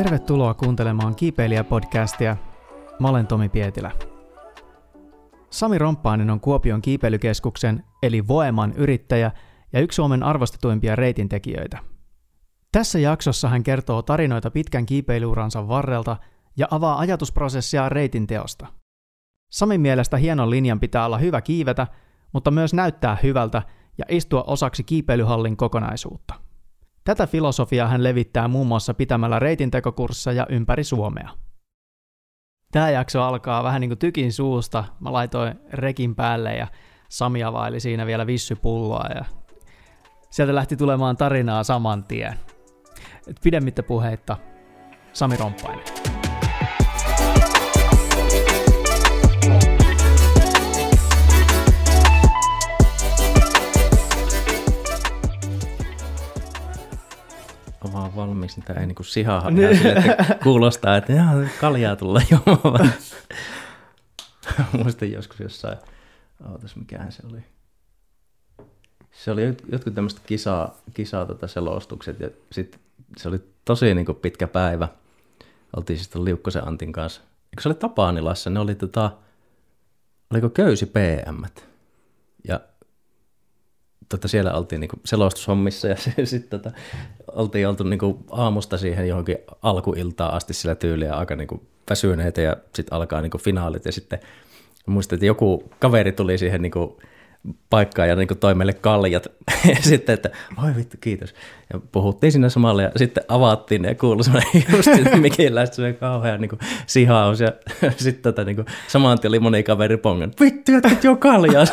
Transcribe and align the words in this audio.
Tervetuloa 0.00 0.54
kuuntelemaan 0.54 1.16
Kiipeilijä-podcastia. 1.16 2.36
Mä 3.00 3.08
olen 3.08 3.26
Tomi 3.26 3.48
Pietilä. 3.48 3.90
Sami 5.50 5.78
Romppainen 5.78 6.30
on 6.30 6.40
Kuopion 6.40 6.82
kiipeilykeskuksen 6.82 7.84
eli 8.02 8.28
Voeman 8.28 8.72
yrittäjä 8.72 9.32
ja 9.72 9.80
yksi 9.80 9.96
Suomen 9.96 10.22
arvostetuimpia 10.22 10.96
reitintekijöitä. 10.96 11.78
Tässä 12.72 12.98
jaksossa 12.98 13.48
hän 13.48 13.62
kertoo 13.62 14.02
tarinoita 14.02 14.50
pitkän 14.50 14.86
kiipeiluuransa 14.86 15.68
varrelta 15.68 16.16
ja 16.56 16.66
avaa 16.70 16.98
ajatusprosessia 16.98 17.88
reitin 17.88 18.26
teosta. 18.26 18.66
Samin 19.52 19.80
mielestä 19.80 20.16
hienon 20.16 20.50
linjan 20.50 20.80
pitää 20.80 21.06
olla 21.06 21.18
hyvä 21.18 21.40
kiivetä, 21.40 21.86
mutta 22.32 22.50
myös 22.50 22.74
näyttää 22.74 23.18
hyvältä 23.22 23.62
ja 23.98 24.04
istua 24.08 24.44
osaksi 24.46 24.84
kiipeilyhallin 24.84 25.56
kokonaisuutta. 25.56 26.49
Tätä 27.04 27.26
filosofiaa 27.26 27.88
hän 27.88 28.04
levittää 28.04 28.48
muun 28.48 28.66
muassa 28.66 28.94
pitämällä 28.94 29.38
reitintekokursseja 29.38 30.46
ympäri 30.48 30.84
Suomea. 30.84 31.30
Tämä 32.72 32.90
jakso 32.90 33.22
alkaa 33.22 33.64
vähän 33.64 33.80
niin 33.80 33.90
kuin 33.90 33.98
tykin 33.98 34.32
suusta. 34.32 34.84
Mä 35.00 35.12
laitoin 35.12 35.54
rekin 35.72 36.14
päälle 36.14 36.54
ja 36.54 36.66
Sami 37.08 37.44
availi 37.44 37.80
siinä 37.80 38.06
vielä 38.06 38.26
vissypulloa 38.26 39.06
ja 39.14 39.24
sieltä 40.30 40.54
lähti 40.54 40.76
tulemaan 40.76 41.16
tarinaa 41.16 41.64
saman 41.64 42.04
tien. 42.04 42.38
Et 43.28 43.36
pidemmittä 43.42 43.82
puheitta, 43.82 44.36
Sami 45.12 45.36
Romppainen. 45.36 46.19
Vaan 57.92 58.16
valmiiksi, 58.16 58.56
niin 58.56 58.66
tämä 58.66 58.80
ei 58.80 58.86
niinku 58.86 59.02
sihaa 59.02 59.50
niin. 59.50 59.76
sille, 59.76 59.92
että 59.92 60.38
kuulostaa, 60.42 60.96
että 60.96 61.12
jaa, 61.12 61.34
kaljaa 61.60 61.96
tulla 61.96 62.20
juomaan. 62.30 62.92
Muistan 64.82 65.12
joskus 65.12 65.40
jossain, 65.40 65.78
ootas 66.52 66.76
mikähän 66.76 67.12
se 67.12 67.22
oli. 67.30 67.40
Se 69.12 69.30
oli 69.30 69.42
jotkut 69.72 69.94
tämmöiset 69.94 70.20
kisaa, 70.26 70.76
kisaa 70.94 71.26
tota 71.26 71.48
selostukset 71.48 72.20
ja 72.20 72.30
sitten 72.52 72.80
se 73.16 73.28
oli 73.28 73.40
tosi 73.64 73.94
niinku 73.94 74.14
pitkä 74.14 74.46
päivä. 74.46 74.88
Oltiin 75.76 75.98
siis 75.98 76.14
Liukkosen 76.14 76.68
Antin 76.68 76.92
kanssa. 76.92 77.20
Eikö 77.20 77.62
se 77.62 77.68
oli 77.68 77.74
Tapaanilassa, 77.74 78.50
ne 78.50 78.60
oli 78.60 78.74
tota, 78.74 79.10
oliko 80.30 80.48
köysi 80.48 80.86
PM. 80.86 81.44
Ja 82.48 82.60
tota, 84.10 84.28
siellä 84.28 84.54
oltiin 84.54 84.80
niinku 84.80 84.96
selostushommissa 85.04 85.88
ja 85.88 85.96
sitten 86.24 86.60
tota, 86.60 86.76
oltiin 87.32 87.68
oltu 87.68 87.84
niinku 87.84 88.24
aamusta 88.30 88.78
siihen 88.78 89.08
johonkin 89.08 89.38
alkuiltaan 89.62 90.34
asti 90.34 90.54
sillä 90.54 90.74
tyyliä 90.74 91.14
aika 91.14 91.36
niinku 91.36 91.62
väsyneitä 91.90 92.40
ja 92.40 92.56
sitten 92.74 92.96
alkaa 92.96 93.20
niinku 93.20 93.38
finaalit 93.38 93.84
ja 93.84 93.92
sitten 93.92 94.18
muistin, 94.86 95.16
että 95.16 95.26
joku 95.26 95.70
kaveri 95.78 96.12
tuli 96.12 96.38
siihen 96.38 96.62
niinku 96.62 97.00
paikkaan 97.70 98.08
ja 98.08 98.16
niinku 98.16 98.34
toi 98.34 98.54
meille 98.54 98.72
kaljat 98.72 99.26
ja 99.74 99.76
sitten, 99.80 100.14
että 100.14 100.30
oi 100.64 100.76
vittu 100.76 100.96
kiitos. 101.00 101.34
Ja 101.72 101.80
puhuttiin 101.92 102.32
siinä 102.32 102.48
samalla 102.48 102.82
ja 102.82 102.90
sitten 102.96 103.24
avattiin 103.28 103.84
ja 103.84 103.94
kuului 103.94 104.24
semmoinen 104.24 104.50
just 104.76 104.88
mikinläistä 105.20 105.76
semmoinen 105.76 106.00
kauhea 106.00 106.38
niinku 106.38 106.58
sihaus 106.86 107.40
ja 107.40 107.52
sitten 107.96 108.22
tota, 108.22 108.44
niinku, 108.44 108.64
samaan 108.88 109.18
oli 109.28 109.38
moni 109.38 109.62
kaveri 109.62 109.96
pongan, 109.96 110.32
vittu 110.40 110.72
jätät 110.72 111.04
jo 111.04 111.16
kaljaa. 111.16 111.64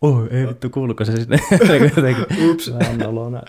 Oi, 0.00 0.28
ei 0.30 0.46
vittu, 0.46 0.70
kuuluuko 0.70 1.04
se 1.04 1.16
sinne? 1.16 1.38
Ups. 2.50 2.72
Vähän 2.78 2.98
nolona. 2.98 3.42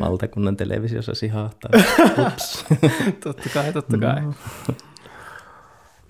Valtakunnan 0.00 0.56
televisiossa 0.56 1.14
sihahtaa. 1.14 1.70
Ups. 2.26 2.64
totta 3.24 3.48
kai, 3.54 3.72
totta 3.72 3.98
kai. 3.98 4.20
No. 4.20 4.34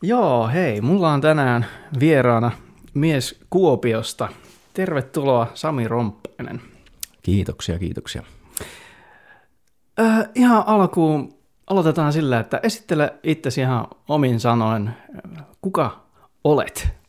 Joo, 0.02 0.48
hei, 0.48 0.80
mulla 0.80 1.12
on 1.12 1.20
tänään 1.20 1.66
vieraana 2.00 2.50
mies 2.94 3.40
Kuopiosta. 3.50 4.28
Tervetuloa 4.74 5.46
Sami 5.54 5.88
Romppainen. 5.88 6.60
Kiitoksia, 7.22 7.78
kiitoksia. 7.78 8.22
Äh, 10.00 10.28
ihan 10.34 10.64
alkuun 10.66 11.34
aloitetaan 11.66 12.12
sillä, 12.12 12.40
että 12.40 12.60
esittele 12.62 13.14
itsesi 13.22 13.60
ihan 13.60 13.86
omin 14.08 14.40
sanoin. 14.40 14.90
Kuka 15.62 16.04
olet? 16.44 17.01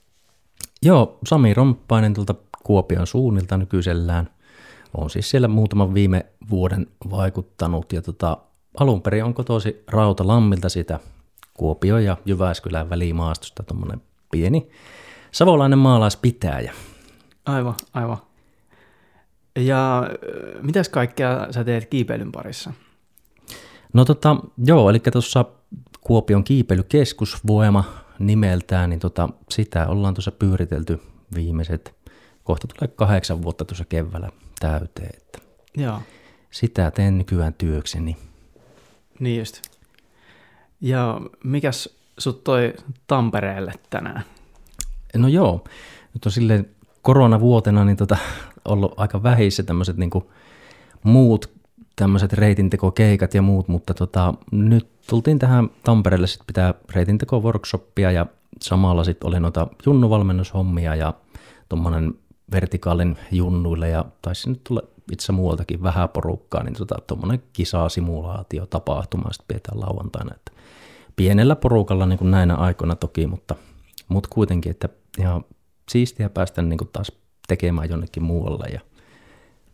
Joo, 0.85 1.17
Sami 1.27 1.53
Romppainen 1.53 2.13
tuolta 2.13 2.35
Kuopion 2.63 3.07
suunnilta 3.07 3.57
nykyisellään. 3.57 4.29
on 4.97 5.09
siis 5.09 5.29
siellä 5.29 5.47
muutaman 5.47 5.93
viime 5.93 6.25
vuoden 6.49 6.87
vaikuttanut 7.09 7.93
ja 7.93 8.01
tota, 8.01 8.37
alun 8.79 9.01
perin 9.01 9.23
on 9.23 9.33
kotosi 9.33 9.83
Rautalammilta 9.87 10.69
sitä 10.69 10.99
Kuopio 11.53 11.97
ja 11.97 12.17
Jyväskylän 12.25 12.89
välimaastosta 12.89 13.63
tuommoinen 13.63 14.01
pieni 14.31 14.69
savolainen 15.31 15.79
maalaispitäjä. 15.79 16.73
Aivan, 17.45 17.75
aivan. 17.93 18.17
Ja 19.55 20.09
mitäs 20.61 20.89
kaikkea 20.89 21.47
sä 21.51 21.63
teet 21.63 21.85
kiipeilyn 21.85 22.31
parissa? 22.31 22.73
No 23.93 24.05
tota, 24.05 24.37
joo, 24.65 24.89
eli 24.89 24.99
tuossa 24.99 25.45
Kuopion 26.01 26.43
kiipeilykeskus 26.43 27.47
Voema 27.47 28.02
nimeltään, 28.23 28.89
niin 28.89 28.99
tota, 28.99 29.29
sitä 29.49 29.87
ollaan 29.87 30.13
tuossa 30.13 30.31
pyöritelty 30.31 31.01
viimeiset, 31.35 31.95
kohta 32.43 32.67
tulee 32.67 32.95
kahdeksan 32.95 33.41
vuotta 33.41 33.65
tuossa 33.65 33.85
keväällä 33.85 34.29
täyteen. 34.59 35.09
Että 35.17 35.39
Joo. 35.77 36.01
Sitä 36.51 36.91
teen 36.91 37.17
nykyään 37.17 37.53
työkseni. 37.53 38.17
Niin 39.19 39.39
just. 39.39 39.61
Ja 40.81 41.21
mikäs 41.43 41.89
sut 42.17 42.43
toi 42.43 42.73
Tampereelle 43.07 43.73
tänään? 43.89 44.23
No 45.15 45.27
joo, 45.27 45.63
nyt 46.13 46.25
on 46.25 46.31
silleen 46.31 46.69
koronavuotena 47.01 47.85
niin 47.85 47.97
tota, 47.97 48.17
ollut 48.65 48.93
aika 48.97 49.23
vähissä 49.23 49.63
tämmöiset 49.63 49.97
niinku 49.97 50.31
muut 51.03 51.52
tämmöiset 51.95 52.33
reitintekokeikat 52.33 53.33
ja 53.33 53.41
muut, 53.41 53.67
mutta 53.67 53.93
tota, 53.93 54.33
nyt 54.51 54.87
tultiin 55.09 55.39
tähän 55.39 55.69
Tampereelle 55.83 56.27
sitten 56.27 56.47
pitää 56.47 56.73
reitinteko-workshoppia 56.89 58.11
ja 58.11 58.25
samalla 58.61 59.03
sitten 59.03 59.27
oli 59.27 59.39
noita 59.39 59.67
junnuvalmennushommia 59.85 60.95
ja 60.95 61.13
tuommoinen 61.69 62.13
vertikaalin 62.51 63.17
junnuille 63.31 63.89
ja 63.89 64.05
taisi 64.21 64.49
nyt 64.49 64.63
tulla 64.63 64.81
itse 65.11 65.31
muualtakin 65.31 65.83
vähän 65.83 66.09
porukkaa, 66.09 66.63
niin 66.63 66.73
tota, 66.73 66.95
tuommoinen 67.07 67.43
kisasimulaatio 67.53 68.65
tapahtuma 68.65 69.33
sitten 69.33 69.47
pidetään 69.47 69.79
lauantaina. 69.79 70.35
Että 70.35 70.51
pienellä 71.15 71.55
porukalla 71.55 72.05
niin 72.05 72.19
kuin 72.19 72.31
näinä 72.31 72.55
aikoina 72.55 72.95
toki, 72.95 73.27
mutta, 73.27 73.55
mutta 74.07 74.29
kuitenkin, 74.31 74.69
että 74.69 74.89
ihan 75.19 75.45
siistiä 75.89 76.29
päästä 76.29 76.61
niin 76.61 76.77
kuin 76.77 76.89
taas 76.93 77.11
tekemään 77.47 77.89
jonnekin 77.89 78.23
muualle 78.23 78.65
ja 78.73 78.81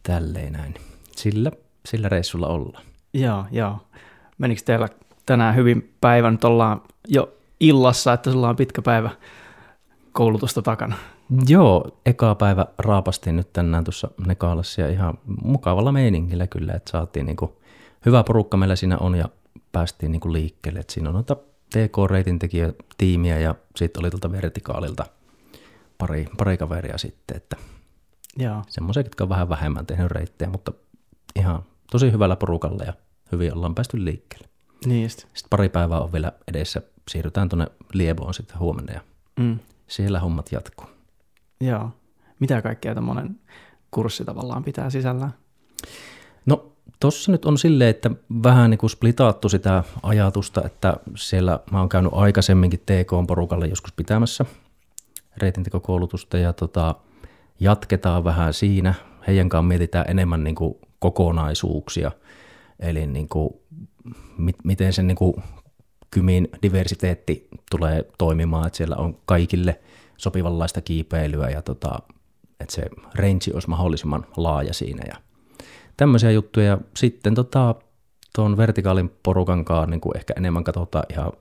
tälleen 0.03 0.53
näin. 0.53 0.73
Sillä 1.15 1.51
sillä 1.89 2.09
reissulla 2.09 2.47
olla. 2.47 2.81
Joo, 3.13 3.45
joo. 3.51 3.77
Menikö 4.37 4.61
teillä 4.65 4.87
tänään 5.25 5.55
hyvin 5.55 5.93
päivän, 6.01 6.33
nyt 6.33 6.43
ollaan 6.43 6.81
jo 7.07 7.33
illassa, 7.59 8.13
että 8.13 8.31
sulla 8.31 8.49
on 8.49 8.55
pitkä 8.55 8.81
päivä 8.81 9.09
koulutusta 10.11 10.61
takana? 10.61 10.95
Joo, 11.47 11.97
eka 12.05 12.35
päivä 12.35 12.65
raapastiin 12.77 13.35
nyt 13.35 13.53
tänään 13.53 13.83
tuossa 13.83 14.11
Nekaalassa 14.27 14.81
ja 14.81 14.89
ihan 14.89 15.17
mukavalla 15.43 15.91
meiningillä 15.91 16.47
kyllä, 16.47 16.73
että 16.73 16.91
saatiin 16.91 17.25
niinku, 17.25 17.61
hyvä 18.05 18.23
porukka 18.23 18.57
meillä 18.57 18.75
siinä 18.75 18.97
on 18.97 19.15
ja 19.15 19.29
päästiin 19.71 20.11
niinku 20.11 20.33
liikkeelle. 20.33 20.79
Et 20.79 20.89
siinä 20.89 21.09
on 21.09 21.13
noita 21.13 21.35
TK-reitin 21.69 22.39
tiimiä 22.97 23.39
ja 23.39 23.55
sitten 23.75 24.01
oli 24.01 24.09
tuolta 24.09 24.31
vertikaalilta 24.31 25.05
pari, 25.97 26.27
pari 26.37 26.57
kaveria 26.57 26.97
sitten, 26.97 27.37
että 27.37 27.55
semmoisia, 28.67 29.01
jotka 29.01 29.23
on 29.23 29.29
vähän 29.29 29.49
vähemmän 29.49 29.85
tehnyt 29.85 30.11
reittejä, 30.11 30.49
mutta 30.49 30.71
ihan 31.35 31.63
tosi 31.91 32.11
hyvällä 32.11 32.35
porukalla 32.35 32.83
ja 32.83 32.93
hyvin 33.31 33.53
ollaan 33.53 33.75
päästy 33.75 34.05
liikkeelle. 34.05 34.49
Niin 34.85 35.03
just. 35.03 35.19
Sitten 35.19 35.49
pari 35.49 35.69
päivää 35.69 35.99
on 35.99 36.11
vielä 36.11 36.31
edessä. 36.47 36.81
Siirrytään 37.09 37.49
tuonne 37.49 37.67
Lieboon 37.93 38.33
sitten 38.33 38.59
huomenna 38.59 38.93
ja 38.93 39.01
mm. 39.39 39.59
siellä 39.87 40.19
hommat 40.19 40.51
jatkuu. 40.51 40.87
Joo. 41.61 41.89
Mitä 42.39 42.61
kaikkea 42.61 42.95
tämmöinen 42.95 43.39
kurssi 43.91 44.25
tavallaan 44.25 44.63
pitää 44.63 44.89
sisällään? 44.89 45.33
No 46.45 46.71
tossa 46.99 47.31
nyt 47.31 47.45
on 47.45 47.57
silleen, 47.57 47.89
että 47.89 48.11
vähän 48.43 48.69
niin 48.69 48.77
kuin 48.77 48.89
splitaattu 48.89 49.49
sitä 49.49 49.83
ajatusta, 50.03 50.61
että 50.65 50.97
siellä 51.15 51.59
mä 51.71 51.79
oon 51.79 51.89
käynyt 51.89 52.11
aikaisemminkin 52.15 52.79
TK-porukalle 52.79 53.67
joskus 53.67 53.93
pitämässä 53.93 54.45
reitintekokoulutusta 55.37 56.37
ja 56.37 56.53
tota, 56.53 56.95
jatketaan 57.59 58.23
vähän 58.23 58.53
siinä. 58.53 58.93
Heidän 59.27 59.49
kanssa 59.49 59.67
mietitään 59.67 60.05
enemmän 60.09 60.43
niin 60.43 60.55
kuin 60.55 60.75
kokonaisuuksia, 60.99 62.11
eli 62.79 63.07
niin 63.07 63.29
kuin, 63.29 63.53
mit, 64.37 64.55
miten 64.63 64.93
se 64.93 65.03
niin 65.03 65.17
kuin 65.17 65.33
kymin 66.11 66.47
diversiteetti 66.61 67.47
tulee 67.71 68.05
toimimaan, 68.17 68.67
että 68.67 68.77
siellä 68.77 68.95
on 68.95 69.17
kaikille 69.25 69.79
sopivanlaista 70.17 70.81
kiipeilyä 70.81 71.49
ja 71.49 71.61
tota, 71.61 71.99
että 72.59 72.75
se 72.75 72.85
range 73.15 73.53
olisi 73.53 73.69
mahdollisimman 73.69 74.25
laaja 74.37 74.73
siinä 74.73 75.03
ja 75.07 75.15
tämmöisiä 75.97 76.31
juttuja. 76.31 76.65
Ja 76.65 76.77
sitten 76.95 77.35
tota, 77.35 77.75
tuon 78.35 78.57
vertikaalin 78.57 79.11
porukan 79.23 79.65
kanssa 79.65 79.89
niin 79.89 80.01
kuin 80.01 80.17
ehkä 80.17 80.33
enemmän 80.37 80.63
katsotaan 80.63 81.05
ihan 81.11 81.31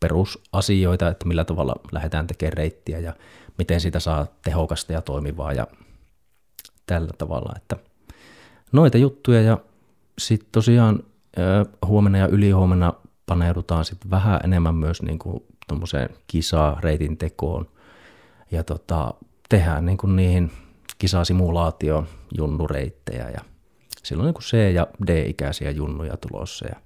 perusasioita, 0.00 1.08
että 1.08 1.28
millä 1.28 1.44
tavalla 1.44 1.74
lähdetään 1.92 2.26
tekemään 2.26 2.52
reittiä 2.52 2.98
ja 2.98 3.14
miten 3.58 3.80
siitä 3.80 4.00
saa 4.00 4.26
tehokasta 4.44 4.92
ja 4.92 5.02
toimivaa 5.02 5.52
ja 5.52 5.66
tällä 6.86 7.10
tavalla. 7.18 7.52
Että 7.56 7.76
noita 8.72 8.98
juttuja 8.98 9.42
ja 9.42 9.58
sitten 10.18 10.48
tosiaan 10.52 11.02
huomenna 11.86 12.18
ja 12.18 12.26
ylihuomenna 12.26 12.92
paneudutaan 13.26 13.84
sitten 13.84 14.10
vähän 14.10 14.40
enemmän 14.44 14.74
myös 14.74 15.02
niin 15.02 15.18
kuin 15.18 15.42
kisaa 16.26 16.80
reitin 16.80 17.16
tekoon 17.18 17.68
ja 18.50 18.64
tota, 18.64 19.14
tehdään 19.48 19.86
niin 19.86 19.98
kuin 19.98 20.16
niihin 20.16 20.50
kisasimulaatioon 20.98 22.06
junnureittejä 22.38 23.30
ja 23.30 23.40
silloin 24.02 24.26
niin 24.26 24.34
kuin 24.34 24.44
C- 24.44 24.74
ja 24.74 24.86
D-ikäisiä 25.06 25.70
junnuja 25.70 26.16
tulossa 26.16 26.66
ja 26.66 26.76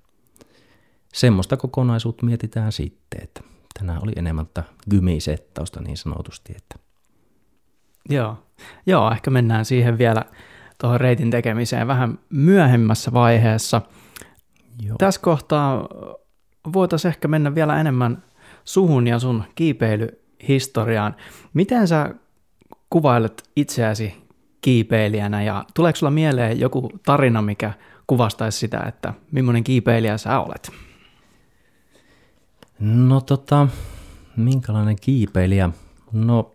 semmoista 1.15 1.57
kokonaisuutta 1.57 2.27
mietitään 2.27 2.73
sitten, 2.73 3.23
että 3.23 3.41
tänään 3.79 4.03
oli 4.03 4.13
enemmän 4.17 4.47
gymisettausta 4.91 5.81
niin 5.81 5.97
sanotusti. 5.97 6.53
Että. 6.57 6.77
Joo. 8.09 8.39
Joo, 8.87 9.11
ehkä 9.11 9.31
mennään 9.31 9.65
siihen 9.65 9.99
vielä 9.99 10.25
tuohon 10.83 11.01
reitin 11.01 11.31
tekemiseen 11.31 11.87
vähän 11.87 12.19
myöhemmässä 12.31 13.13
vaiheessa. 13.13 13.83
Joo. 14.83 14.97
Tässä 14.99 15.21
kohtaa 15.21 15.89
voitaisiin 16.73 17.11
ehkä 17.11 17.29
mennä 17.29 17.55
vielä 17.55 17.81
enemmän 17.81 18.23
suhun 18.65 19.07
ja 19.07 19.19
sun 19.19 19.45
kiipeilyhistoriaan. 19.55 21.17
Miten 21.55 21.89
sä 21.89 22.15
kuvailet 22.91 23.51
itseäsi 23.57 24.15
kiipeilijänä 24.61 25.43
ja 25.43 25.65
tuleeko 25.75 25.97
sulla 25.97 26.11
mieleen 26.11 26.61
joku 26.61 26.91
tarina, 27.07 27.43
mikä 27.43 27.73
kuvastaisi 28.07 28.59
sitä, 28.59 28.81
että 28.89 29.15
millainen 29.33 29.65
kiipeilijä 29.65 30.19
sä 30.19 30.41
olet? 30.41 30.71
No 32.81 33.21
tota, 33.21 33.69
minkälainen 34.37 34.97
kiipeilijä? 35.01 35.71
No 36.13 36.53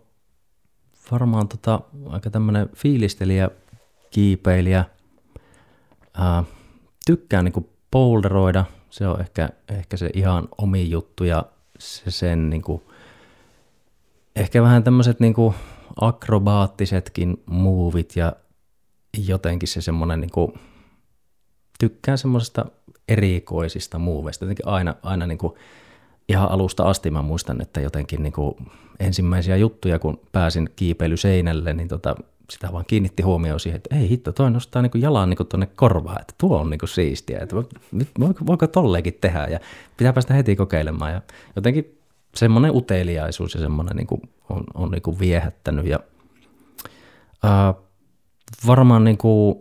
varmaan 1.10 1.48
tota, 1.48 1.80
aika 2.10 2.30
tämmöinen 2.30 2.68
fiilistelijä, 2.76 3.50
kiipeilijä. 4.10 4.84
Ää, 6.14 6.44
tykkään 7.06 7.44
niinku 7.44 7.72
polderoida, 7.90 8.64
se 8.90 9.08
on 9.08 9.20
ehkä, 9.20 9.48
ehkä 9.68 9.96
se 9.96 10.10
ihan 10.14 10.48
omi 10.58 10.90
juttu 10.90 11.24
ja 11.24 11.44
se 11.78 12.10
sen 12.10 12.50
niinku, 12.50 12.92
ehkä 14.36 14.62
vähän 14.62 14.84
tämmöiset 14.84 15.20
niinku 15.20 15.54
akrobaattisetkin 16.00 17.42
muuvit 17.46 18.16
ja 18.16 18.32
jotenkin 19.26 19.68
se 19.68 19.80
semmoinen 19.80 20.20
niinku, 20.20 20.58
tykkään 21.78 22.18
semmoisesta 22.18 22.66
erikoisista 23.08 23.98
muuveista, 23.98 24.44
jotenkin 24.44 24.68
aina, 24.68 24.94
aina 25.02 25.26
niinku, 25.26 25.58
ihan 26.28 26.50
alusta 26.50 26.84
asti 26.84 27.10
mä 27.10 27.22
muistan, 27.22 27.60
että 27.60 27.80
jotenkin 27.80 28.22
niin 28.22 28.32
kuin 28.32 28.54
ensimmäisiä 29.00 29.56
juttuja, 29.56 29.98
kun 29.98 30.20
pääsin 30.32 30.70
kiipeilyseinälle, 30.76 31.72
niin 31.72 31.88
tota, 31.88 32.16
sitä 32.50 32.72
vaan 32.72 32.84
kiinnitti 32.86 33.22
huomioon 33.22 33.60
siihen, 33.60 33.76
että 33.76 33.96
ei 33.96 34.08
hitto, 34.08 34.32
toi 34.32 34.50
nostaa 34.50 34.82
niin 34.82 34.90
jalan 34.94 35.30
niin 35.30 35.48
tuonne 35.48 35.66
korvaan, 35.66 36.20
että 36.20 36.34
tuo 36.38 36.58
on 36.60 36.70
niin 36.70 36.80
siistiä, 36.84 37.38
että 37.38 37.56
voiko, 37.56 38.46
voiko 38.46 38.66
tolleekin 38.66 39.18
tehdä 39.20 39.46
ja 39.46 39.60
pitää 39.96 40.12
päästä 40.12 40.34
heti 40.34 40.56
kokeilemaan. 40.56 41.12
Ja 41.12 41.22
jotenkin 41.56 41.98
semmoinen 42.34 42.76
uteliaisuus 42.76 43.54
ja 43.54 43.60
semmoinen 43.60 43.96
niin 43.96 44.06
kuin 44.06 44.20
on, 44.50 44.64
on 44.74 44.90
niin 44.90 45.18
viehättänyt 45.18 45.86
ja 45.86 46.00
ää, 47.42 47.74
varmaan 48.66 49.04
niin 49.04 49.18
kuin, 49.18 49.58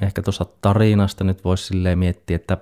ehkä 0.00 0.22
tuossa 0.22 0.46
tarinasta 0.60 1.24
nyt 1.24 1.44
voisi 1.44 1.74
miettiä, 1.94 2.36
että 2.36 2.58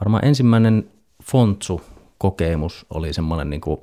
varmaan 0.00 0.24
ensimmäinen 0.24 0.90
Fontsu 1.22 1.82
kokemus 2.18 2.86
oli 2.90 3.12
semmoinen 3.12 3.50
niin 3.50 3.60
kuin 3.60 3.80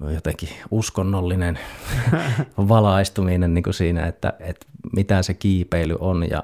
jotenkin 0.00 0.48
uskonnollinen 0.70 1.58
valaistuminen 2.68 3.54
niin 3.54 3.62
kuin 3.62 3.74
siinä, 3.74 4.06
että, 4.06 4.32
että 4.40 4.66
mitä 4.96 5.22
se 5.22 5.34
kiipeily 5.34 5.96
on 6.00 6.30
ja 6.30 6.42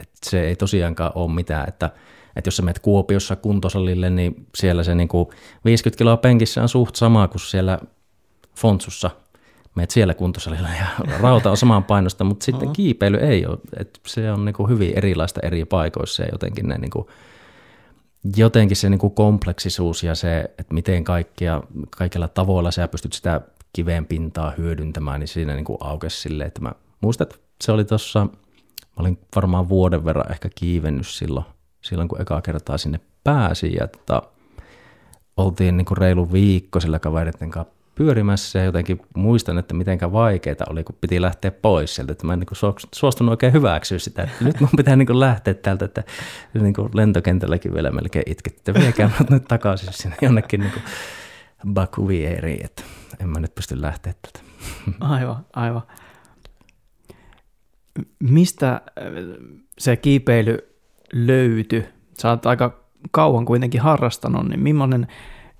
että 0.00 0.30
se 0.30 0.40
ei 0.40 0.56
tosiaankaan 0.56 1.12
ole 1.14 1.32
mitään, 1.32 1.68
että, 1.68 1.90
että 2.36 2.48
jos 2.48 2.56
sä 2.56 2.62
menet 2.62 2.78
Kuopiossa 2.78 3.36
kuntosalille, 3.36 4.10
niin 4.10 4.46
siellä 4.54 4.84
se 4.84 4.94
niin 4.94 5.08
kuin 5.08 5.28
50 5.64 5.98
kiloa 5.98 6.16
penkissä 6.16 6.62
on 6.62 6.68
suht 6.68 6.96
sama 6.96 7.28
kuin 7.28 7.40
siellä 7.40 7.78
Fontsussa. 8.56 9.10
Meet 9.74 9.90
siellä 9.90 10.14
kuntosalilla 10.14 10.68
ja 10.68 10.86
rauta 11.22 11.50
on 11.50 11.56
saman 11.56 11.84
painosta, 11.84 12.24
mutta 12.24 12.44
sitten 12.44 12.72
kiipeily 12.72 13.16
ei 13.16 13.46
ole, 13.46 13.58
että 13.76 14.00
se 14.06 14.32
on 14.32 14.44
niin 14.44 14.54
kuin 14.54 14.68
hyvin 14.68 14.92
erilaista 14.96 15.40
eri 15.42 15.64
paikoissa 15.64 16.22
ja 16.22 16.28
jotenkin 16.32 16.68
ne 16.68 16.78
niin 16.78 16.90
kuin 16.90 17.06
jotenkin 18.36 18.76
se 18.76 18.90
niin 18.90 18.98
kuin 18.98 19.14
kompleksisuus 19.14 20.02
ja 20.02 20.14
se, 20.14 20.40
että 20.40 20.74
miten 20.74 21.04
kaikkia, 21.04 21.62
kaikilla 21.90 22.28
tavoilla 22.28 22.70
sä 22.70 22.88
pystyt 22.88 23.12
sitä 23.12 23.40
kiveen 23.72 24.06
pintaa 24.06 24.52
hyödyntämään, 24.58 25.20
niin 25.20 25.28
siinä 25.28 25.54
niin 25.54 25.64
kuin 25.64 25.78
aukesi 25.80 26.20
silleen, 26.20 26.48
että 26.48 26.60
mä 26.60 26.72
muistan, 27.00 27.26
että 27.26 27.38
se 27.62 27.72
oli 27.72 27.84
tuossa, 27.84 28.24
mä 28.24 28.30
olin 28.96 29.18
varmaan 29.36 29.68
vuoden 29.68 30.04
verran 30.04 30.32
ehkä 30.32 30.48
kiivennyt 30.54 31.06
silloin, 31.06 31.46
silloin 31.80 32.08
kun 32.08 32.20
eka 32.20 32.40
kertaa 32.40 32.78
sinne 32.78 33.00
pääsin 33.24 33.74
ja 33.74 33.88
tota, 33.88 34.22
oltiin 35.36 35.76
niin 35.76 35.84
kuin 35.84 35.98
reilu 35.98 36.32
viikko 36.32 36.80
sillä 36.80 36.98
kavereiden 36.98 37.50
kanssa 37.50 37.79
pyörimässä 38.00 38.58
ja 38.58 38.64
jotenkin 38.64 39.00
muistan, 39.16 39.58
että 39.58 39.74
mitenkä 39.74 40.12
vaikeaa 40.12 40.66
oli, 40.70 40.84
kun 40.84 40.96
piti 41.00 41.22
lähteä 41.22 41.50
pois 41.50 41.94
sieltä. 41.94 42.12
Että 42.12 42.26
mä 42.26 42.32
en 42.32 42.38
niin 42.38 42.76
suostunut 42.94 43.30
oikein 43.30 43.52
hyväksyä 43.52 43.98
sitä, 43.98 44.22
että 44.22 44.44
nyt 44.44 44.60
mun 44.60 44.70
pitää 44.76 44.96
niin 44.96 45.20
lähteä 45.20 45.54
täältä, 45.54 45.84
että 45.84 46.04
niin 46.54 46.74
lentokentälläkin 46.94 47.74
vielä 47.74 47.90
melkein 47.90 48.22
itket, 48.26 48.56
että 48.56 48.74
viekää 48.74 49.10
mut 49.18 49.30
nyt 49.30 49.44
takaisin 49.48 49.92
sinne 49.92 50.16
jonnekin 50.22 50.60
niin 50.60 50.72
Bakuvieriin, 51.72 52.64
että 52.64 52.82
en 53.20 53.28
mä 53.28 53.40
nyt 53.40 53.54
pysty 53.54 53.82
lähteä 53.82 54.14
täältä. 54.22 54.50
Aivan, 55.00 55.46
aivan. 55.52 55.82
Mistä 58.18 58.72
äh, 58.72 58.82
se 59.78 59.96
kiipeily 59.96 60.58
löytyi? 61.12 61.86
Sä 62.18 62.30
oot 62.30 62.46
aika 62.46 62.84
kauan 63.10 63.44
kuitenkin 63.44 63.80
harrastanut, 63.80 64.48
niin 64.48 64.60
millainen 64.60 65.06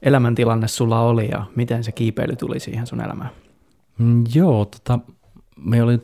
elämäntilanne 0.02 0.68
sulla 0.68 1.00
oli 1.00 1.28
ja 1.30 1.44
miten 1.56 1.84
se 1.84 1.92
kiipeily 1.92 2.36
tuli 2.36 2.60
siihen 2.60 2.86
sun 2.86 3.04
elämään? 3.04 3.30
Mm, 3.98 4.24
joo, 4.34 4.64
tota, 4.64 4.98
me 5.56 5.82
olin 5.82 6.02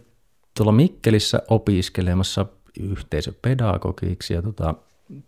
tuolla 0.56 0.72
Mikkelissä 0.72 1.42
opiskelemassa 1.48 2.46
yhteisöpedagogiksi 2.80 4.34
ja 4.34 4.42
tota, 4.42 4.74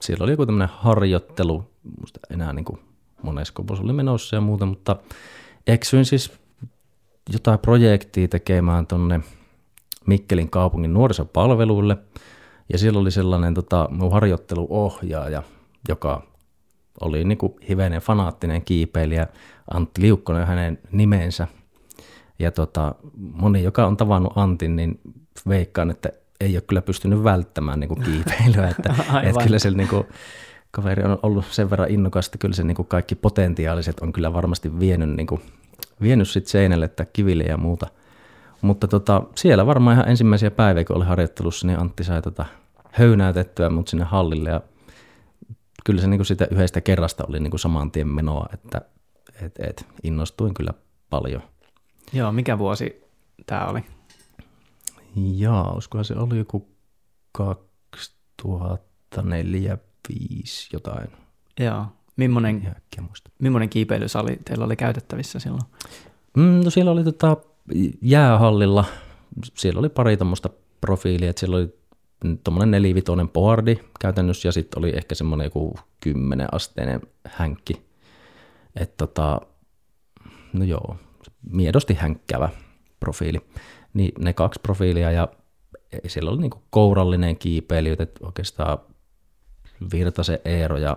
siellä 0.00 0.24
oli 0.24 0.32
joku 0.32 0.46
tämmöinen 0.46 0.76
harjoittelu, 0.76 1.70
muista 1.98 2.20
enää 2.30 2.52
niin 2.52 2.64
kuin 2.64 2.80
monesko 3.22 3.64
oli 3.68 3.92
menossa 3.92 4.36
ja 4.36 4.40
muuta, 4.40 4.66
mutta 4.66 4.96
eksyin 5.66 6.04
siis 6.04 6.32
jotain 7.32 7.58
projektia 7.58 8.28
tekemään 8.28 8.86
tuonne 8.86 9.20
Mikkelin 10.06 10.50
kaupungin 10.50 10.94
nuorisopalveluille 10.94 11.96
ja 12.72 12.78
siellä 12.78 13.00
oli 13.00 13.10
sellainen 13.10 13.54
tota, 13.54 13.88
mun 13.90 14.12
harjoitteluohjaaja, 14.12 15.42
joka 15.88 16.27
oli 17.00 17.24
niin 17.24 17.38
kuin 17.38 17.54
hivenen 17.68 18.00
fanaattinen 18.00 18.62
kiipeilijä, 18.62 19.26
Antti 19.70 20.02
Liukkonen 20.02 20.46
hänen 20.46 20.78
nimensä. 20.92 21.46
Ja 22.38 22.52
tota, 22.52 22.94
moni, 23.16 23.62
joka 23.62 23.86
on 23.86 23.96
tavannut 23.96 24.32
Antin, 24.36 24.76
niin 24.76 25.00
veikkaan, 25.48 25.90
että 25.90 26.08
ei 26.40 26.56
ole 26.56 26.60
kyllä 26.60 26.82
pystynyt 26.82 27.24
välttämään 27.24 27.80
niin 27.80 27.88
kuin 27.88 28.02
kiipeilyä. 28.02 28.68
Että, 28.78 28.94
että 29.22 29.44
kyllä 29.44 29.58
se 29.58 29.70
niin 29.70 29.88
kuin, 29.88 30.04
kaveri 30.70 31.02
on 31.02 31.18
ollut 31.22 31.44
sen 31.50 31.70
verran 31.70 31.90
innokas, 31.90 32.26
että 32.26 32.38
kyllä 32.38 32.54
se 32.54 32.64
niin 32.64 32.74
kuin 32.74 32.88
kaikki 32.88 33.14
potentiaaliset 33.14 34.00
on 34.00 34.12
kyllä 34.12 34.32
varmasti 34.32 34.80
vienyt, 34.80 35.10
niin 35.10 35.26
kuin, 35.26 35.40
vienyt 36.00 36.28
sit 36.28 36.46
seinälle 36.46 36.84
että 36.84 37.04
kiville 37.12 37.44
ja 37.44 37.56
muuta. 37.56 37.86
Mutta 38.62 38.88
tota, 38.88 39.22
siellä 39.34 39.66
varmaan 39.66 39.96
ihan 39.96 40.08
ensimmäisiä 40.08 40.50
päiviä, 40.50 40.84
kun 40.84 40.96
oli 40.96 41.04
harjoittelussa, 41.04 41.66
niin 41.66 41.80
Antti 41.80 42.04
sai 42.04 42.22
tota 42.22 42.44
höynäytettyä 42.90 43.70
mut 43.70 43.88
sinne 43.88 44.04
hallille 44.04 44.50
ja 44.50 44.60
kyllä 45.84 46.00
se 46.00 46.06
niin 46.06 46.18
kuin 46.18 46.26
sitä 46.26 46.48
yhdestä 46.50 46.80
kerrasta 46.80 47.24
oli 47.28 47.40
niin 47.40 47.50
kuin 47.50 47.60
saman 47.60 47.90
tien 47.90 48.08
menoa, 48.08 48.46
että 48.54 48.80
et, 49.42 49.52
et, 49.58 49.86
innostuin 50.02 50.54
kyllä 50.54 50.72
paljon. 51.10 51.42
Joo, 52.12 52.32
mikä 52.32 52.58
vuosi 52.58 53.04
tämä 53.46 53.66
oli? 53.66 53.80
Joo, 55.36 55.74
uskohan 55.76 56.04
se 56.04 56.14
oli 56.14 56.38
joku 56.38 56.68
2004 57.32 59.78
5 60.08 60.68
jotain. 60.72 61.08
Joo. 61.60 61.86
Millainen, 62.16 62.74
millainen 63.38 63.68
kiipeilysali 63.68 64.38
teillä 64.44 64.64
oli 64.64 64.76
käytettävissä 64.76 65.38
silloin? 65.38 65.62
Mm, 66.36 66.60
no 66.64 66.70
siellä 66.70 66.90
oli 66.90 67.04
tota 67.04 67.36
jäähallilla, 68.02 68.84
siellä 69.54 69.78
oli 69.78 69.88
pari 69.88 70.16
tuommoista 70.16 70.50
profiilia, 70.80 71.30
että 71.30 71.40
siellä 71.40 71.56
oli 71.56 71.77
tuommoinen 72.44 72.70
nelivitoinen 72.70 73.28
boardi 73.28 73.76
käytännössä 74.00 74.48
ja 74.48 74.52
sitten 74.52 74.78
oli 74.78 74.96
ehkä 74.96 75.14
semmoinen 75.14 75.44
joku 75.44 75.74
kymmenen 76.00 76.54
asteinen 76.54 77.00
hänkki. 77.26 77.82
Että 78.76 78.94
tota, 79.06 79.40
no 80.52 80.64
joo, 80.64 80.96
miedosti 81.50 81.94
hänkkävä 81.94 82.48
profiili. 83.00 83.40
Niin 83.94 84.12
ne 84.18 84.32
kaksi 84.32 84.60
profiilia 84.62 85.10
ja 85.10 85.28
siellä 86.06 86.30
oli 86.30 86.40
niinku 86.40 86.62
kourallinen 86.70 87.36
kiipeily, 87.36 87.96
että 87.98 88.26
oikeastaan 88.26 88.78
Virtasen 89.92 90.38
Eero 90.44 90.76
ja 90.76 90.96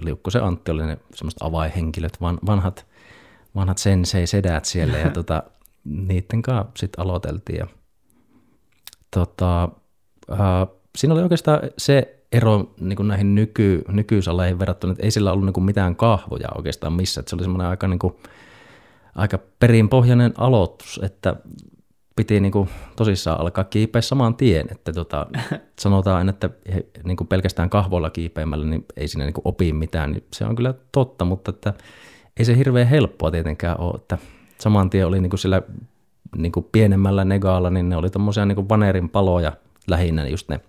Liukkosen 0.00 0.44
Antti 0.44 0.70
oli 0.70 0.86
ne 0.86 0.98
semmoiset 1.14 1.42
avainhenkilöt, 1.42 2.20
van, 2.20 2.38
vanhat, 2.46 2.86
vanhat 3.54 3.78
sensei 3.78 4.26
sedät 4.26 4.64
siellä 4.64 4.98
ja 4.98 5.10
tota, 5.20 5.42
niiden 5.84 6.42
kanssa 6.42 6.72
sitten 6.76 7.04
aloiteltiin. 7.04 7.58
Ja, 7.58 7.66
tota, 9.10 9.68
ää, 10.30 10.66
siinä 10.96 11.14
oli 11.14 11.22
oikeastaan 11.22 11.60
se 11.78 12.18
ero 12.32 12.70
niin 12.80 12.96
kuin 12.96 13.08
näihin 13.08 13.34
nyky, 13.34 13.84
nykyisaleihin 13.88 14.58
verrattuna, 14.58 14.92
että 14.92 15.04
ei 15.04 15.10
sillä 15.10 15.32
ollut 15.32 15.44
niin 15.44 15.52
kuin 15.52 15.64
mitään 15.64 15.96
kahvoja 15.96 16.48
oikeastaan 16.54 16.92
missä. 16.92 17.20
Että 17.20 17.30
se 17.30 17.36
oli 17.36 17.42
semmoinen 17.42 17.66
aika, 17.66 17.88
niin 17.88 17.98
kuin, 17.98 18.14
aika 19.14 19.38
perinpohjainen 19.58 20.32
aloitus, 20.38 21.00
että 21.02 21.36
piti 22.16 22.40
niin 22.40 22.52
kuin 22.52 22.68
tosissaan 22.96 23.40
alkaa 23.40 23.64
kiipeä 23.64 24.02
saman 24.02 24.34
tien. 24.34 24.66
Että 24.70 24.92
tota, 24.92 25.26
sanotaan 25.80 26.16
aina, 26.16 26.30
että 26.30 26.50
niin 27.04 27.16
kuin 27.16 27.28
pelkästään 27.28 27.70
kahvoilla 27.70 28.10
kiipeämällä 28.10 28.66
niin 28.66 28.84
ei 28.96 29.08
siinä 29.08 29.24
niin 29.24 29.34
kuin 29.34 29.42
opi 29.44 29.72
mitään. 29.72 30.12
Niin 30.12 30.24
se 30.32 30.44
on 30.44 30.56
kyllä 30.56 30.74
totta, 30.92 31.24
mutta 31.24 31.50
että 31.50 31.74
ei 32.36 32.44
se 32.44 32.56
hirveän 32.56 32.88
helppoa 32.88 33.30
tietenkään 33.30 33.80
ole. 33.80 33.94
Että 33.94 34.18
saman 34.58 34.90
tien 34.90 35.06
oli 35.06 35.20
niin 35.20 35.30
kuin 35.30 35.40
sillä 35.40 35.62
niin 36.36 36.52
kuin 36.52 36.66
pienemmällä 36.72 37.24
negaalla, 37.24 37.70
niin 37.70 37.88
ne 37.88 37.96
oli 37.96 38.10
tommosia 38.10 38.46
niin 38.46 38.68
vanerin 38.68 39.08
paloja 39.08 39.52
lähinnä 39.90 40.28
just 40.28 40.48
ne 40.48 40.60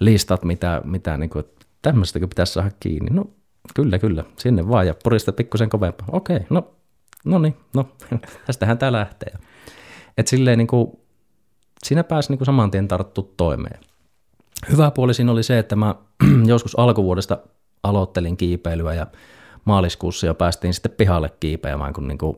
listat, 0.00 0.44
mitä, 0.44 0.82
mitä 0.84 1.16
niin 1.16 1.30
kuin, 1.30 1.44
tämmöistäkin 1.82 2.28
pitäisi 2.28 2.52
saada 2.52 2.70
kiinni. 2.80 3.10
No 3.10 3.24
kyllä, 3.74 3.98
kyllä, 3.98 4.24
sinne 4.38 4.68
vaan 4.68 4.86
ja 4.86 4.94
purista 5.04 5.32
pikkusen 5.32 5.68
kovempaa. 5.68 6.06
Okei, 6.12 6.40
no, 6.50 6.74
no 7.24 7.38
niin, 7.38 7.56
no 7.74 7.88
tästähän 8.46 8.78
tämä 8.78 8.92
lähtee. 8.92 9.34
Että 10.18 10.30
silleen 10.30 10.58
niin 10.58 10.66
kuin, 10.66 10.98
siinä 11.84 12.04
pääsi 12.04 12.32
niin 12.32 12.38
kuin 12.38 12.46
saman 12.46 12.70
tien 12.70 12.88
tarttu 12.88 13.34
toimeen. 13.36 13.80
Hyvä 14.70 14.90
puoli 14.90 15.14
siinä 15.14 15.32
oli 15.32 15.42
se, 15.42 15.58
että 15.58 15.76
mä 15.76 15.94
joskus 16.46 16.78
alkuvuodesta 16.78 17.38
aloittelin 17.82 18.36
kiipeilyä 18.36 18.94
ja 18.94 19.06
maaliskuussa 19.64 20.26
jo 20.26 20.34
päästiin 20.34 20.74
sitten 20.74 20.92
pihalle 20.92 21.30
kiipeämään, 21.40 21.92
kun 21.92 22.08
niin 22.08 22.18
kuin 22.18 22.36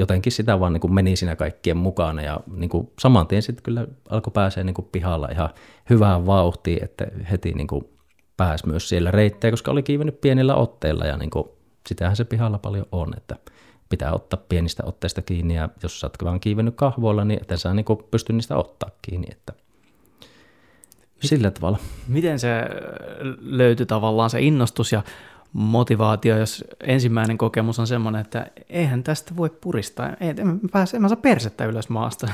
jotenkin 0.00 0.32
sitä 0.32 0.60
vaan 0.60 0.72
niin 0.72 0.80
kuin 0.80 0.94
meni 0.94 1.16
siinä 1.16 1.36
kaikkien 1.36 1.76
mukana 1.76 2.22
ja 2.22 2.40
niin 2.56 2.70
kuin 2.70 2.90
saman 2.98 3.26
tien 3.26 3.42
sitten 3.42 3.62
kyllä 3.62 3.86
alkoi 4.08 4.30
pääsee 4.32 4.64
niin 4.64 4.74
kuin 4.74 4.88
pihalla 4.92 5.28
ihan 5.32 5.50
hyvään 5.90 6.26
vauhtiin, 6.26 6.84
että 6.84 7.06
heti 7.30 7.52
niin 7.52 7.66
kuin 7.66 7.84
pääsi 8.36 8.66
myös 8.66 8.88
siellä 8.88 9.10
reittejä, 9.10 9.50
koska 9.50 9.70
oli 9.70 9.82
kiivennyt 9.82 10.20
pienillä 10.20 10.54
otteilla 10.54 11.04
ja 11.04 11.16
niin 11.16 11.30
kuin, 11.30 11.44
sitähän 11.88 12.16
se 12.16 12.24
pihalla 12.24 12.58
paljon 12.58 12.86
on, 12.92 13.14
että 13.16 13.36
pitää 13.88 14.12
ottaa 14.12 14.40
pienistä 14.48 14.82
otteista 14.86 15.22
kiinni 15.22 15.54
ja 15.54 15.68
jos 15.82 16.00
sä 16.00 16.06
oot 16.06 16.16
vaan 16.24 16.40
kiivennyt 16.40 16.74
kahvoilla, 16.76 17.24
niin 17.24 17.40
et 17.40 17.60
sä 17.60 17.74
niin 17.74 17.84
kuin 17.84 17.98
pysty 18.10 18.32
niistä 18.32 18.56
ottaa 18.56 18.90
kiinni, 19.02 19.26
että 19.30 19.52
sillä 21.20 21.50
tavalla. 21.50 21.78
Miten 22.08 22.38
se 22.38 22.50
löytyi 23.40 23.86
tavallaan 23.86 24.30
se 24.30 24.40
innostus 24.40 24.92
ja 24.92 25.02
motivaatio, 25.52 26.38
jos 26.38 26.64
ensimmäinen 26.80 27.38
kokemus 27.38 27.78
on 27.78 27.86
semmoinen, 27.86 28.20
että 28.20 28.46
eihän 28.68 29.02
tästä 29.02 29.36
voi 29.36 29.50
puristaa, 29.50 30.16
ei, 30.20 30.28
en, 30.28 30.60
pääse, 30.72 30.96
en 30.96 31.02
mä 31.02 31.08
saa 31.08 31.16
persettä 31.16 31.64
ylös 31.64 31.88
maasta. 31.88 32.28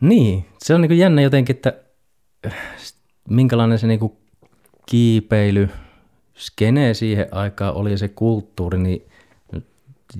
Niin, 0.00 0.44
se 0.58 0.74
on 0.74 0.80
niin 0.80 0.98
jännä 0.98 1.22
jotenkin, 1.22 1.56
että 1.56 1.72
äh, 2.46 2.54
minkälainen 3.28 3.78
se 3.78 3.86
niin 3.86 4.12
kiipeily, 4.86 5.68
skene 6.34 6.94
siihen 6.94 7.26
aikaan 7.30 7.74
oli 7.74 7.98
se 7.98 8.08
kulttuuri, 8.08 8.78
niin 8.78 9.02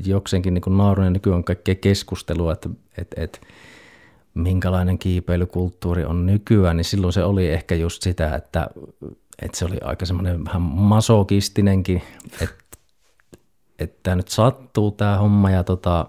jokseenkin 0.06 0.54
niin 0.54 0.76
naarunen 0.76 1.12
nykyään 1.12 1.36
on 1.36 1.44
kaikkea 1.44 1.74
keskustelua, 1.74 2.52
että, 2.52 2.68
että, 2.98 3.22
että 3.22 3.38
minkälainen 4.34 4.98
kiipeilykulttuuri 4.98 6.04
on 6.04 6.26
nykyään, 6.26 6.76
niin 6.76 6.84
silloin 6.84 7.12
se 7.12 7.24
oli 7.24 7.50
ehkä 7.50 7.74
just 7.74 8.02
sitä, 8.02 8.34
että 8.34 8.68
että 9.42 9.58
se 9.58 9.64
oli 9.64 9.76
aika 9.84 10.06
semmoinen 10.06 10.44
vähän 10.44 10.62
masokistinenkin, 10.62 12.02
että 12.40 12.64
että 13.78 14.00
tämä 14.02 14.16
nyt 14.16 14.28
sattuu 14.28 14.90
tämä 14.90 15.18
homma 15.18 15.50
ja 15.50 15.64
tota, 15.64 16.06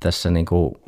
tässä 0.00 0.30
niinku, 0.30 0.80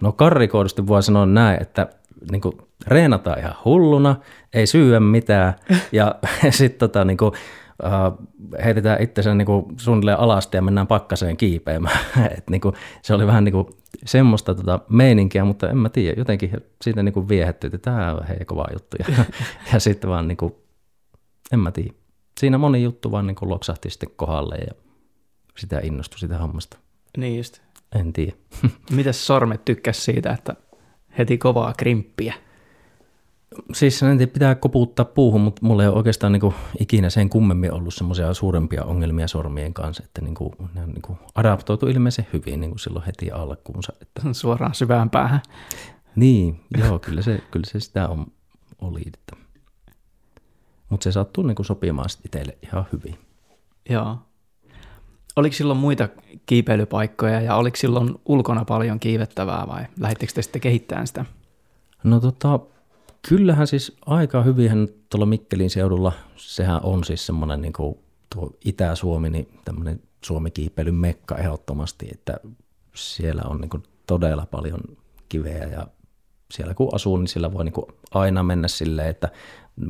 no 0.00 0.12
karrikoidusti 0.12 0.86
voi 0.86 1.02
sanoa 1.02 1.26
näin, 1.26 1.62
että 1.62 1.86
niinku, 2.30 2.68
reenataan 2.86 3.38
ihan 3.38 3.54
hulluna, 3.64 4.16
ei 4.54 4.66
syyä 4.66 5.00
mitään 5.00 5.54
ja 5.92 6.14
sitten 6.50 6.78
tota, 6.78 7.04
niinku, 7.04 7.26
uh, 7.26 8.28
heitetään 8.64 9.02
itsensä 9.02 9.34
niinku, 9.34 9.72
suunnilleen 9.76 10.18
alasti 10.18 10.56
ja 10.56 10.62
mennään 10.62 10.86
pakkaseen 10.86 11.36
kiipeämään. 11.36 11.98
Et, 12.38 12.50
niinku, 12.50 12.74
se 13.02 13.14
oli 13.14 13.26
vähän 13.26 13.44
niinku, 13.44 13.70
semmoista 14.04 14.54
tota, 14.54 14.80
meininkiä, 14.88 15.44
mutta 15.44 15.70
en 15.70 15.78
mä 15.78 15.88
tiedä, 15.88 16.20
jotenkin 16.20 16.50
siitä 16.82 17.02
niinku, 17.02 17.28
viehetty, 17.28 17.66
että 17.66 17.78
tämä 17.78 18.14
on 18.14 18.26
hei 18.26 18.44
kova 18.46 18.64
juttu 18.72 18.96
ja, 18.98 19.24
ja 19.72 19.80
sitten 19.80 20.10
vaan 20.10 20.28
niinku, 20.28 20.61
en 21.52 21.60
mä 21.60 21.72
tiedä. 21.72 21.92
Siinä 22.40 22.58
moni 22.58 22.82
juttu 22.82 23.10
vaan 23.10 23.26
niin 23.26 23.36
loksahti 23.42 23.90
sitten 23.90 24.10
kohdalle 24.16 24.56
ja 24.56 24.74
sitä 25.58 25.80
innostui 25.82 26.18
sitä 26.18 26.38
hommasta. 26.38 26.78
Niin 27.16 27.36
just. 27.36 27.60
En 27.94 28.12
tiedä. 28.12 28.32
Mitäs 28.90 29.26
sormet 29.26 29.64
tykkäs 29.64 30.04
siitä, 30.04 30.32
että 30.32 30.56
heti 31.18 31.38
kovaa 31.38 31.74
krimppiä? 31.76 32.34
Siis 33.72 34.02
en 34.02 34.18
tiedä, 34.18 34.32
pitää 34.32 34.54
koputtaa 34.54 35.04
puuhun, 35.04 35.40
mutta 35.40 35.66
mulla 35.66 35.82
ei 35.82 35.88
ole 35.88 35.96
oikeastaan 35.96 36.32
niin 36.32 36.54
ikinä 36.80 37.10
sen 37.10 37.30
kummemmin 37.30 37.72
ollut 37.72 37.94
semmoisia 37.94 38.34
suurempia 38.34 38.84
ongelmia 38.84 39.28
sormien 39.28 39.74
kanssa, 39.74 40.02
että 40.04 40.20
niin 40.20 40.34
kuin, 40.34 40.52
ne 40.74 40.82
on 40.82 40.88
niin 40.88 41.02
kuin 41.02 41.18
adaptoitu 41.34 41.86
ilmeisen 41.86 42.26
hyvin 42.32 42.60
niin 42.60 42.70
kuin 42.70 42.78
silloin 42.78 43.04
heti 43.04 43.30
alkuunsa. 43.30 43.92
Että... 44.00 44.22
Suoraan 44.32 44.74
syvään 44.74 45.10
päähän. 45.10 45.40
Niin, 46.16 46.60
joo, 46.78 46.98
kyllä 46.98 47.22
se, 47.22 47.42
kyllä 47.50 47.66
se 47.66 47.80
sitä 47.80 48.08
on, 48.08 48.26
oli. 48.80 49.02
Että 49.06 49.36
mutta 50.92 51.04
se 51.04 51.12
sattuu 51.12 51.44
niin 51.44 51.64
sopimaan 51.64 52.08
itselle 52.24 52.58
ihan 52.62 52.86
hyvin. 52.92 53.18
Joo. 53.90 54.18
Oliko 55.36 55.56
silloin 55.56 55.78
muita 55.78 56.08
kiipeilypaikkoja 56.46 57.40
ja 57.40 57.56
oliko 57.56 57.76
silloin 57.76 58.14
ulkona 58.26 58.64
paljon 58.64 59.00
kiivettävää 59.00 59.66
vai 59.68 59.84
lähdittekö 60.00 60.32
te 60.32 60.42
sitten 60.42 60.62
kehittämään 60.62 61.06
sitä? 61.06 61.24
No 62.04 62.20
tota, 62.20 62.60
kyllähän 63.28 63.66
siis 63.66 63.96
aika 64.06 64.42
hyvinhän 64.42 64.88
tuolla 65.10 65.26
Mikkelin 65.26 65.70
seudulla, 65.70 66.12
sehän 66.36 66.80
on 66.82 67.04
siis 67.04 67.26
semmoinen 67.26 67.60
niin 67.60 67.72
kuin 67.72 67.98
tuo 68.34 68.50
Itä-Suomi, 68.64 69.30
niin 69.30 69.48
tämmöinen 69.64 70.00
Suomi-kiipeilyn 70.24 70.94
mekka 70.94 71.38
ehdottomasti, 71.38 72.08
että 72.12 72.36
siellä 72.94 73.42
on 73.44 73.60
niin 73.60 73.70
kuin 73.70 73.82
todella 74.06 74.46
paljon 74.46 74.80
kiveä 75.28 75.64
ja 75.64 75.86
siellä 76.50 76.74
kun 76.74 76.94
asuu, 76.94 77.16
niin 77.16 77.28
sillä 77.28 77.52
voi 77.52 77.64
niin 77.64 77.72
kuin 77.72 77.86
aina 78.10 78.42
mennä 78.42 78.68
silleen, 78.68 79.08
että 79.08 79.28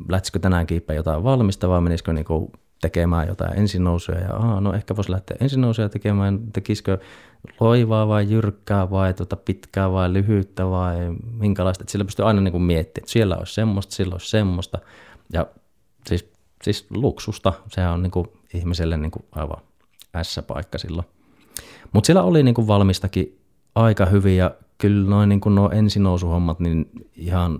lähtisikö 0.08 0.38
tänään 0.38 0.66
kiipeä 0.66 0.96
jotain 0.96 1.24
valmista 1.24 1.68
vai 1.68 1.80
menisikö 1.80 2.12
niin 2.12 2.24
kuin 2.24 2.52
tekemään 2.80 3.28
jotain 3.28 3.58
ensinousuja 3.58 4.18
ja 4.18 4.36
aha, 4.36 4.60
no 4.60 4.72
ehkä 4.72 4.96
voisi 4.96 5.10
lähteä 5.12 5.36
ensinousuja 5.40 5.88
tekemään, 5.88 6.40
tekisikö 6.52 6.98
loivaa 7.60 8.08
vai 8.08 8.30
jyrkkää 8.30 8.90
vai 8.90 9.14
tuota 9.14 9.36
pitkää 9.36 9.92
vai 9.92 10.12
lyhyyttä 10.12 10.70
vai 10.70 10.96
minkälaista, 11.38 11.82
että 11.82 11.92
sillä 11.92 12.04
pystyy 12.04 12.26
aina 12.26 12.40
niin 12.40 12.52
kuin 12.52 12.62
miettimään, 12.62 13.04
että 13.04 13.12
siellä 13.12 13.36
olisi 13.36 13.54
semmoista, 13.54 13.94
sillä 13.94 14.14
olisi 14.14 14.30
semmoista. 14.30 14.78
Ja 15.32 15.46
siis, 16.06 16.32
siis 16.62 16.86
luksusta, 16.90 17.52
sehän 17.68 17.92
on 17.92 18.02
niin 18.02 18.10
kuin 18.10 18.28
ihmiselle 18.54 18.96
niin 18.96 19.10
kuin 19.10 19.24
aivan 19.32 19.62
S-paikka 20.22 20.78
silloin. 20.78 21.06
Mutta 21.92 22.06
siellä 22.06 22.22
oli 22.22 22.42
niin 22.42 22.54
kuin 22.54 22.66
valmistakin 22.66 23.38
aika 23.74 24.06
hyvin 24.06 24.36
ja 24.36 24.54
kyllä 24.78 25.10
noin 25.10 25.28
niin 25.28 25.40
kuin 25.40 25.54
nuo 25.54 25.70
ensinousuhommat, 25.70 26.60
niin 26.60 26.90
ihan 27.16 27.58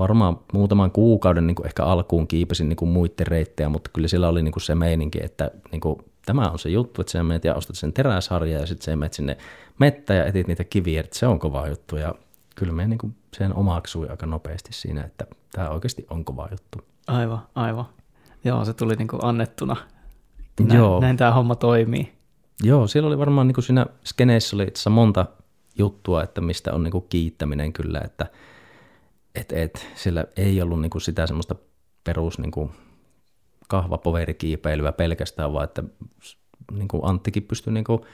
varmaan 0.00 0.40
muutaman 0.52 0.90
kuukauden 0.90 1.46
niin 1.46 1.54
kuin 1.54 1.66
ehkä 1.66 1.84
alkuun 1.84 2.26
kiipesin 2.28 2.68
niin 2.68 2.76
kuin 2.76 2.88
muiden 2.88 3.26
reittejä, 3.26 3.68
mutta 3.68 3.90
kyllä 3.92 4.08
siellä 4.08 4.28
oli 4.28 4.42
niin 4.42 4.52
kuin 4.52 4.62
se 4.62 4.74
meininki, 4.74 5.18
että 5.22 5.50
niin 5.72 5.80
kuin, 5.80 5.96
tämä 6.26 6.50
on 6.50 6.58
se 6.58 6.68
juttu, 6.68 7.00
että 7.00 7.10
sä 7.10 7.22
menet 7.22 7.44
ja 7.44 7.54
ostat 7.54 7.76
sen 7.76 7.92
teräsharja 7.92 8.58
ja 8.58 8.66
sitten 8.66 8.84
sä 8.84 8.96
menet 8.96 9.12
sinne 9.12 9.36
mettä 9.78 10.14
ja 10.14 10.24
etit 10.24 10.46
niitä 10.46 10.64
kiviä, 10.64 11.00
että 11.00 11.18
se 11.18 11.26
on 11.26 11.38
kova 11.38 11.68
juttu 11.68 11.96
ja 11.96 12.14
kyllä 12.56 12.72
me 12.72 12.88
niin 12.88 12.98
kuin 12.98 13.14
sen 13.36 13.54
omaksui 13.54 14.08
aika 14.08 14.26
nopeasti 14.26 14.72
siinä, 14.72 15.04
että 15.04 15.26
tämä 15.52 15.68
oikeasti 15.68 16.06
on 16.10 16.24
kova 16.24 16.48
juttu. 16.50 16.78
Aivan, 17.06 17.40
aivan. 17.54 17.84
Joo, 18.44 18.64
se 18.64 18.74
tuli 18.74 18.96
niin 18.96 19.08
kuin 19.08 19.24
annettuna. 19.24 19.76
Näin, 20.60 20.78
Joo. 20.78 21.00
näin 21.00 21.16
tämä 21.16 21.32
homma 21.32 21.54
toimii. 21.54 22.12
Joo, 22.62 22.86
siellä 22.86 23.06
oli 23.06 23.18
varmaan 23.18 23.46
niin 23.46 23.54
kuin 23.54 23.64
siinä 23.64 23.86
skeneessä 24.04 24.56
oli 24.56 24.62
itse 24.62 24.90
monta 24.90 25.26
juttua, 25.78 26.22
että 26.22 26.40
mistä 26.40 26.74
on 26.74 26.82
niin 26.82 26.92
kuin 26.92 27.06
kiittäminen 27.08 27.72
kyllä, 27.72 28.00
että– 28.04 28.26
et, 29.34 29.52
et, 29.52 29.86
sillä 29.94 30.24
ei 30.36 30.62
ollut 30.62 30.80
niinku 30.80 31.00
sitä 31.00 31.26
semmoista 31.26 31.54
perus 32.04 32.38
niinku 32.38 32.70
kahvapoverikiipeilyä 33.68 34.92
pelkästään, 34.92 35.52
vaan 35.52 35.64
että 35.64 35.82
niinku 36.72 37.00
Anttikin 37.02 37.42
pystyi 37.42 37.72
niinku 37.72 38.06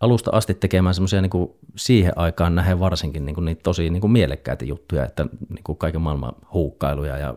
alusta 0.00 0.30
asti 0.34 0.54
tekemään 0.54 0.94
semmoisia 0.94 1.20
niinku 1.20 1.58
siihen 1.76 2.18
aikaan 2.18 2.54
nähden 2.54 2.80
varsinkin 2.80 3.24
niinku 3.24 3.40
niitä 3.40 3.62
tosi 3.62 3.90
niinku 3.90 4.08
mielekkäitä 4.08 4.64
juttuja, 4.64 5.04
että 5.04 5.26
niinku 5.48 5.74
kaiken 5.74 6.00
maailman 6.00 6.32
huukkailuja 6.52 7.18
ja 7.18 7.34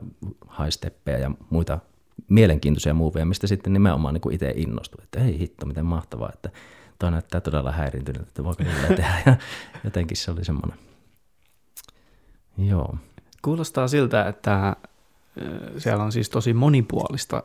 haisteppejä 0.48 1.18
ja 1.18 1.32
muita 1.50 1.80
mielenkiintoisia 2.30 2.94
muoveja, 2.94 3.26
mistä 3.26 3.48
sitten 3.48 3.74
nimenomaan 3.74 4.14
niinku 4.14 4.30
itse 4.30 4.54
innostui, 4.56 5.04
että 5.04 5.20
ei 5.20 5.40
hitto, 5.40 5.66
miten 5.66 5.86
mahtavaa, 5.86 6.32
että 6.34 6.50
toi 7.00 7.12
näyttää 7.12 7.42
todella 7.42 7.72
häiriintynyt, 7.72 8.22
että 8.22 8.44
voiko 8.44 8.64
tehdä. 8.88 9.22
Ja 9.26 9.36
jotenkin 9.84 10.18
se 10.18 10.32
oli 10.32 10.46
semmoinen. 10.46 10.80
Joo. 12.58 12.98
Kuulostaa 13.42 13.88
siltä, 13.88 14.28
että 14.28 14.76
siellä 15.78 16.04
on 16.04 16.12
siis 16.12 16.30
tosi 16.30 16.54
monipuolista, 16.54 17.44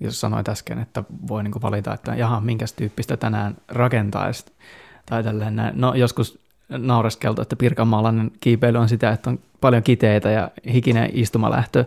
jos 0.00 0.20
sanoit 0.20 0.48
äsken, 0.48 0.78
että 0.78 1.04
voi 1.28 1.42
niin 1.42 1.62
valita, 1.62 1.94
että 1.94 2.14
jaha, 2.14 2.40
minkä 2.40 2.64
tyyppistä 2.76 3.16
tänään 3.16 3.56
rakentaisi 3.68 4.46
tai 5.06 5.24
tälleen 5.24 5.56
näin. 5.56 5.80
No 5.80 5.94
joskus 5.94 6.38
naureskeltu, 6.68 7.42
että 7.42 7.56
pirkanmaalainen 7.56 8.30
kiipeily 8.40 8.78
on 8.78 8.88
sitä, 8.88 9.10
että 9.10 9.30
on 9.30 9.38
paljon 9.60 9.82
kiteitä 9.82 10.30
ja 10.30 10.50
hikinen 10.72 11.10
istumalähtö. 11.12 11.84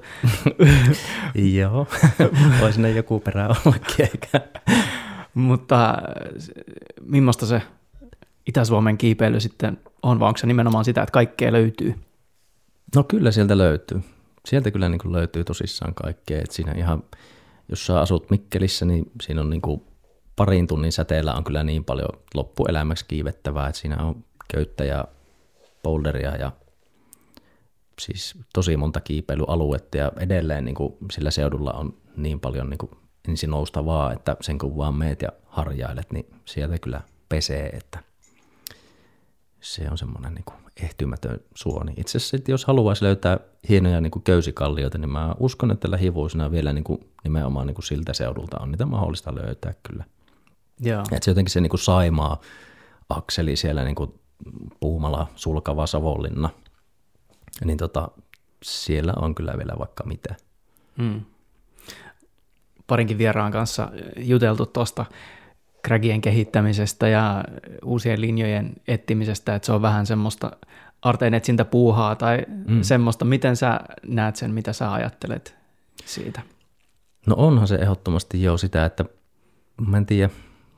Joo, 1.60 1.88
voisi 2.62 2.82
ne 2.82 2.92
joku 2.92 3.20
perä 3.20 3.48
ollakin 3.48 3.96
eikä. 4.00 4.42
Mutta 5.34 5.98
millaista 7.06 7.46
se 7.46 7.62
Itä-Suomen 8.48 8.98
kiipeily 8.98 9.40
sitten 9.40 9.78
on, 10.04 10.20
vai 10.20 10.28
onko 10.28 10.38
se 10.38 10.48
nimenomaan 10.48 10.86
sitä, 10.86 11.02
että 11.02 11.12
kaikkea 11.12 11.52
löytyy? 11.52 11.96
No 12.96 13.04
kyllä 13.04 13.32
sieltä 13.32 13.58
löytyy. 13.58 14.02
Sieltä 14.46 14.72
kyllä 14.72 14.90
niin 14.90 15.00
kuin 15.00 15.14
löytyy 15.14 15.44
tosissaan 15.44 15.94
kaikkea. 15.94 16.42
Et 16.42 16.52
siinä 16.52 16.72
ihan, 16.72 17.04
jos 17.70 17.86
sä 17.86 18.00
asut 18.00 18.30
Mikkelissä, 18.30 18.86
niin 18.86 19.12
siinä 19.22 19.42
on 19.42 19.50
niin 19.50 19.62
kuin 19.62 19.82
parin 20.36 20.68
tunnin 20.68 20.92
säteellä 20.92 21.34
on 21.34 21.44
kyllä 21.44 21.64
niin 21.64 21.86
paljon 21.86 22.10
loppuelämäksi 22.34 23.06
kiivettävää, 23.08 23.68
että 23.68 23.82
siinä 23.82 24.04
on 24.04 24.24
köyttä 24.54 24.86
ja 24.86 25.06
boulderia 25.84 26.36
ja 26.36 26.52
siis 28.00 28.36
tosi 28.54 28.78
monta 28.78 29.02
kiipeilyaluetta 29.02 29.98
ja 29.98 30.12
edelleen 30.20 30.66
niin 30.66 30.76
kuin 30.76 30.94
sillä 31.12 31.32
seudulla 31.32 31.72
on 31.72 31.94
niin 32.18 32.40
paljon 32.40 32.70
niin 32.70 32.78
kuin 32.78 32.92
ensin 33.28 33.50
noustavaa, 33.50 34.14
että 34.14 34.38
sen 34.42 34.58
kun 34.58 34.78
vaan 34.78 34.96
meet 34.96 35.22
ja 35.22 35.30
harjailet, 35.46 36.12
niin 36.12 36.26
sieltä 36.46 36.80
kyllä 36.80 37.02
pesee, 37.30 37.70
että 37.70 38.00
se 39.66 39.90
on 39.92 39.98
semmoinen 39.98 40.34
niin 40.34 40.46
kuin 40.46 40.58
ehtymätön 40.84 41.40
suoni. 41.56 41.94
Itse 41.98 42.18
asiassa 42.18 42.52
jos 42.52 42.66
haluaisi 42.66 43.06
löytää 43.06 43.40
hienoja 43.70 44.02
niin 44.02 44.12
kuin 44.12 44.24
köysikallioita, 44.24 44.98
niin 44.98 45.10
mä 45.10 45.36
uskon, 45.40 45.72
että 45.72 45.92
lähivuosina 45.92 46.52
vielä 46.52 46.74
niin 46.74 46.84
kuin 46.84 47.10
nimenomaan 47.24 47.68
niin 47.68 47.76
kuin 47.76 47.86
siltä 47.86 48.14
seudulta 48.14 48.58
on 48.60 48.72
niitä 48.72 48.86
mahdollista 48.86 49.36
löytää 49.36 49.74
kyllä. 49.84 50.06
Joo. 50.80 51.04
Et 51.12 51.24
se 51.24 51.32
jotenkin 51.32 51.52
se 51.52 51.62
niin 51.62 51.70
kuin 51.70 51.80
Saimaa 51.80 52.42
akseli 53.10 53.56
siellä 53.56 53.84
niin 53.84 53.96
kuin 53.96 54.14
Puumala, 54.80 55.28
Sulkava, 55.36 55.88
Savonlinna, 55.88 56.50
niin 57.66 57.78
tota, 57.78 58.08
siellä 58.64 59.14
on 59.18 59.36
kyllä 59.36 59.58
vielä 59.58 59.74
vaikka 59.80 60.04
mitä. 60.04 60.36
Hmm. 60.98 61.22
Parinkin 62.88 63.18
vieraan 63.18 63.52
kanssa 63.52 63.92
juteltu 64.18 64.66
tuosta 64.66 65.06
kragien 65.86 66.22
kehittämisestä 66.22 67.08
ja 67.08 67.44
uusien 67.84 68.22
linjojen 68.22 68.74
etsimisestä, 68.88 69.56
että 69.56 69.66
se 69.66 69.72
on 69.72 69.82
vähän 69.82 70.06
semmoista 70.06 70.52
arteen 71.02 71.34
etsintä 71.34 71.66
puuhaa 71.66 72.16
tai 72.16 72.46
mm. 72.68 72.82
semmoista. 72.82 73.26
Miten 73.26 73.56
sä 73.56 73.80
näet 74.08 74.36
sen, 74.36 74.52
mitä 74.52 74.74
sä 74.74 74.94
ajattelet 74.94 75.56
siitä? 76.06 76.42
No 77.28 77.36
onhan 77.38 77.68
se 77.68 77.76
ehdottomasti 77.76 78.44
jo 78.44 78.58
sitä, 78.58 78.86
että 78.86 79.06
mä 79.88 79.98
en 79.98 80.06
tiedä, 80.06 80.30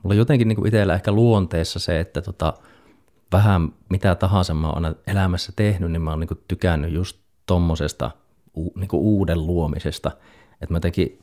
mulla 0.04 0.14
on 0.14 0.18
jotenkin 0.18 0.48
niin 0.48 0.68
itsellä 0.68 0.94
ehkä 0.94 1.12
luonteessa 1.12 1.80
se, 1.80 2.00
että 2.00 2.22
tota, 2.22 2.54
vähän 3.32 3.70
mitä 3.90 4.16
tahansa 4.16 4.54
mä 4.54 4.70
oon 4.70 4.96
elämässä 5.08 5.52
tehnyt, 5.56 5.92
niin 5.92 6.02
mä 6.02 6.10
oon 6.10 6.20
niin 6.20 6.44
tykännyt 6.48 6.92
just 6.92 7.18
tommosesta 7.46 8.12
niin 8.56 8.90
uuden 8.94 9.48
luomisesta. 9.48 10.12
Että 10.62 10.74
mä 10.74 10.76
jotenkin 10.78 11.20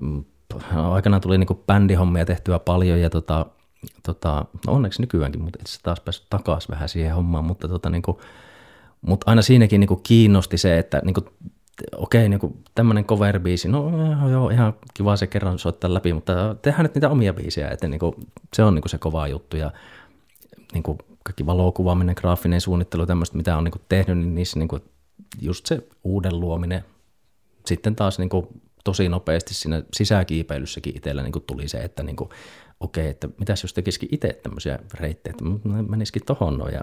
mm, 0.00 0.24
aikanaan 0.92 1.20
tuli 1.20 1.38
niin 1.38 1.62
bändihommia 1.66 2.24
tehtyä 2.24 2.58
paljon 2.58 3.00
ja 3.00 3.10
tota, 3.10 3.46
tota, 4.02 4.44
no 4.66 4.72
onneksi 4.72 5.02
nykyäänkin, 5.02 5.42
mutta 5.42 5.58
itse 5.60 5.78
taas 5.82 6.00
päässyt 6.00 6.26
takaisin 6.30 6.70
vähän 6.70 6.88
siihen 6.88 7.14
hommaan, 7.14 7.44
mutta, 7.44 7.68
tota, 7.68 7.90
niin 7.90 8.02
kuin, 8.02 8.16
mutta 9.00 9.30
aina 9.30 9.42
siinäkin 9.42 9.80
niin 9.80 9.88
kuin 9.88 10.00
kiinnosti 10.02 10.58
se, 10.58 10.78
että 10.78 11.00
niin 11.04 11.14
kuin, 11.14 11.26
okei, 11.96 12.28
niin 12.28 12.40
kuin 12.40 12.64
tämmöinen 12.74 13.04
cover-biisi, 13.04 13.68
no 13.68 13.90
joo, 14.30 14.50
ihan 14.50 14.74
kiva 14.94 15.16
se 15.16 15.26
kerran 15.26 15.58
soittaa 15.58 15.94
läpi, 15.94 16.12
mutta 16.12 16.56
tehdään 16.62 16.82
nyt 16.82 16.94
niitä 16.94 17.10
omia 17.10 17.34
biisejä, 17.34 17.68
että 17.68 17.88
niin 17.88 18.00
kuin, 18.00 18.14
se 18.54 18.64
on 18.64 18.74
niin 18.74 18.82
kuin 18.82 18.90
se 18.90 18.98
kova 18.98 19.28
juttu 19.28 19.56
ja 19.56 19.72
niin 20.72 20.82
kuin 20.82 20.98
kaikki 21.24 21.46
valokuvaaminen, 21.46 22.16
graafinen 22.18 22.60
suunnittelu, 22.60 23.06
tämmöistä, 23.06 23.36
mitä 23.36 23.56
on 23.56 23.64
niin 23.64 23.72
kuin 23.72 23.82
tehnyt, 23.88 24.18
niin 24.18 24.34
niissä 24.34 24.58
niin 24.58 24.68
kuin, 24.68 24.82
just 25.40 25.66
se 25.66 25.88
uuden 26.04 26.40
luominen, 26.40 26.84
sitten 27.66 27.96
taas 27.96 28.18
niin 28.18 28.28
kuin, 28.28 28.46
tosi 28.84 29.08
nopeasti 29.08 29.54
siinä 29.54 29.82
sisäkiipeilyssäkin 29.92 30.96
itsellä 30.96 31.22
niin 31.22 31.32
kuin 31.32 31.44
tuli 31.46 31.68
se, 31.68 31.78
että 31.78 32.02
niin 32.02 32.16
kuin, 32.16 32.30
okei, 32.80 33.08
että 33.08 33.28
mitäs 33.38 33.62
jos 33.62 33.72
tekisikin 33.72 34.08
itse 34.12 34.40
tämmöisiä 34.42 34.78
reittejä, 34.94 35.34
että 35.34 35.70
menisikin 35.88 36.22
tohon 36.26 36.58
noin. 36.58 36.74
Ja 36.74 36.80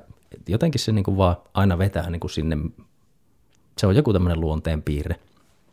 jotenkin 0.47 0.79
se 0.79 0.91
niin 0.91 1.03
kuin 1.03 1.17
vaan 1.17 1.35
aina 1.53 1.77
vetää 1.77 2.09
niin 2.09 2.19
kuin 2.19 2.31
sinne, 2.31 2.57
se 3.77 3.87
on 3.87 3.95
joku 3.95 4.13
tämmöinen 4.13 4.41
luonteen 4.41 4.81
piirre. 4.81 5.15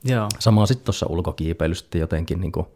Joo. 0.05 0.29
Sama 0.38 0.67
sitten 0.67 0.85
tuossa 0.85 1.07
ulkokiipeilyssä 1.09 1.99
jotenkin, 1.99 2.41
niin 2.41 2.53
kuin, 2.53 2.67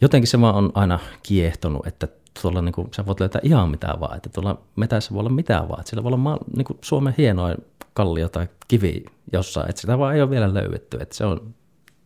jotenkin 0.00 0.28
se 0.28 0.40
vaan 0.40 0.54
on 0.54 0.72
aina 0.74 0.98
kiehtonut, 1.22 1.86
että 1.86 2.08
tuolla 2.42 2.62
niin 2.62 2.72
kuin, 2.72 2.88
sä 2.96 3.06
voit 3.06 3.20
löytää 3.20 3.40
ihan 3.44 3.70
mitään 3.70 4.00
vaan, 4.00 4.16
että 4.16 4.28
tuolla 4.28 4.60
metässä 4.76 5.14
voi 5.14 5.20
olla 5.20 5.30
mitään 5.30 5.68
vaan, 5.68 5.80
että 5.80 5.90
siellä 5.90 6.02
voi 6.02 6.08
olla 6.08 6.16
maa, 6.16 6.38
niin 6.56 6.64
kuin 6.64 6.78
Suomen 6.82 7.14
hienoin 7.18 7.56
kallio 7.94 8.28
tai 8.28 8.48
kivi 8.68 9.04
jossain, 9.32 9.70
että 9.70 9.80
sitä 9.80 9.98
vaan 9.98 10.14
ei 10.14 10.22
ole 10.22 10.30
vielä 10.30 10.54
löydetty, 10.54 10.98
että 11.00 11.16
se 11.16 11.24
on 11.24 11.54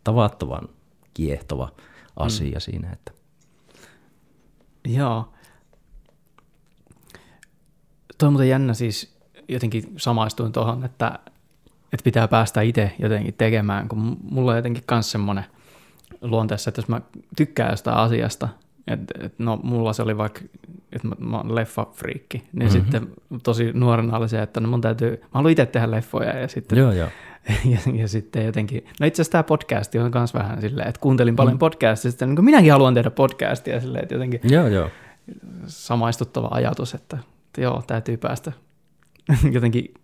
tavattoman 0.04 0.68
kiehtova 1.14 1.72
asia 2.16 2.56
mm. 2.56 2.60
siinä. 2.60 2.92
Että. 2.92 3.12
Joo. 4.88 5.32
Tuo 8.18 8.26
on 8.26 8.32
muuten 8.32 8.48
jännä 8.48 8.74
siis, 8.74 9.16
jotenkin 9.48 9.94
samaistuin 9.96 10.52
tuohon, 10.52 10.84
että, 10.84 11.18
että 11.92 12.04
pitää 12.04 12.28
päästä 12.28 12.60
itse 12.60 12.92
jotenkin 12.98 13.34
tekemään, 13.34 13.88
kun 13.88 14.16
mulla 14.22 14.50
on 14.50 14.56
jotenkin 14.56 14.84
myös 14.90 15.10
semmoinen 15.10 15.44
luonteessa, 16.22 16.70
että 16.70 16.78
jos 16.78 16.88
mä 16.88 17.00
tykkään 17.36 17.70
jostain 17.70 17.96
asiasta, 17.96 18.48
että, 18.86 19.14
että 19.24 19.42
no 19.42 19.60
mulla 19.62 19.92
se 19.92 20.02
oli 20.02 20.16
vaikka, 20.16 20.40
että 20.92 21.08
mä, 21.08 21.14
mä 21.18 21.36
oon 21.36 21.54
leffafriikki, 21.54 22.38
niin 22.38 22.48
mm-hmm. 22.52 22.70
sitten 22.70 23.08
tosi 23.42 23.72
nuorena 23.72 24.16
oli 24.16 24.28
se, 24.28 24.42
että 24.42 24.60
no 24.60 24.68
mun 24.68 24.80
täytyy, 24.80 25.10
mä 25.22 25.28
haluan 25.30 25.52
itse 25.52 25.66
tehdä 25.66 25.90
leffoja 25.90 26.38
ja 26.38 26.48
sitten 26.48 26.78
joo, 26.78 26.92
joo. 26.92 27.08
Ja, 27.64 27.79
ja 27.94 28.09
sitten 28.09 28.46
jotenkin, 28.46 28.85
no 29.00 29.07
itse 29.07 29.22
asiassa 29.22 29.33
tämä 29.33 29.42
podcasti 29.42 29.98
on 29.98 30.11
myös 30.14 30.35
vähän 30.35 30.61
silleen, 30.61 30.88
että 30.88 31.00
kuuntelin 31.00 31.37
paljon 31.37 31.55
mm. 31.57 31.59
podcastia, 31.59 32.11
sitten 32.11 32.35
niin 32.35 32.44
minäkin 32.44 32.72
haluan 32.72 32.94
tehdä 32.94 33.11
podcastia 33.11 33.81
silleen, 33.81 34.03
että 34.03 34.14
jotenkin 34.14 34.40
joo, 34.44 34.66
joo. 34.66 34.90
samaistuttava 35.66 36.48
ajatus, 36.50 36.94
että, 36.94 37.18
että 37.46 37.61
joo, 37.61 37.83
täytyy 37.87 38.16
päästä 38.16 38.53
jotenkin 39.53 39.94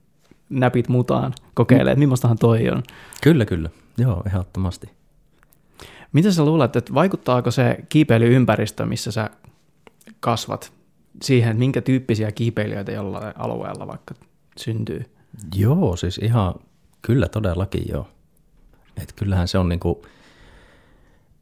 näpit 0.51 0.89
mutaan 0.89 1.33
kokeilemaan, 1.55 1.93
että 1.93 1.99
millaistahan 1.99 2.39
toi 2.39 2.71
on. 2.71 2.83
Kyllä, 3.23 3.45
kyllä. 3.45 3.71
Joo, 3.99 4.23
ehdottomasti. 4.27 4.91
Mitä 6.13 6.33
sä 6.33 6.45
luulet, 6.45 6.77
että 6.77 6.95
vaikuttaako 6.95 7.51
se 7.51 7.79
kiipeilyympäristö, 7.89 8.87
missä 8.87 9.13
sä 9.13 9.31
kasvat, 10.21 10.73
siihen, 11.23 11.51
että 11.51 11.59
minkä 11.59 11.83
tyyppisiä 11.83 12.33
kiipeilijöitä 12.33 12.93
jollain 12.93 13.35
alueella 13.37 13.87
vaikka 13.87 14.15
syntyy? 14.57 15.05
Joo, 15.55 15.97
siis 15.97 16.19
ihan 16.19 16.55
Kyllä 17.07 17.29
todellakin 17.29 17.83
joo. 17.89 18.09
Et 19.03 19.13
kyllähän 19.17 19.49
se 19.49 19.59
on 19.59 19.69
niinku, 19.69 20.03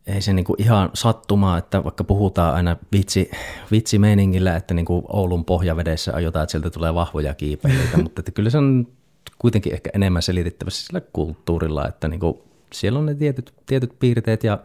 ei 0.06 0.20
se 0.20 0.32
niinku 0.32 0.54
ihan 0.58 0.90
sattumaa, 0.94 1.58
että 1.58 1.84
vaikka 1.84 2.04
puhutaan 2.04 2.54
aina 2.54 2.76
vitsi, 2.92 3.30
vitsimeiningillä, 3.70 4.56
että 4.56 4.74
niinku 4.74 5.04
Oulun 5.08 5.44
pohjavedessä 5.44 6.14
ajotaan, 6.14 6.42
että 6.42 6.50
sieltä 6.50 6.70
tulee 6.70 6.94
vahvoja 6.94 7.34
kiipeilyitä, 7.34 7.96
mutta 8.02 8.20
että 8.20 8.32
kyllä 8.32 8.50
se 8.50 8.58
on 8.58 8.86
kuitenkin 9.38 9.72
ehkä 9.72 9.90
enemmän 9.94 10.22
selitettävässä 10.22 10.86
sillä 10.86 11.00
kulttuurilla, 11.00 11.88
että 11.88 12.08
niinku 12.08 12.44
siellä 12.72 12.98
on 12.98 13.06
ne 13.06 13.14
tietyt, 13.14 13.54
tietyt 13.66 13.98
piirteet 13.98 14.44
ja 14.44 14.58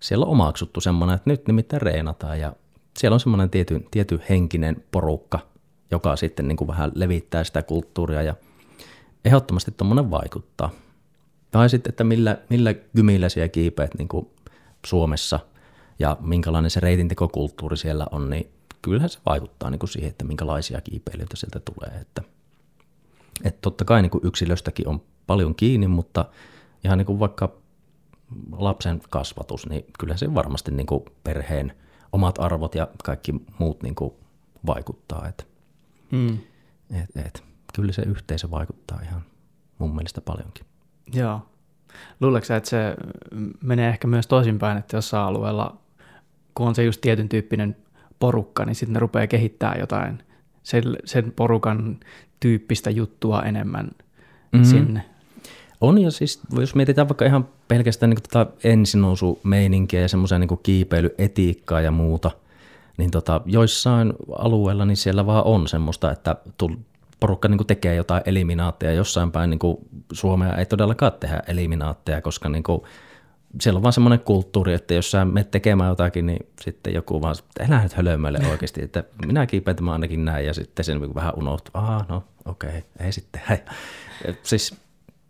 siellä 0.00 0.26
on 0.26 0.32
omaksuttu 0.32 0.80
semmoinen, 0.80 1.16
että 1.16 1.30
nyt 1.30 1.46
nimittäin 1.46 1.82
reenataan 1.82 2.40
ja 2.40 2.52
siellä 2.98 3.14
on 3.14 3.20
semmoinen 3.20 3.50
tiety, 3.50 3.86
tiety 3.90 4.20
henkinen 4.28 4.84
porukka, 4.90 5.38
joka 5.90 6.16
sitten 6.16 6.48
niin 6.48 6.56
kuin 6.56 6.68
vähän 6.68 6.92
levittää 6.94 7.44
sitä 7.44 7.62
kulttuuria 7.62 8.22
ja– 8.22 8.34
ehdottomasti 9.24 9.70
tuommoinen 9.70 10.10
vaikuttaa. 10.10 10.70
Tai 11.50 11.70
sitten, 11.70 11.90
että 11.90 12.04
millä, 12.04 12.38
millä 12.50 12.74
gymillä 12.96 13.28
siellä 13.28 13.48
kiipeät 13.48 13.94
niin 13.98 14.08
kuin 14.08 14.28
Suomessa 14.86 15.40
ja 15.98 16.16
minkälainen 16.20 16.70
se 16.70 16.80
reitintekokulttuuri 16.80 17.76
siellä 17.76 18.06
on, 18.10 18.30
niin 18.30 18.50
kyllähän 18.82 19.10
se 19.10 19.18
vaikuttaa 19.26 19.70
niin 19.70 19.78
kuin 19.78 19.90
siihen, 19.90 20.10
että 20.10 20.24
minkälaisia 20.24 20.80
kiipeilijöitä 20.80 21.36
sieltä 21.36 21.60
tulee. 21.60 22.00
Että, 22.00 22.22
että 23.44 23.58
totta 23.62 23.84
kai 23.84 24.02
niin 24.02 24.10
kuin 24.10 24.26
yksilöstäkin 24.26 24.88
on 24.88 25.02
paljon 25.26 25.54
kiinni, 25.54 25.88
mutta 25.88 26.24
ihan 26.84 26.98
niin 26.98 27.06
kuin 27.06 27.18
vaikka 27.18 27.52
lapsen 28.52 29.00
kasvatus, 29.10 29.66
niin 29.66 29.84
kyllä 29.98 30.16
se 30.16 30.34
varmasti 30.34 30.70
niin 30.70 30.86
kuin 30.86 31.04
perheen 31.24 31.72
omat 32.12 32.38
arvot 32.38 32.74
ja 32.74 32.88
kaikki 33.04 33.34
muut 33.58 33.82
niin 33.82 33.94
kuin 33.94 34.14
vaikuttaa. 34.66 35.28
Että, 35.28 35.44
hmm. 36.10 36.38
et, 36.90 37.26
et 37.26 37.49
kyllä 37.74 37.92
se 37.92 38.02
yhteisö 38.02 38.50
vaikuttaa 38.50 39.00
ihan 39.02 39.22
mun 39.78 39.94
mielestä 39.94 40.20
paljonkin. 40.20 40.66
Joo. 41.12 41.46
Luuletko 42.20 42.54
että 42.54 42.70
se 42.70 42.96
menee 43.62 43.88
ehkä 43.88 44.08
myös 44.08 44.26
toisinpäin, 44.26 44.78
että 44.78 44.96
jossain 44.96 45.26
alueella, 45.26 45.76
kun 46.54 46.68
on 46.68 46.74
se 46.74 46.84
just 46.84 47.00
tietyn 47.00 47.28
tyyppinen 47.28 47.76
porukka, 48.18 48.64
niin 48.64 48.74
sitten 48.74 48.92
ne 48.92 49.00
rupeaa 49.00 49.26
kehittämään 49.26 49.80
jotain 49.80 50.22
sen, 50.62 50.84
sen 51.04 51.32
porukan 51.36 52.00
tyyppistä 52.40 52.90
juttua 52.90 53.42
enemmän 53.42 53.90
mm-hmm. 54.52 54.64
sinne? 54.64 55.04
On 55.80 55.98
ja 55.98 56.10
siis, 56.10 56.40
jos 56.58 56.74
mietitään 56.74 57.08
vaikka 57.08 57.24
ihan 57.24 57.48
pelkästään 57.68 58.10
niin 58.10 58.22
tota 58.22 58.46
ensinousumeininkiä 58.64 60.00
ja 60.00 60.08
semmoisen 60.08 60.40
niin 60.40 60.58
kiipeilyetiikkaa 60.62 61.80
ja 61.80 61.90
muuta, 61.90 62.30
niin 62.96 63.10
tota, 63.10 63.40
joissain 63.44 64.12
alueilla 64.38 64.84
niin 64.84 64.96
siellä 64.96 65.26
vaan 65.26 65.44
on 65.44 65.68
semmoista, 65.68 66.10
että 66.10 66.36
porukka 67.20 67.48
niin 67.48 67.66
tekee 67.66 67.94
jotain 67.94 68.22
eliminaatteja. 68.26 68.92
Jossain 68.92 69.32
päin 69.32 69.50
niin 69.50 69.58
Suomea 70.12 70.56
ei 70.56 70.66
todellakaan 70.66 71.12
tehdä 71.12 71.42
eliminaatteja, 71.46 72.22
koska 72.22 72.48
niin 72.48 72.62
kuin, 72.62 72.82
siellä 73.60 73.78
on 73.78 73.82
vaan 73.82 73.92
semmoinen 73.92 74.20
kulttuuri, 74.20 74.74
että 74.74 74.94
jos 74.94 75.10
sä 75.10 75.24
menet 75.24 75.50
tekemään 75.50 75.88
jotakin, 75.88 76.26
niin 76.26 76.46
sitten 76.60 76.94
joku 76.94 77.22
vaan, 77.22 77.36
että 77.38 77.64
elä 77.64 77.82
nyt 77.82 77.92
hölömöille 77.92 78.38
oikeasti, 78.50 78.82
että 78.82 79.04
minä 79.26 79.46
kiipeen 79.46 79.76
tämä 79.76 79.92
ainakin 79.92 80.24
näin, 80.24 80.46
ja 80.46 80.54
sitten 80.54 80.84
se 80.84 80.94
niin 80.94 81.14
vähän 81.14 81.32
unohtuu, 81.36 81.70
aha, 81.74 82.04
no 82.08 82.24
okei, 82.44 82.68
okay, 82.68 82.82
ei 83.00 83.12
sitten. 83.12 83.42
Et 84.24 84.46
siis 84.46 84.76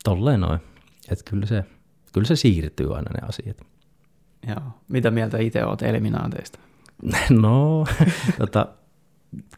tolleen 0.05 0.41
noin, 0.41 0.61
että 1.11 1.31
kyllä 1.31 1.47
se, 1.47 1.65
kyllä 2.13 2.27
se 2.27 2.37
siirtyy 2.37 2.97
aina 2.97 3.11
ne 3.21 3.29
asiat. 3.29 3.57
Joo. 4.49 4.63
Mitä 4.89 5.11
mieltä 5.11 5.39
itse 5.39 5.65
olet 5.65 5.83
eliminaateista? 5.83 6.59
No, 7.31 7.87
tota, 8.39 8.67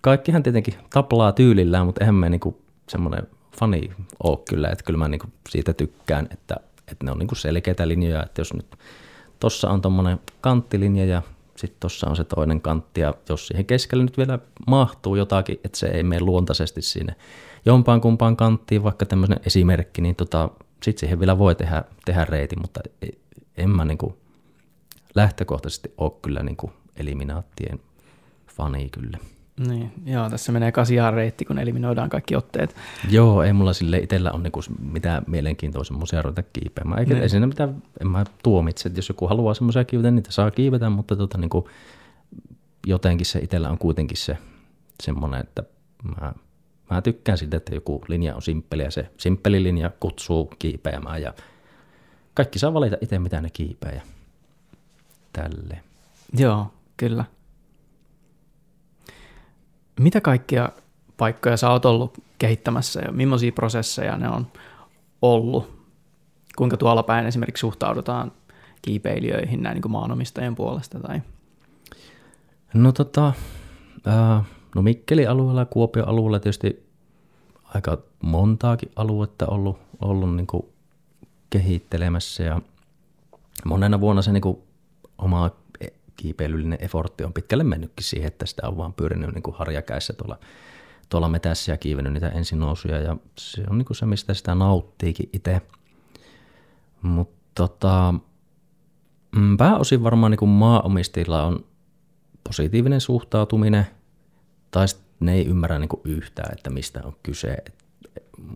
kaikkihan 0.00 0.42
tietenkin 0.42 0.74
taplaa 0.90 1.32
tyylillään, 1.32 1.86
mutta 1.86 2.04
eihän 2.04 2.14
me 2.14 2.28
niinku 2.28 2.62
semmoinen 2.88 3.26
fani 3.58 3.90
ole 4.22 4.38
kyllä, 4.48 4.68
että 4.68 4.84
kyllä 4.84 4.98
mä 4.98 5.08
niinku 5.08 5.26
siitä 5.48 5.72
tykkään, 5.72 6.28
että, 6.30 6.56
että 6.88 7.04
ne 7.04 7.10
on 7.10 7.18
niinku 7.18 7.34
selkeitä 7.34 7.88
linjoja, 7.88 8.22
että 8.22 8.40
jos 8.40 8.54
nyt 8.54 8.76
tossa 9.40 9.70
on 9.70 9.82
tuommoinen 9.82 10.20
kanttilinja 10.40 11.04
ja 11.04 11.22
sitten 11.56 11.80
tuossa 11.80 12.10
on 12.10 12.16
se 12.16 12.24
toinen 12.24 12.60
kantti, 12.60 13.00
ja 13.00 13.14
jos 13.28 13.46
siihen 13.46 13.66
keskelle 13.66 14.04
nyt 14.04 14.18
vielä 14.18 14.38
mahtuu 14.66 15.16
jotakin, 15.16 15.60
että 15.64 15.78
se 15.78 15.86
ei 15.86 16.02
mene 16.02 16.20
luontaisesti 16.20 16.82
sinne 16.82 17.16
jompaan 17.66 18.00
kumpaan 18.00 18.36
kanttiin, 18.36 18.82
vaikka 18.82 19.06
tämmöinen 19.06 19.40
esimerkki, 19.46 20.02
niin 20.02 20.16
tota, 20.16 20.48
sitten 20.82 21.00
siihen 21.00 21.20
vielä 21.20 21.38
voi 21.38 21.54
tehdä, 21.54 21.84
tehdä 22.04 22.24
reitin, 22.24 22.60
mutta 22.60 22.80
en 23.56 23.70
mä 23.70 23.84
niinku 23.84 24.18
lähtökohtaisesti 25.14 25.94
ole 25.98 26.12
kyllä 26.22 26.42
niinku 26.42 26.72
eliminaattien 26.96 27.80
fani 28.46 28.88
kyllä. 28.88 29.18
Niin, 29.56 29.92
joo, 30.06 30.30
tässä 30.30 30.52
menee 30.52 30.72
kasiaan 30.72 31.14
reitti, 31.14 31.44
kun 31.44 31.58
eliminoidaan 31.58 32.10
kaikki 32.10 32.36
otteet. 32.36 32.76
Joo, 33.10 33.42
ei 33.42 33.52
mulla 33.52 33.72
sille 33.72 33.98
itsellä 33.98 34.32
ole 34.32 34.42
niinku 34.42 34.60
mitään 34.78 35.22
mielenkiintoa 35.26 35.84
semmoisia 35.84 36.22
ruveta 36.22 36.42
kiipeämään. 36.52 37.00
Eikä 37.00 37.14
niin. 37.14 37.30
siinä 37.30 37.46
mitään, 37.46 37.82
en 38.00 38.06
mä 38.06 38.24
tuomitse, 38.42 38.88
että 38.88 38.98
jos 38.98 39.08
joku 39.08 39.28
haluaa 39.28 39.54
semmoisia 39.54 39.84
kiivetä, 39.84 40.10
niin 40.10 40.16
niitä 40.16 40.32
saa 40.32 40.50
kiivetä, 40.50 40.90
mutta 40.90 41.16
tota, 41.16 41.38
niinku, 41.38 41.68
jotenkin 42.86 43.26
se 43.26 43.38
itsellä 43.38 43.70
on 43.70 43.78
kuitenkin 43.78 44.16
se 44.16 44.38
semmoinen, 45.02 45.40
että 45.40 45.62
mä, 46.20 46.32
mä 46.90 47.02
tykkään 47.02 47.38
siitä, 47.38 47.56
että 47.56 47.74
joku 47.74 48.04
linja 48.08 48.34
on 48.34 48.42
simppeli 48.42 48.82
ja 48.82 48.90
se 48.90 49.10
simppeli 49.16 49.62
linja 49.62 49.90
kutsuu 50.00 50.50
kiipeämään 50.58 51.22
ja 51.22 51.34
kaikki 52.34 52.58
saa 52.58 52.74
valita 52.74 52.96
itse, 53.00 53.18
mitä 53.18 53.40
ne 53.40 53.50
kiipeää 53.50 53.94
ja 53.94 54.02
tälleen. 55.32 55.82
Joo, 56.38 56.66
kyllä. 56.96 57.24
Mitä 60.02 60.20
kaikkia 60.20 60.68
paikkoja 61.16 61.56
sä 61.56 61.70
oot 61.70 61.84
ollut 61.84 62.18
kehittämässä 62.38 63.00
ja 63.00 63.12
millaisia 63.12 63.52
prosesseja 63.52 64.16
ne 64.16 64.28
on 64.28 64.46
ollut? 65.22 65.82
Kuinka 66.56 66.76
tuolla 66.76 67.02
päin 67.02 67.26
esimerkiksi 67.26 67.60
suhtaudutaan 67.60 68.32
kiipeilijöihin 68.82 69.62
näin 69.62 69.74
niin 69.74 69.82
kuin 69.82 69.92
maanomistajien 69.92 70.54
puolesta? 70.54 71.00
Tai? 71.00 71.22
No 72.74 72.92
tota, 72.92 73.32
ää, 74.06 74.44
no 74.74 74.82
Mikkeli 74.82 75.26
alueella 75.26 75.60
ja 75.60 75.66
Kuopion 75.66 76.08
alueella 76.08 76.40
tietysti 76.40 76.86
aika 77.64 77.98
montaakin 78.22 78.92
aluetta 78.96 79.46
ollut, 79.46 79.78
ollut 80.00 80.36
niin 80.36 80.46
kuin 80.46 80.66
kehittelemässä 81.50 82.42
ja 82.42 82.60
monena 83.64 84.00
vuonna 84.00 84.22
se 84.22 84.32
niin 84.32 84.42
kuin 84.42 84.58
oma 85.18 85.50
kiipeilyllinen 86.16 86.78
effortti 86.82 87.24
on 87.24 87.32
pitkälle 87.32 87.64
mennytkin 87.64 88.04
siihen, 88.04 88.26
että 88.26 88.46
sitä 88.46 88.68
on 88.68 88.76
vaan 88.76 88.92
pyörinyt 88.92 89.34
niin 89.34 89.42
kuin 89.42 89.56
harjakäissä 89.56 90.12
tuolla, 90.12 90.38
tuolla 91.08 91.28
metässä 91.28 91.72
ja 91.72 91.76
kiivennyt 91.76 92.12
niitä 92.12 92.28
ensinousuja 92.28 92.98
ja 92.98 93.16
se 93.38 93.62
on 93.70 93.78
niin 93.78 93.86
kuin 93.86 93.96
se, 93.96 94.06
mistä 94.06 94.34
sitä 94.34 94.54
nauttiikin 94.54 95.30
itse. 95.32 95.62
Mutta 97.02 97.42
tota, 97.54 98.14
mm, 99.36 99.56
pääosin 99.56 100.02
varmaan 100.02 100.30
niin 100.30 100.38
kuin 100.38 100.48
maaomistajilla 100.48 101.42
on 101.42 101.64
positiivinen 102.44 103.00
suhtautuminen 103.00 103.86
tai 104.70 104.86
ne 105.20 105.34
ei 105.34 105.46
ymmärrä 105.46 105.78
niin 105.78 105.88
kuin 105.88 106.00
yhtään, 106.04 106.52
että 106.52 106.70
mistä 106.70 107.00
on 107.04 107.16
kyse. 107.22 107.56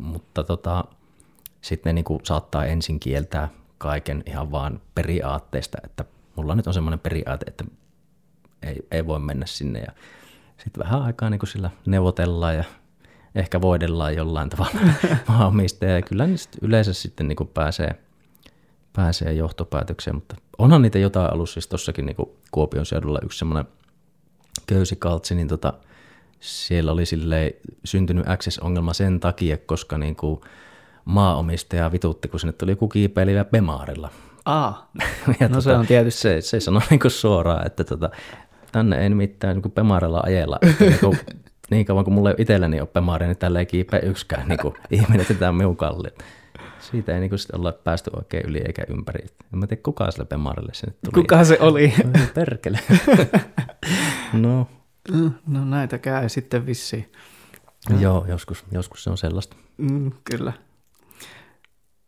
Mutta 0.00 0.44
tota, 0.44 0.84
sitten 1.60 1.90
ne 1.90 1.92
niin 1.92 2.04
kuin 2.04 2.20
saattaa 2.22 2.64
ensin 2.64 3.00
kieltää 3.00 3.48
kaiken 3.78 4.22
ihan 4.26 4.50
vaan 4.50 4.80
periaatteesta, 4.94 5.78
että 5.84 6.04
mulla 6.36 6.54
nyt 6.54 6.66
on 6.66 6.74
semmoinen 6.74 7.00
periaate, 7.00 7.44
että 7.48 7.64
ei, 8.62 8.86
ei 8.90 9.06
voi 9.06 9.18
mennä 9.18 9.46
sinne 9.46 9.80
ja 9.80 9.92
sitten 10.64 10.84
vähän 10.84 11.02
aikaa 11.02 11.30
niin 11.30 11.46
sillä 11.46 11.70
neuvotellaan 11.86 12.56
ja 12.56 12.64
ehkä 13.34 13.60
voidellaan 13.60 14.16
jollain 14.16 14.48
tavalla 14.48 14.80
maaomistaja 15.28 15.94
ja 15.94 16.02
kyllä 16.02 16.26
niistä 16.26 16.58
yleensä 16.62 16.92
sitten 16.92 17.28
niin 17.28 17.48
pääsee, 17.54 17.90
pääsee 18.92 19.32
johtopäätökseen, 19.32 20.16
mutta 20.16 20.36
onhan 20.58 20.82
niitä 20.82 20.98
jotain 20.98 21.32
alussa, 21.32 21.54
siis 21.54 21.66
tossakin 21.66 22.06
niin 22.06 22.16
Kuopion 22.50 22.86
seudulla 22.86 23.18
yksi 23.22 23.38
semmoinen 23.38 23.72
köysikaltsi, 24.66 25.34
niin 25.34 25.48
tota, 25.48 25.72
siellä 26.40 26.92
oli 26.92 27.04
syntynyt 27.84 28.28
access-ongelma 28.28 28.92
sen 28.92 29.20
takia, 29.20 29.56
koska 29.56 29.98
niin 29.98 30.16
kuin 30.16 30.40
maaomistaja 31.04 31.92
vitutti, 31.92 32.28
kun 32.28 32.40
sinne 32.40 32.52
tuli 32.52 32.72
joku 32.72 32.88
kiipeilivä 32.88 33.44
Bemaarilla. 33.44 34.10
Aa, 34.46 34.90
ja 35.40 35.48
no 35.48 35.54
tota, 35.54 35.60
se 35.60 35.72
on 35.72 35.86
tietysti. 35.86 36.20
Se, 36.20 36.40
se 36.40 36.60
sanoi 36.60 36.82
niin 36.90 37.00
kuin 37.00 37.10
suoraan, 37.10 37.66
että 37.66 37.84
tota, 37.84 38.10
tänne 38.72 39.02
ei 39.02 39.08
nimittäin 39.08 39.60
niin 39.60 39.72
Pemarilla 39.72 40.20
ajella. 40.24 40.58
niin, 40.80 40.98
kuin, 41.00 41.18
niin 41.70 41.86
kauan 41.86 42.04
kuin 42.04 42.14
mulla 42.14 42.30
ei 42.30 42.36
itselläni 42.38 42.80
ole 42.80 42.88
Pemaria, 42.92 43.28
niin 43.28 43.38
tällä 43.38 43.58
ei 43.58 43.66
kiipeä 43.66 44.00
yksikään 44.00 44.48
niin 44.48 44.58
kuin, 44.58 44.74
ihminen, 44.90 45.20
että 45.20 45.34
tämä 45.34 45.48
on 45.48 45.54
minun 45.54 45.76
kalli. 45.76 46.08
Siitä 46.78 47.14
ei 47.14 47.20
niin 47.20 47.30
kuin, 47.30 47.38
olla 47.52 47.72
päästy 47.72 48.10
oikein 48.16 48.46
yli 48.46 48.58
eikä 48.66 48.82
ympäri. 48.88 49.26
En 49.52 49.58
mä 49.58 49.66
tiedä, 49.66 49.82
kuka 49.82 50.10
sille 50.10 50.24
Pemarille 50.24 50.74
sinne 50.74 50.94
tuli. 51.04 51.22
Kuka 51.22 51.44
se 51.44 51.58
oli? 51.60 51.94
Perkele. 52.34 52.78
no. 54.32 54.68
Mm, 55.12 55.30
no 55.46 55.64
näitä 55.64 55.98
käy 55.98 56.28
sitten 56.28 56.66
vissiin. 56.66 57.12
Joo, 58.00 58.26
joskus, 58.28 58.64
joskus 58.72 59.04
se 59.04 59.10
on 59.10 59.18
sellaista. 59.18 59.56
Mm, 59.76 60.10
kyllä. 60.24 60.52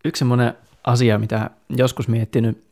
Yksi 0.04 0.18
semmoinen 0.18 0.54
asia, 0.84 1.18
mitä 1.18 1.50
joskus 1.68 2.08
miettinyt, 2.08 2.64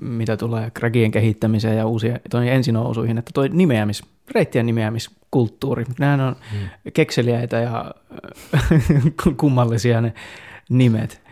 mitä 0.00 0.36
tulee 0.36 0.70
kragien 0.70 1.10
kehittämiseen 1.10 1.76
ja 1.76 1.86
uusien 1.86 2.20
ensinousuihin, 2.48 3.18
että 3.18 3.30
toi 3.34 3.48
nimeämis, 3.48 4.02
reittien 4.30 4.66
nimeämiskulttuuri, 4.66 5.84
nehän 5.98 6.20
on 6.20 6.36
hmm. 6.52 6.68
kekseliäitä 6.94 7.56
ja 7.56 7.94
kummallisia 9.40 10.00
ne 10.00 10.14
nimet. 10.68 11.22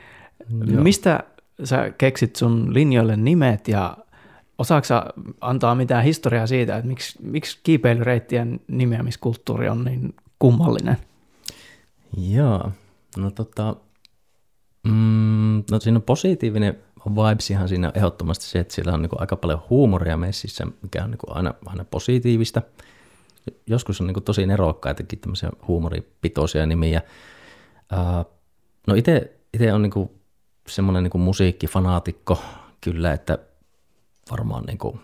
Joo. 0.66 0.83
Mistä 0.83 1.25
sä 1.64 1.92
keksit 1.99 2.37
sun 2.37 2.75
linjoille 2.75 3.16
nimet 3.16 3.68
ja 3.68 3.96
osaako 4.59 4.87
antaa 5.40 5.75
mitään 5.75 6.05
historiaa 6.05 6.46
siitä, 6.46 6.77
että 6.77 6.88
miksi, 6.88 7.18
miksi 7.22 7.61
kiipeilyreittien 7.62 8.61
nimeämiskulttuuri 8.68 9.68
on 9.68 9.85
niin 9.85 10.14
kummallinen? 10.38 10.96
Joo, 12.16 12.70
no 13.16 13.31
tota, 13.31 13.77
Mm, 14.87 15.64
no 15.70 15.81
siinä 15.81 15.96
on 15.96 16.03
positiivinen 16.03 16.79
vibes 17.07 17.51
ihan 17.51 17.68
siinä 17.68 17.92
ehdottomasti 17.94 18.44
se, 18.44 18.59
että 18.59 18.75
siellä 18.75 18.92
on 18.92 19.03
niin 19.03 19.20
aika 19.20 19.37
paljon 19.37 19.62
huumoria 19.70 20.16
messissä, 20.16 20.66
mikä 20.83 21.05
on 21.05 21.11
niin 21.11 21.18
aina, 21.27 21.55
aina 21.66 21.85
positiivista. 21.85 22.62
Joskus 23.66 24.01
on 24.01 24.07
niin 24.07 24.22
tosi 24.22 24.46
nerokkaitakin 24.46 25.18
tämmöisiä 25.18 25.51
huumoripitoisia 25.68 26.66
nimiä. 26.66 27.03
Uh, 27.92 28.33
no 28.87 28.94
itse 28.94 29.72
on 29.75 29.83
niin 29.83 30.11
semmoinen 30.68 31.03
niin 31.03 31.20
musiikkifanaatikko 31.20 32.42
kyllä, 32.81 33.12
että 33.12 33.38
varmaan 34.31 34.64
niin 34.64 34.79
kuin, 34.79 35.01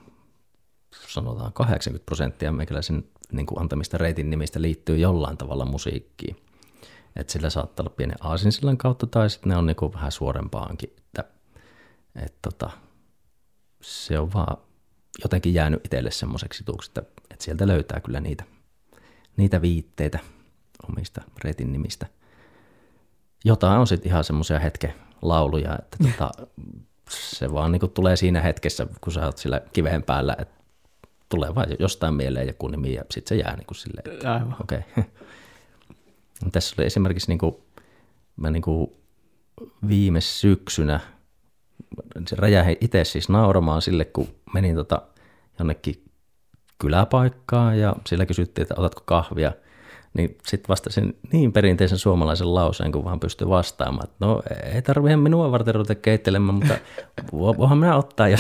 sanotaan 1.09 1.53
80 1.53 2.07
prosenttia 2.07 2.53
meikäläisen 2.53 3.05
niin 3.33 3.47
antamista 3.57 3.99
reitin 3.99 4.31
nimistä 4.31 4.63
liittyy 4.63 4.99
jollain 4.99 5.37
tavalla 5.37 5.65
musiikkiin. 5.65 6.37
Että 7.17 7.33
sillä 7.33 7.51
saattaa 7.51 7.85
olla 7.85 7.95
pienen 7.97 8.17
aasinsillan 8.21 8.77
kautta 8.77 9.07
tai 9.07 9.31
sitten 9.31 9.51
ne 9.51 9.57
on 9.57 9.67
niinku 9.67 9.93
vähän 9.93 10.13
suorempaankin. 10.13 10.91
Että, 10.99 11.25
et 12.17 12.35
tota, 12.43 12.71
se 13.81 14.19
on 14.19 14.33
vaan 14.33 14.57
jotenkin 15.23 15.55
jäänyt 15.55 15.85
itselle 15.85 16.11
semmoiseksi 16.11 16.65
tuuksi, 16.65 16.91
että, 16.91 17.03
että 17.31 17.45
sieltä 17.45 17.67
löytää 17.67 18.01
kyllä 18.01 18.21
niitä, 18.21 18.45
niitä 19.37 19.63
viitteitä 19.63 20.19
omista 20.89 21.23
reitin 21.45 21.73
nimistä. 21.73 22.07
Jotain 23.45 23.81
on 23.81 23.87
sitten 23.87 24.09
ihan 24.11 24.25
semmoisia 24.25 24.59
hetken 24.59 24.95
lauluja, 25.23 25.79
että 25.79 25.97
tota, 26.09 26.31
se 27.11 27.53
vaan 27.53 27.73
niinku 27.73 27.89
tulee 27.89 28.17
siinä 28.17 28.41
hetkessä, 28.41 28.87
kun 29.01 29.13
sä 29.13 29.27
oot 29.27 29.39
sillä 29.39 29.61
kiveen 29.73 30.03
päällä, 30.03 30.37
että 30.39 30.63
tulee 31.29 31.55
vaan 31.55 31.67
jostain 31.79 32.15
mieleen 32.15 32.47
joku 32.47 32.69
nimi 32.69 32.95
ja 32.95 33.05
sitten 33.11 33.29
se 33.37 33.43
jää 33.43 33.57
niinku 33.57 33.75
silleen, 33.75 34.27
Aivan. 34.27 34.57
okei. 34.61 34.79
Okay. 34.79 35.05
Tässä 36.53 36.75
oli 36.79 36.87
esimerkiksi, 36.87 37.29
niin 37.29 37.39
kuin, 37.39 37.55
mä 38.37 38.51
niin 38.51 38.63
kuin 38.63 38.93
viime 39.89 40.21
syksynä. 40.21 41.01
Se 42.27 42.37
räjähi 42.37 42.77
itse 42.81 43.05
siis 43.05 43.29
nauramaan 43.29 43.83
sille, 43.83 44.05
kun 44.05 44.29
menin 44.55 44.77
tota 44.77 45.03
jonnekin 45.59 46.05
kyläpaikkaan 46.79 47.79
ja 47.79 47.97
sillä 48.07 48.27
kysyttiin, 48.27 48.63
että 48.63 48.75
otatko 48.79 49.03
kahvia. 49.05 49.53
Niin 50.15 50.39
sitten 50.47 50.69
vastasin 50.69 51.19
niin 51.33 51.53
perinteisen 51.53 51.99
suomalaisen 51.99 52.55
lauseen, 52.55 52.93
kun 52.93 53.05
vaan 53.05 53.21
pystyi 53.21 53.49
vastaamaan. 53.49 54.05
Että 54.05 54.27
no 54.27 54.43
ei 54.75 54.83
tarvitse 54.83 55.17
minua 55.17 55.53
varten 55.53 55.75
ruveta 55.75 55.95
keittelemään, 55.95 56.55
mutta 56.55 56.75
voihan 57.33 57.79
minä 57.79 57.97
ottaa. 57.97 58.29
Ja, 58.29 58.39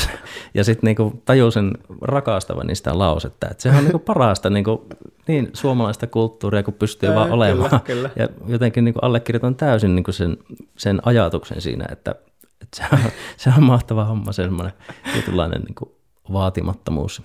ja 0.54 0.64
sitten 0.64 0.88
niinku 0.88 1.22
tajusin 1.24 1.70
rakastavan 2.00 2.66
niistä 2.66 2.98
lausetta. 2.98 3.48
Että 3.50 3.62
sehän 3.62 3.78
on 3.78 3.84
niinku 3.84 3.98
parasta 3.98 4.50
niinku, 4.50 4.86
niin 5.26 5.50
suomalaista 5.52 6.06
kulttuuria, 6.06 6.62
kun 6.62 6.74
pystyy 6.74 7.08
Ää, 7.08 7.14
vaan 7.14 7.32
olemaan. 7.32 7.70
Kyllä, 7.70 7.80
kyllä. 7.80 8.10
Ja 8.16 8.28
jotenkin 8.46 8.84
niinku 8.84 9.00
allekirjoitan 9.02 9.54
täysin 9.54 9.94
niinku 9.94 10.12
sen, 10.12 10.36
sen 10.78 11.00
ajatuksen 11.04 11.60
siinä, 11.60 11.86
että, 11.92 12.14
että 12.62 12.76
se, 12.76 12.82
on, 12.92 12.98
se 13.36 13.50
on 13.56 13.62
mahtava 13.62 14.04
homma, 14.04 14.32
semmoinen 14.32 14.72
tietynlainen 15.12 15.62
niinku 15.62 15.94
vaatimattomuus. 16.32 17.22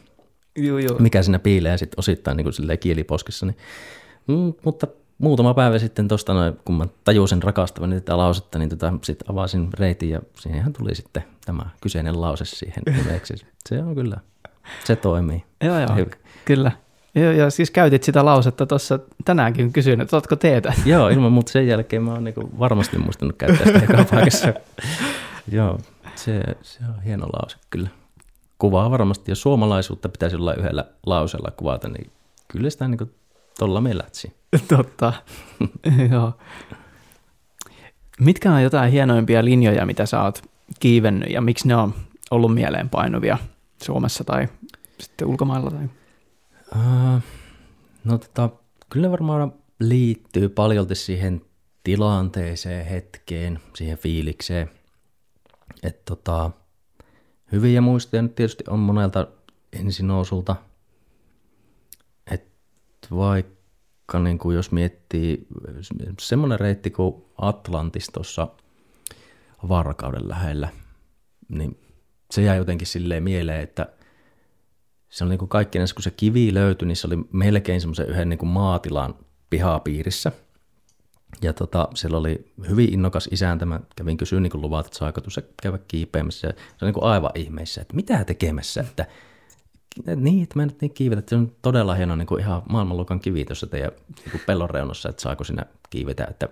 Joo, 0.56 0.78
joo. 0.78 0.96
mikä 1.00 1.24
siinä 1.24 1.40
piilee 1.40 1.78
sitten 1.78 2.00
osittain 2.00 2.38
niin 2.38 2.46
kuin 2.46 2.80
kieliposkissa. 2.80 3.46
Niin, 3.46 3.58
mm, 4.28 4.54
mutta 4.66 4.88
muutama 5.18 5.54
päivä 5.54 5.80
sitten 5.80 6.08
tuosta 6.08 6.34
noin, 6.34 6.60
kun 6.66 6.76
mä 6.76 6.88
tajusin 7.04 7.44
rakastavani 7.44 7.96
tätä 7.96 8.18
lausetta, 8.18 8.60
niin 8.60 8.70
tota, 8.70 8.94
sitten 9.04 9.32
avasin 9.32 9.70
reitin 9.74 10.10
ja 10.10 10.22
siihenhän 10.40 10.74
tuli 10.74 10.96
sitten 10.96 11.24
tämä 11.46 11.70
kyseinen 11.82 12.22
lause 12.22 12.46
siihen 12.46 12.84
nimeksi. 12.86 13.34
Se 13.70 13.84
on 13.84 13.96
kyllä, 13.96 14.18
se 14.84 14.96
toimii. 14.96 15.44
joo, 15.64 15.80
joo, 15.80 15.96
Hyvä. 15.96 16.16
kyllä. 16.46 16.72
Joo, 17.16 17.32
ja 17.32 17.50
siis 17.50 17.72
käytit 17.72 18.04
sitä 18.04 18.26
lausetta 18.26 18.66
tuossa 18.66 19.00
tänäänkin 19.26 19.74
kysyin, 19.74 20.02
että 20.02 20.18
otatko 20.18 20.36
teetä? 20.36 20.74
Joo, 20.86 21.10
ilman 21.10 21.32
mutta 21.32 21.52
sen 21.52 21.68
jälkeen 21.68 22.04
mä 22.04 22.12
oon 22.12 22.24
niinku 22.24 22.50
varmasti 22.60 22.98
muistanut 22.98 23.36
käyttää 23.38 23.66
sitä 23.66 23.80
joka 23.80 24.06
paikassa. 24.12 24.54
Joo, 25.52 25.80
se, 26.16 26.42
se 26.62 26.80
on 26.96 27.04
hieno 27.04 27.26
lause 27.26 27.58
kyllä 27.70 27.90
kuvaa 28.60 28.92
varmasti, 28.92 29.32
jos 29.32 29.42
suomalaisuutta 29.42 30.10
pitäisi 30.10 30.36
olla 30.36 30.54
yhdellä 30.54 30.86
lausella 31.06 31.52
kuvata, 31.52 31.90
niin 31.90 32.12
kyllä 32.48 32.70
sitä 32.70 32.88
niin 32.88 33.12
tuolla 33.58 33.82
me 33.82 33.98
lätsi. 33.98 34.34
Totta, 34.76 35.14
joo. 36.12 36.34
Mitkä 38.20 38.54
on 38.54 38.64
jotain 38.64 38.92
hienoimpia 38.92 39.46
linjoja, 39.46 39.86
mitä 39.86 40.06
sä 40.06 40.24
oot 40.24 40.42
kiivennyt 40.80 41.30
ja 41.30 41.42
miksi 41.42 41.68
ne 41.68 41.76
on 41.76 41.94
ollut 42.32 42.54
mieleenpainuvia 42.54 43.38
Suomessa 43.84 44.24
tai 44.24 44.48
sitten 45.00 45.28
ulkomailla? 45.28 45.72
Tai? 45.72 45.90
Uh, 46.76 47.22
no 48.04 48.18
tota, 48.18 48.50
kyllä 48.90 49.12
varmaan 49.12 49.54
liittyy 49.80 50.50
paljolti 50.50 50.96
siihen 50.96 51.42
tilanteeseen, 51.84 52.86
hetkeen, 52.86 53.60
siihen 53.76 53.98
fiilikseen. 53.98 54.70
Että 55.84 56.02
tota, 56.06 56.52
Hyviä 57.52 57.82
muistoja 57.82 58.22
nyt 58.22 58.36
tietysti 58.36 58.64
on 58.70 58.80
monelta 58.80 59.28
ensinousulta. 59.74 60.56
Vaikka 63.12 64.20
niin 64.20 64.38
kuin 64.38 64.56
jos 64.56 64.72
miettii 64.72 65.48
semmoinen 66.20 66.60
reitti 66.60 66.92
kuin 66.92 67.26
Atlantis 67.38 68.08
tuossa 68.14 68.48
Varkauden 69.70 70.30
lähellä, 70.30 70.70
niin 71.50 71.80
se 72.32 72.42
jäi 72.42 72.58
jotenkin 72.58 72.88
silleen 72.88 73.24
mieleen, 73.24 73.62
että 73.62 73.88
se 75.10 75.24
on 75.24 75.30
niin 75.30 75.40
kuin 75.40 75.50
kaikki 75.50 75.78
kun 75.78 76.04
se 76.04 76.12
kivi 76.12 76.54
löytyi, 76.54 76.88
niin 76.88 76.96
se 76.96 77.08
oli 77.08 77.18
melkein 77.32 77.82
semmoisen 77.82 78.08
yhden 78.08 78.30
niin 78.30 78.40
kuin 78.40 78.50
maatilan 78.50 79.16
pihapiirissä– 79.50 80.32
ja 81.42 81.54
tota, 81.54 81.88
siellä 81.96 82.18
oli 82.18 82.54
hyvin 82.70 82.94
innokas 82.94 83.30
isäntä. 83.32 83.66
Mä 83.66 83.80
kävin 83.96 84.18
kysyä 84.18 84.40
niin 84.40 84.52
luvat, 84.54 84.86
että 84.86 84.98
saako 84.98 85.22
tuossa 85.22 85.42
käydä 85.62 85.80
kiipeämässä. 85.88 86.54
Se 86.78 86.86
on 86.86 86.92
niin 86.94 87.04
aivan 87.04 87.32
ihmeissä, 87.36 87.82
että 87.82 87.96
mitä 87.96 88.24
tekemässä. 88.24 88.82
Että, 88.82 89.06
että 89.98 90.56
mä 90.56 90.66
nyt 90.66 90.82
niin 90.82 90.94
kiivetä, 90.94 91.20
että 91.20 91.30
se 91.30 91.36
on 91.36 91.52
todella 91.62 91.96
hieno 91.96 92.16
niin 92.16 92.28
kuin 92.28 92.42
ihan 92.42 92.62
maailmanluokan 92.70 93.20
kivi 93.20 93.46
tuossa 93.46 93.68
teidän 93.68 93.92
niin 94.26 94.42
pellon 94.46 94.70
reunassa, 94.70 95.10
että 95.10 95.22
saako 95.22 95.44
sinä 95.44 95.66
kiivetä. 95.90 96.28
Että 96.30 96.50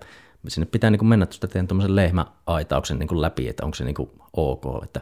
sinne 0.48 0.66
pitää 0.66 0.90
niin 0.90 0.98
kuin 0.98 1.08
mennä 1.08 1.26
tuosta 1.26 1.48
teidän 1.48 1.68
tuommoisen 1.68 1.96
lehmäaitauksen 1.96 2.98
niin 2.98 3.08
kuin 3.08 3.22
läpi, 3.22 3.48
että 3.48 3.64
onko 3.64 3.74
se 3.74 3.84
niin 3.84 3.94
kuin 3.94 4.10
ok. 4.32 4.84
Että, 4.84 5.00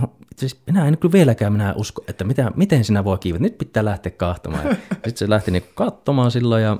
no, 0.00 0.12
siis 0.36 0.62
minä 0.66 0.88
en 0.88 0.98
kyllä 0.98 1.12
vieläkään 1.12 1.52
minä 1.52 1.74
usko, 1.76 2.04
että 2.08 2.24
mitä, 2.24 2.52
miten 2.56 2.84
sinä 2.84 3.04
voi 3.04 3.18
kiivetä. 3.18 3.42
Nyt 3.42 3.58
pitää 3.58 3.84
lähteä 3.84 4.12
kahtomaan. 4.12 4.64
Sitten 4.92 5.16
se 5.16 5.30
lähti 5.30 5.50
niin 5.50 5.64
katsomaan 5.74 6.30
silloin 6.30 6.62
ja 6.62 6.78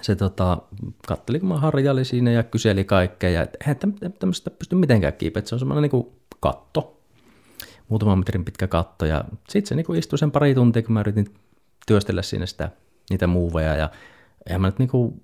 se 0.00 0.16
tota, 0.16 0.58
katteli, 1.06 1.40
kun 1.40 1.48
mä 1.48 1.58
harjaili 1.58 2.04
siinä 2.04 2.30
ja 2.30 2.42
kyseli 2.42 2.84
kaikkea, 2.84 3.30
ja 3.30 3.46
eihän 3.60 3.76
tämmöistä 4.18 4.50
pysty 4.50 4.76
mitenkään 4.76 5.12
kiipeä, 5.12 5.42
se 5.46 5.54
on 5.54 5.58
semmoinen 5.58 5.90
niin 5.90 6.06
katto, 6.40 6.99
muutaman 7.90 8.18
metrin 8.18 8.44
pitkä 8.44 8.66
katto, 8.66 9.06
ja 9.06 9.24
sitten 9.48 9.68
se 9.68 9.74
niin 9.74 9.98
istui 9.98 10.18
sen 10.18 10.30
pari 10.30 10.54
tuntia, 10.54 10.82
kun 10.82 10.92
mä 10.92 11.00
yritin 11.00 11.34
työstellä 11.86 12.22
siinä 12.22 12.46
sitä, 12.46 12.70
niitä 13.10 13.26
muuveja, 13.26 13.76
ja 13.76 13.90
eihän 14.46 14.60
mä 14.60 14.68
nyt 14.68 14.78
niin 14.78 14.88
kuin 14.88 15.20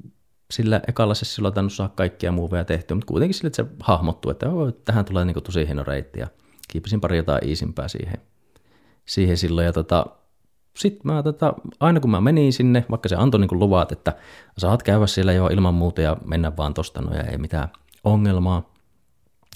sillä 0.51 0.81
ekalla 0.89 1.15
sessiolla 1.15 1.51
tainnut 1.51 1.73
saada 1.73 1.93
kaikkia 1.95 2.33
muuveja 2.33 2.65
tehtyä, 2.65 2.95
mutta 2.95 3.07
kuitenkin 3.09 3.35
sille, 3.35 3.47
että 3.47 3.63
se 3.63 3.69
hahmottuu, 3.81 4.31
että 4.31 4.49
oh, 4.49 4.73
tähän 4.85 5.05
tulee 5.05 5.25
niin 5.25 5.35
kuin 5.35 5.45
tosi 5.45 5.67
hieno 5.67 5.83
reitti, 5.83 6.21
ja 6.21 6.27
kiipesin 6.69 7.01
pari 7.01 7.17
jotain 7.17 7.49
iisimpää 7.49 7.89
siihen, 7.89 8.19
siihen 9.07 9.37
silloin, 9.37 9.65
ja 9.65 9.73
tota, 9.73 10.07
sitten 10.77 11.01
mä 11.05 11.23
tota, 11.23 11.55
aina 11.81 12.01
kun 12.01 12.11
mä 12.11 12.21
menin 12.21 12.53
sinne, 12.53 12.85
vaikka 12.91 13.09
se 13.09 13.17
antoi 13.17 13.41
niin 13.41 13.59
luvat, 13.59 13.93
että 13.93 14.17
saat 14.59 14.83
käydä 14.83 15.07
siellä 15.07 15.33
jo 15.33 15.47
ilman 15.47 15.75
muuta 15.75 16.01
ja 16.01 16.17
mennä 16.25 16.57
vaan 16.57 16.75
tosta, 16.75 17.03
no 17.03 17.15
ja 17.15 17.23
ei 17.23 17.39
mitään 17.39 17.69
ongelmaa. 18.05 18.76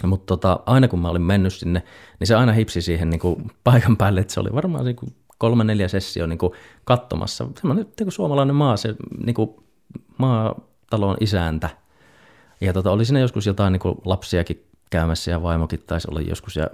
Mutta 0.07 0.27
tota, 0.27 0.61
aina 0.67 0.89
kun 0.89 0.99
mä 0.99 1.09
olin 1.09 1.23
mennyt 1.23 1.55
sinne, 1.55 1.83
niin 2.21 2.27
se 2.27 2.35
aina 2.35 2.53
hipsi 2.53 2.83
siihen 2.83 3.11
niin 3.11 3.21
kuin 3.21 3.51
paikan 3.65 3.97
päälle, 3.97 4.21
että 4.21 4.33
se 4.35 4.41
oli 4.41 4.53
varmaan 4.53 4.85
niin 4.85 4.97
kuin 4.97 5.15
kolme 5.39 5.65
neljä 5.65 5.89
sessio 5.89 6.27
niin 6.27 6.39
kuin 6.39 6.53
katsomassa. 6.85 7.47
Semmoinen 7.61 7.85
niin 7.85 8.05
kuin 8.05 8.13
suomalainen 8.13 8.55
maa, 8.55 8.77
se 8.77 8.95
niin 9.25 9.35
kuin 9.35 9.51
maatalon 10.19 11.17
isäntä. 11.21 11.71
Ja 12.61 12.73
tota, 12.73 12.91
oli 12.91 13.05
siinä 13.05 13.21
joskus 13.21 13.47
jotain 13.47 13.73
niin 13.73 13.81
kuin 13.81 13.95
lapsiakin 14.05 14.67
käymässä 14.91 15.31
ja 15.31 15.43
vaimokin 15.43 15.83
taisi 15.87 16.09
olla 16.11 16.21
joskus 16.21 16.57
ja 16.57 16.67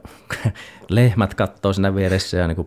lehmät 0.89 1.35
kattoo 1.35 1.73
siinä 1.73 1.95
vieressä 1.95 2.37
ja 2.37 2.49
niin 2.49 2.57
kuin, 2.57 2.67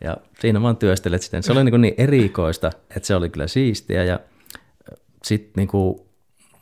ja 0.00 0.16
siinä 0.40 0.62
vaan 0.62 0.76
työstelet 0.76 1.22
sitten. 1.22 1.42
Se 1.42 1.52
oli 1.52 1.64
niin, 1.64 1.80
niin 1.80 1.94
erikoista, 1.98 2.70
että 2.96 3.06
se 3.06 3.14
oli 3.14 3.28
kyllä 3.28 3.46
siistiä 3.46 4.04
ja 4.04 4.20
sitten 5.22 5.52
niin 5.56 5.68
kuin 5.68 6.00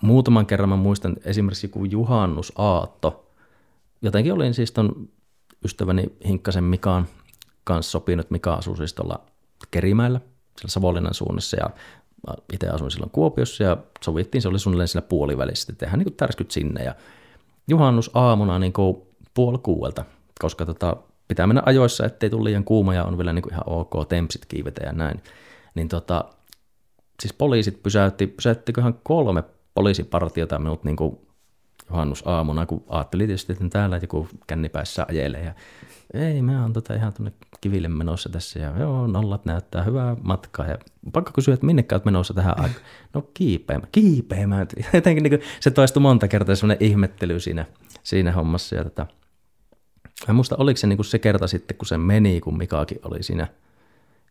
muutaman 0.07 0.47
kerran 0.47 0.69
mä 0.69 0.77
muistan 0.77 1.17
esimerkiksi 1.25 1.67
joku 1.67 1.85
juhannusaatto. 1.85 3.31
Jotenkin 4.03 4.33
olin 4.33 4.55
siis 4.55 4.73
ton 4.73 5.09
ystäväni 5.65 6.13
Hinkkasen 6.29 6.65
Mikaan 6.65 7.07
kanssa 7.65 7.91
sopinut, 7.91 8.31
Mika 8.31 8.55
asuu 8.55 8.77
siis 8.77 8.95
tuolla 8.95 9.21
Kerimäellä, 9.71 10.21
siellä 10.57 10.73
Savonlinnan 10.73 11.15
suunnassa 11.15 11.57
ja 11.57 11.71
itse 12.53 12.69
asuin 12.69 12.91
silloin 12.91 13.11
Kuopiossa 13.11 13.65
ja 13.65 13.77
sovittiin, 14.05 14.43
se 14.43 14.49
oli 14.49 14.59
suunnilleen 14.59 14.89
siinä 14.89 15.07
puolivälissä, 15.09 15.73
että 15.73 15.87
tehdään 15.87 15.99
niin 15.99 16.17
tärskyt 16.17 16.51
sinne 16.51 16.85
ja 16.85 16.95
juhannusaamuna 17.69 18.59
niin 18.59 18.73
kuin 18.73 18.97
puoli 19.35 19.59
kuuelta, 19.59 20.05
koska 20.39 20.67
tota, 20.67 20.97
pitää 21.29 21.47
mennä 21.47 21.63
ajoissa, 21.67 22.05
ettei 22.07 22.31
tule 22.31 22.45
liian 22.45 22.65
kuuma 22.65 22.95
ja 22.95 23.05
on 23.05 23.19
vielä 23.19 23.33
niin 23.33 23.43
kuin 23.43 23.53
ihan 23.53 23.65
ok 23.67 24.09
tempsit 24.09 24.47
kiivetä 24.47 24.87
ja 24.87 24.93
näin. 24.93 25.23
Niin 25.75 25.89
tota, 25.89 26.25
siis 27.23 27.33
poliisit 27.33 27.83
pysäytti, 27.83 28.27
pysäyttiköhän 28.27 28.95
kolme 29.03 29.45
poliisipartiota 29.77 30.59
minut 30.59 30.85
niin 30.85 30.97
kuin 30.97 31.19
juhannusaamuna, 31.91 32.67
kun 32.67 32.85
ajattelin 32.89 33.27
tietysti, 33.27 33.53
että 33.53 33.69
täällä 33.69 33.97
joku 34.03 34.29
kännipäissä 34.47 35.07
ajelee 35.09 35.45
ja 35.45 35.55
ei, 36.15 36.43
mä 36.43 36.63
oon 36.63 36.73
tota 36.73 36.95
ihan 36.95 37.13
tuonne 37.13 37.33
kiville 37.61 37.89
menossa 37.89 38.29
tässä 38.29 38.59
ja 38.59 38.79
joo, 38.79 39.07
nollat 39.07 39.45
näyttää 39.45 39.83
hyvää 39.83 40.17
matkaa 40.23 40.67
ja 40.67 40.79
pakko 41.13 41.31
kysyä, 41.35 41.55
että 41.55 41.67
minne 41.67 41.85
olet 41.93 42.05
menossa 42.05 42.35
tähän 42.35 42.61
aikaan? 42.61 42.85
No 43.15 43.23
kiipeämään, 43.35 43.89
kiipeämään. 43.93 44.67
Jotenkin 44.93 45.23
niin 45.23 45.41
se 45.61 45.71
toistui 45.71 46.01
monta 46.01 46.29
kertaa 46.29 46.55
semmoinen 46.55 46.87
ihmettely 46.87 47.41
siinä, 47.41 47.67
siinä 48.03 48.33
hommassa 48.33 48.77
ja 48.77 48.85
tota, 48.85 49.07
mä 50.29 50.35
muista, 50.35 50.57
oliko 50.59 50.77
se 50.77 50.87
niin 50.87 50.97
kuin 50.97 51.07
se 51.07 51.19
kerta 51.19 51.47
sitten, 51.47 51.77
kun 51.77 51.87
se 51.87 51.99
meni, 51.99 52.41
kun 52.41 52.59
Mikaakin 52.59 52.99
oli 53.05 53.23
siinä, 53.23 53.47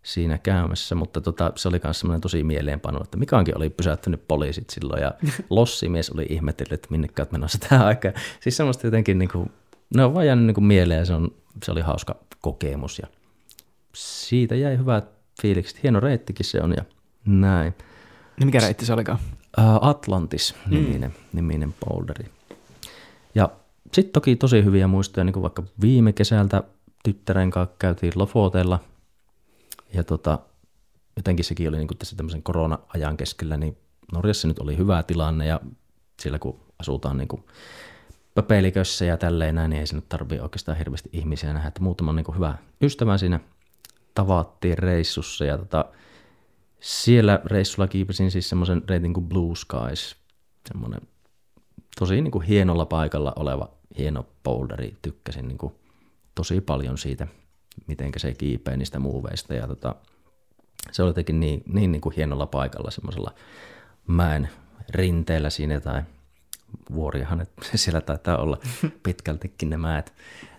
siinä 0.06 0.38
käymässä, 0.38 0.96
mutta 0.96 1.22
tota, 1.22 1.52
se 1.56 1.68
oli 1.68 1.82
myös 1.84 2.00
semmoinen 2.00 2.22
tosi 2.22 2.44
mieleenpano, 2.44 3.04
että 3.04 3.18
Mikaankin 3.18 3.58
oli 3.58 3.70
pysäyttänyt 3.70 4.28
poliisit 4.28 4.70
silloin 4.70 5.02
ja 5.02 5.14
lossimies 5.50 6.10
oli 6.10 6.26
ihmetellyt, 6.30 6.74
että 6.74 6.88
minne 6.92 7.08
olet 7.20 7.32
menossa 7.32 7.58
tähän 7.70 7.88
aikaan. 7.88 8.14
Siis 8.40 8.58
semmoista 8.58 8.88
jotenkin, 8.88 9.20
niin 9.20 9.30
kuin, 9.30 9.52
ne 9.96 10.04
on 10.04 10.14
vaan 10.14 10.26
jäänyt 10.26 10.46
niin 10.46 10.56
kuin 10.56 10.66
mieleen 10.66 11.00
ja 11.00 11.06
se, 11.06 11.14
on, 11.14 11.32
se 11.64 11.72
oli 11.72 11.82
hauska 11.82 12.16
kokemus 12.42 13.00
ja 13.00 13.08
siitä 13.96 14.56
jäi 14.56 14.78
hyvät 14.78 15.06
fiilikset. 15.42 15.84
Hieno 15.84 16.00
reittikin 16.00 16.46
se 16.46 16.62
on 16.62 16.74
ja 16.78 16.84
näin. 17.26 17.74
Niin 18.40 18.48
mikä 18.48 18.60
reitti 18.60 18.86
se 18.86 18.94
olikaan? 18.94 19.20
Atlantis-niminen 19.82 21.12
mm. 21.12 21.24
niminen 21.34 21.76
boulderi. 21.86 22.26
Ja 23.36 23.50
sitten 23.94 24.14
toki 24.14 24.36
tosi 24.36 24.64
hyviä 24.64 24.88
muistoja, 24.88 25.24
niin 25.24 25.34
kuin 25.34 25.44
vaikka 25.44 25.64
viime 25.82 26.14
kesältä 26.14 26.64
tyttären 27.04 27.52
kanssa 27.52 27.76
käytiin 27.80 28.14
Lofotella. 28.16 28.80
Ja 29.94 30.04
tota, 30.04 30.40
jotenkin 31.16 31.46
sekin 31.46 31.70
oli 31.70 31.78
niin 31.78 31.88
kuin 31.88 31.98
tässä 31.98 32.16
tämmöisen 32.16 32.44
korona-ajan 32.44 33.18
keskellä, 33.18 33.58
niin 33.58 33.78
Norjassa 34.12 34.48
nyt 34.48 34.60
oli 34.60 34.78
hyvä 34.78 35.04
tilanne 35.04 35.46
ja 35.46 35.60
siellä 36.22 36.40
kun 36.40 36.60
asutaan 36.80 37.18
niin 37.18 37.28
kuin 37.28 37.44
pöpelikössä 38.36 39.06
ja 39.06 39.18
tälleen 39.18 39.56
näin, 39.56 39.70
niin 39.70 39.80
ei 39.80 39.88
sinne 39.88 40.04
tarvitse 40.10 40.44
oikeastaan 40.44 40.78
hirveästi 40.78 41.10
ihmisiä 41.14 41.54
nähdä, 41.54 41.68
että 41.68 41.82
muutama 41.82 42.14
niin 42.14 42.24
kuin 42.24 42.36
hyvä 42.36 42.58
ystävä 42.82 43.18
siinä 43.18 43.40
tavattiin 44.14 44.78
reissussa 44.78 45.46
ja 45.46 45.58
tota, 45.58 45.86
siellä 46.80 47.42
reissulla 47.46 47.88
kiipesin 47.88 48.32
siis 48.32 48.50
semmoisen 48.50 48.84
reitin 48.90 49.14
kuin 49.14 49.30
Blue 49.30 49.56
Skies, 49.56 50.16
semmoinen 50.68 51.02
tosi 52.00 52.22
niin 52.22 52.32
kuin 52.32 52.46
hienolla 52.46 52.86
paikalla 52.86 53.34
oleva 53.36 53.70
hieno 53.98 54.26
boulderi, 54.44 54.98
tykkäsin 55.02 55.48
niin 55.48 55.58
kuin 55.58 55.74
tosi 56.36 56.62
paljon 56.62 56.98
siitä, 56.98 57.28
miten 57.88 58.12
se 58.18 58.34
kiipee 58.34 58.78
niistä 58.78 59.00
muuveista. 59.00 59.54
Ja 59.54 59.68
tota, 59.68 59.96
se 60.92 61.04
oli 61.04 61.10
jotenkin 61.10 61.40
niin, 61.40 61.64
niin, 61.68 61.92
niin 61.92 62.02
kuin 62.02 62.16
hienolla 62.16 62.46
paikalla 62.46 62.92
semmoisella 62.92 63.34
mäen 64.08 64.50
rinteellä 64.90 65.50
siinä 65.50 65.80
tai 65.80 66.04
vuoriahan, 66.92 67.42
että 67.42 67.62
siellä 67.76 68.02
taitaa 68.02 68.38
olla 68.38 68.58
pitkältikin 69.04 69.70
ne 69.70 69.78
mäet, 69.78 70.14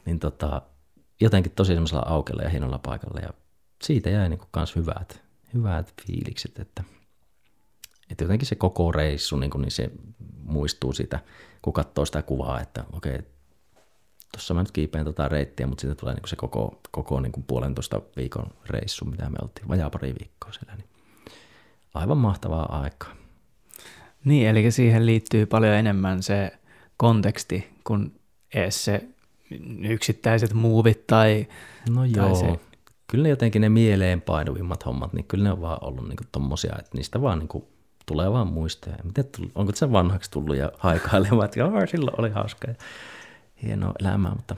niin 0.05 0.19
tota, 0.19 0.63
jotenkin 1.21 1.53
tosi 1.53 1.73
semmoisella 1.73 2.05
aukella 2.07 2.43
ja 2.43 2.49
hienolla 2.49 2.79
paikalla. 2.79 3.21
Ja 3.21 3.31
siitä 3.83 4.11
jäi 4.11 4.29
niin 4.29 4.41
kans 4.51 4.77
hyvät, 4.77 5.23
hyvät 5.55 5.95
fiilikset, 6.07 6.59
että, 6.59 6.85
että 8.11 8.25
jotenkin 8.25 8.49
se 8.49 8.55
koko 8.55 8.93
reissu, 8.93 9.37
niin, 9.37 9.51
kuin, 9.51 9.63
niin 9.63 9.71
se 9.71 9.91
muistuu 10.43 10.93
siitä, 10.93 11.21
kun 11.63 11.73
katsoo 11.73 12.05
sitä 12.05 12.23
kuvaa, 12.23 12.61
että 12.61 12.85
okei, 12.93 13.15
okay, 13.15 13.36
tuossa 14.37 14.55
mä 14.55 14.61
nyt 14.61 14.73
kiipeen 14.73 15.05
tota 15.05 15.29
reittiä, 15.29 15.67
mutta 15.67 15.81
sitten 15.81 15.97
tulee 15.97 16.15
niin 16.15 16.29
se 16.29 16.37
koko, 16.37 16.81
koko 16.91 17.21
niin 17.21 17.33
kuin 17.33 17.45
puolentoista 17.45 18.01
viikon 18.17 18.47
reissu, 18.67 19.05
mitä 19.05 19.31
me 19.31 19.37
oltiin, 19.43 19.69
vajaa 19.69 19.91
pari 19.91 20.15
viikkoa 20.21 20.53
siellä, 20.53 20.77
niin 20.77 20.89
aivan 21.95 22.19
mahtavaa 22.19 22.83
aikaa. 22.83 23.17
Niin, 24.25 24.49
eli 24.49 24.71
siihen 24.71 25.07
liittyy 25.07 25.47
paljon 25.47 25.75
enemmän 25.75 26.23
se 26.23 26.53
konteksti 26.97 27.69
kuin 27.85 28.21
edes 28.55 28.85
se 28.85 29.09
yksittäiset 29.89 30.53
muuvit 30.53 31.07
tai... 31.07 31.47
No 31.91 32.01
tai 32.01 32.11
joo, 32.17 32.35
se... 32.35 32.61
kyllä 33.07 33.23
ne 33.23 33.29
jotenkin 33.29 33.63
ne 33.63 33.69
mieleenpainuvimmat 33.69 34.87
hommat, 34.87 35.13
niin 35.13 35.25
kyllä 35.25 35.45
ne 35.45 35.53
on 35.53 35.61
vaan 35.61 35.79
ollut 35.81 36.09
niin 36.09 36.17
tommosia, 36.33 36.77
että 36.79 36.91
niistä 36.95 37.23
vaan 37.23 37.39
niin 37.39 37.49
kuin 37.49 37.65
tulee 38.07 38.33
vaan 38.33 38.47
muistoja. 38.47 38.97
Miten 39.05 39.25
onko 39.55 39.73
se 39.75 39.93
vanhaksi 39.93 40.31
tullut 40.31 40.57
ja 40.57 40.73
haikailemaan, 40.79 41.45
että 41.45 41.59
joo, 41.59 41.87
silloin 41.87 42.21
oli 42.21 42.31
hauska 42.31 42.71
ja 42.71 42.75
hienoa 43.63 43.93
elämää, 44.01 44.35
mutta, 44.35 44.57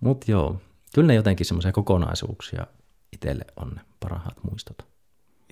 mutta 0.00 0.30
joo, 0.30 0.60
kyllä 0.94 1.06
ne 1.06 1.14
jotenkin 1.14 1.46
semmoisia 1.46 1.72
kokonaisuuksia 1.72 2.66
itselle 3.12 3.44
on 3.56 3.68
ne 3.68 3.80
parhaat 4.00 4.44
muistot. 4.50 4.86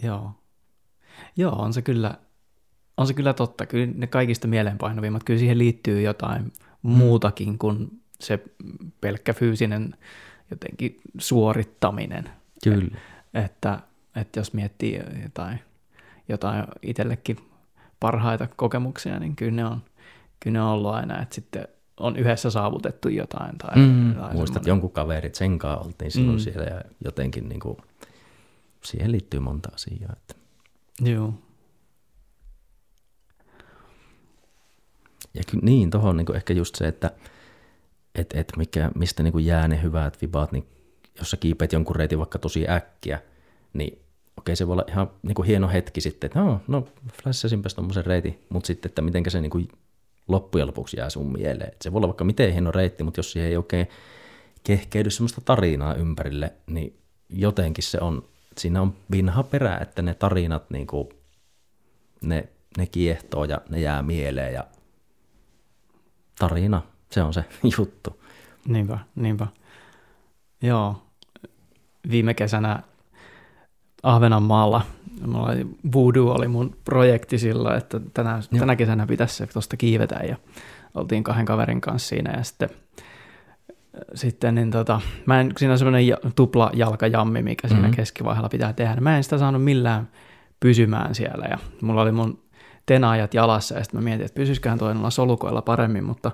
Joo. 0.02 0.32
Joo, 1.36 1.52
on 1.52 1.72
se 1.72 1.82
kyllä, 1.82 2.18
on 2.96 3.06
se 3.06 3.14
kyllä 3.14 3.32
totta. 3.32 3.66
Kyllä 3.66 3.92
ne 3.94 4.06
kaikista 4.06 4.48
mieleenpainuvimmat, 4.48 5.24
kyllä 5.24 5.38
siihen 5.38 5.58
liittyy 5.58 6.02
jotain 6.02 6.42
mm. 6.44 6.90
muutakin 6.90 7.58
kuin 7.58 8.02
se 8.20 8.44
pelkkä 9.00 9.32
fyysinen 9.32 9.94
jotenkin 10.50 11.00
suorittaminen. 11.18 12.30
Kyllä. 12.64 12.98
Että, 13.34 13.80
että 14.16 14.40
jos 14.40 14.52
miettii 14.52 15.00
jotain, 15.22 15.60
jotain 16.28 16.64
itsellekin 16.82 17.36
parhaita 18.00 18.48
kokemuksia, 18.56 19.18
niin 19.18 19.36
kyllä 19.36 19.52
ne 19.52 19.64
on, 19.64 19.82
kyllä 20.40 20.58
ne 20.58 20.62
on 20.62 20.70
ollut 20.70 20.94
aina, 20.94 21.22
että 21.22 21.34
sitten 21.34 21.68
on 22.00 22.16
yhdessä 22.16 22.50
saavutettu 22.50 23.08
jotain. 23.08 23.58
Tai, 23.58 23.76
mm, 23.76 24.14
tai 24.14 24.34
muistat 24.34 24.66
jonkun 24.66 24.90
kaverit, 24.90 25.34
sen 25.34 25.58
kanssa 25.58 25.86
oltiin 25.86 26.10
silloin 26.10 26.38
mm. 26.38 26.42
siellä 26.42 26.64
ja 26.64 26.80
jotenkin 27.04 27.48
niin 27.48 27.60
kuin, 27.60 27.76
siihen 28.84 29.12
liittyy 29.12 29.40
monta 29.40 29.68
asiaa. 29.74 30.12
Että. 30.12 30.34
Joo. 31.00 31.34
Ja 35.34 35.42
kyllä 35.50 35.64
niin, 35.64 35.90
tuohon 35.90 36.16
niin 36.16 36.36
ehkä 36.36 36.52
just 36.52 36.74
se, 36.74 36.88
että 36.88 37.10
et, 38.14 38.34
et 38.34 38.52
mikä, 38.56 38.90
mistä 38.94 39.22
niin 39.22 39.32
kuin 39.32 39.46
jää 39.46 39.68
ne 39.68 39.82
hyvät 39.82 40.22
vibat, 40.22 40.52
niin 40.52 40.66
jos 41.18 41.30
sä 41.30 41.36
kiipeät 41.36 41.72
jonkun 41.72 41.96
reitin 41.96 42.18
vaikka 42.18 42.38
tosi 42.38 42.68
äkkiä, 42.68 43.20
niin 43.72 43.98
okei 44.36 44.56
se 44.56 44.66
voi 44.66 44.72
olla 44.72 44.84
ihan 44.88 45.10
niin 45.22 45.34
kuin 45.34 45.46
hieno 45.46 45.68
hetki 45.68 46.00
sitten, 46.00 46.28
että 46.28 46.40
no, 46.40 46.60
no 46.68 46.86
flashasinpäs 47.22 47.74
tuommoisen 47.74 48.06
reitin, 48.06 48.44
mutta 48.48 48.66
sitten, 48.66 48.88
että 48.88 49.02
miten 49.02 49.24
se 49.28 49.40
niin 49.40 49.50
kuin 49.50 49.68
loppujen 50.28 50.66
lopuksi 50.66 50.96
jää 50.96 51.10
sun 51.10 51.32
mieleen. 51.32 51.72
Et 51.72 51.82
se 51.82 51.92
voi 51.92 51.98
olla 51.98 52.08
vaikka 52.08 52.24
miten 52.24 52.52
hieno 52.52 52.70
reitti, 52.70 53.04
mutta 53.04 53.18
jos 53.18 53.32
siihen 53.32 53.50
ei 53.50 53.56
oikein 53.56 53.88
kehkeydy 54.64 55.10
semmoista 55.10 55.40
tarinaa 55.40 55.94
ympärille, 55.94 56.52
niin 56.66 56.98
jotenkin 57.28 57.84
se 57.84 57.98
on, 58.00 58.22
siinä 58.58 58.82
on 58.82 58.94
vinha 59.10 59.42
perä, 59.42 59.78
että 59.78 60.02
ne 60.02 60.14
tarinat 60.14 60.70
niin 60.70 60.86
kuin, 60.86 61.08
ne, 62.20 62.48
ne 62.78 62.86
kiehtoo 62.86 63.44
ja 63.44 63.60
ne 63.68 63.80
jää 63.80 64.02
mieleen 64.02 64.54
ja 64.54 64.64
tarina, 66.38 66.82
se 67.10 67.22
on 67.22 67.34
se 67.34 67.44
juttu. 67.78 68.22
Niinpä, 68.68 68.98
niinpä. 69.14 69.46
Joo, 70.62 71.02
viime 72.10 72.34
kesänä 72.34 72.82
Ahvenanmaalla 74.04 74.82
Mulla 75.26 75.46
oli, 75.46 75.66
Voodoo 75.92 76.34
oli 76.34 76.48
mun 76.48 76.76
projekti 76.84 77.38
sillä, 77.38 77.76
että 77.76 78.00
tänä, 78.14 78.40
tänä 78.58 78.76
kesänä 78.76 79.06
pitäisi 79.06 79.34
se 79.34 79.46
tuosta 79.46 79.76
kiivetä 79.76 80.20
ja 80.28 80.36
oltiin 80.94 81.24
kahden 81.24 81.44
kaverin 81.44 81.80
kanssa 81.80 82.08
siinä 82.08 82.32
ja 82.36 82.42
sitten, 82.42 82.68
sitten 84.14 84.54
niin 84.54 84.70
tota, 84.70 85.00
mä 85.26 85.40
en, 85.40 85.52
siinä 85.56 85.72
on 85.72 85.78
semmoinen 85.78 86.04
tupla 86.36 86.70
jalkajammi, 86.74 87.42
mikä 87.42 87.68
siinä 87.68 87.82
mm-hmm. 87.82 87.96
keskivaiheella 87.96 88.48
pitää 88.48 88.72
tehdä. 88.72 89.00
Mä 89.00 89.16
en 89.16 89.24
sitä 89.24 89.38
saanut 89.38 89.64
millään 89.64 90.08
pysymään 90.60 91.14
siellä 91.14 91.46
ja 91.50 91.58
mulla 91.82 92.02
oli 92.02 92.12
mun 92.12 92.38
tenaajat 92.86 93.34
jalassa 93.34 93.74
ja 93.74 93.84
sitten 93.84 94.00
mä 94.00 94.04
mietin, 94.04 94.26
että 94.26 94.40
pysyisiköhän 94.40 94.78
tuo 94.78 95.10
solukoilla 95.10 95.62
paremmin, 95.62 96.04
mutta 96.04 96.30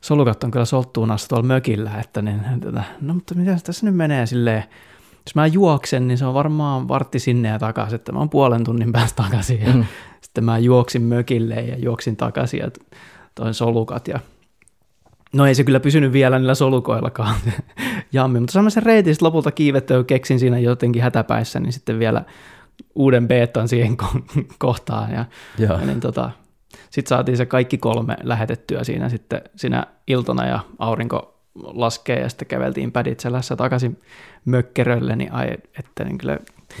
solukat 0.00 0.44
on 0.44 0.50
kyllä 0.50 0.64
solttuunassa 0.64 1.28
tuolla 1.28 1.46
mökillä, 1.46 2.00
että 2.00 2.22
niin, 2.22 2.40
no 3.00 3.14
mutta 3.14 3.34
mitä 3.34 3.56
tässä 3.64 3.86
nyt 3.86 3.96
menee 3.96 4.26
silleen, 4.26 4.64
jos 5.26 5.34
mä 5.34 5.46
juoksen, 5.46 6.08
niin 6.08 6.18
se 6.18 6.26
on 6.26 6.34
varmaan 6.34 6.88
vartti 6.88 7.18
sinne 7.18 7.48
ja 7.48 7.58
takaisin, 7.58 7.94
että 7.94 8.12
mä 8.12 8.18
oon 8.18 8.30
puolen 8.30 8.64
tunnin 8.64 8.92
päästä 8.92 9.22
takaisin. 9.22 9.60
Ja 9.60 9.72
mm. 9.72 9.84
Sitten 10.20 10.44
mä 10.44 10.58
juoksin 10.58 11.02
mökille 11.02 11.54
ja 11.54 11.78
juoksin 11.78 12.16
takaisin 12.16 12.60
ja 12.60 12.70
toin 13.34 13.54
solukat. 13.54 14.08
Ja... 14.08 14.20
No 15.32 15.46
ei 15.46 15.54
se 15.54 15.64
kyllä 15.64 15.80
pysynyt 15.80 16.12
vielä 16.12 16.38
niillä 16.38 16.54
solukoillakaan, 16.54 17.34
jammi, 18.12 18.40
mutta 18.40 18.52
saamme 18.52 18.70
sen 18.70 18.82
reitin 18.82 19.14
sitten 19.14 19.26
lopulta 19.26 19.50
kiivettyä, 19.50 20.04
keksin 20.04 20.38
siinä 20.38 20.58
jotenkin 20.58 21.02
hätäpäissä, 21.02 21.60
niin 21.60 21.72
sitten 21.72 21.98
vielä 21.98 22.24
uuden 22.94 23.28
beetan 23.28 23.68
siihen 23.68 23.96
ko- 24.02 24.44
kohtaan. 24.58 25.12
Ja, 25.12 25.24
ja 25.58 25.78
niin 25.78 26.00
tota, 26.00 26.30
sitten 26.90 27.08
saatiin 27.08 27.36
se 27.36 27.46
kaikki 27.46 27.78
kolme 27.78 28.16
lähetettyä 28.22 28.84
siinä 28.84 29.08
sitten 29.08 29.42
siinä 29.56 29.86
iltona 30.06 30.46
ja 30.46 30.60
aurinko 30.78 31.31
laskee 31.54 32.20
ja 32.20 32.28
sitten 32.28 32.48
käveltiin 32.48 32.92
päditselässä 32.92 33.56
takaisin 33.56 33.98
mökkerölle, 34.44 35.16
niin 35.16 35.32
ai, 35.32 35.48
että 35.78 36.04
niin 36.04 36.18
kyllä, 36.18 36.38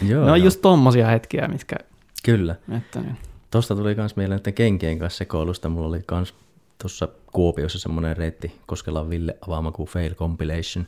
Joo, 0.08 0.24
ne 0.24 0.32
on 0.32 0.42
just 0.42 0.60
tommosia 0.62 1.06
hetkiä, 1.06 1.48
mitkä... 1.48 1.76
Kyllä. 2.24 2.56
Että 2.76 3.00
niin. 3.00 3.16
Tuosta 3.50 3.76
tuli 3.76 3.94
myös 3.94 4.16
mieleen, 4.16 4.36
että 4.36 4.52
kenkien 4.52 4.98
kanssa 4.98 5.18
sekoilusta 5.18 5.68
mulla 5.68 5.88
oli 5.88 6.00
myös 6.10 6.34
tuossa 6.82 7.08
Kuopiossa 7.32 7.78
semmoinen 7.78 8.16
reitti 8.16 8.60
Koskelan 8.66 9.10
Ville 9.10 9.36
avaama 9.46 9.72
kuin 9.72 9.88
Fail 9.88 10.14
Compilation, 10.14 10.86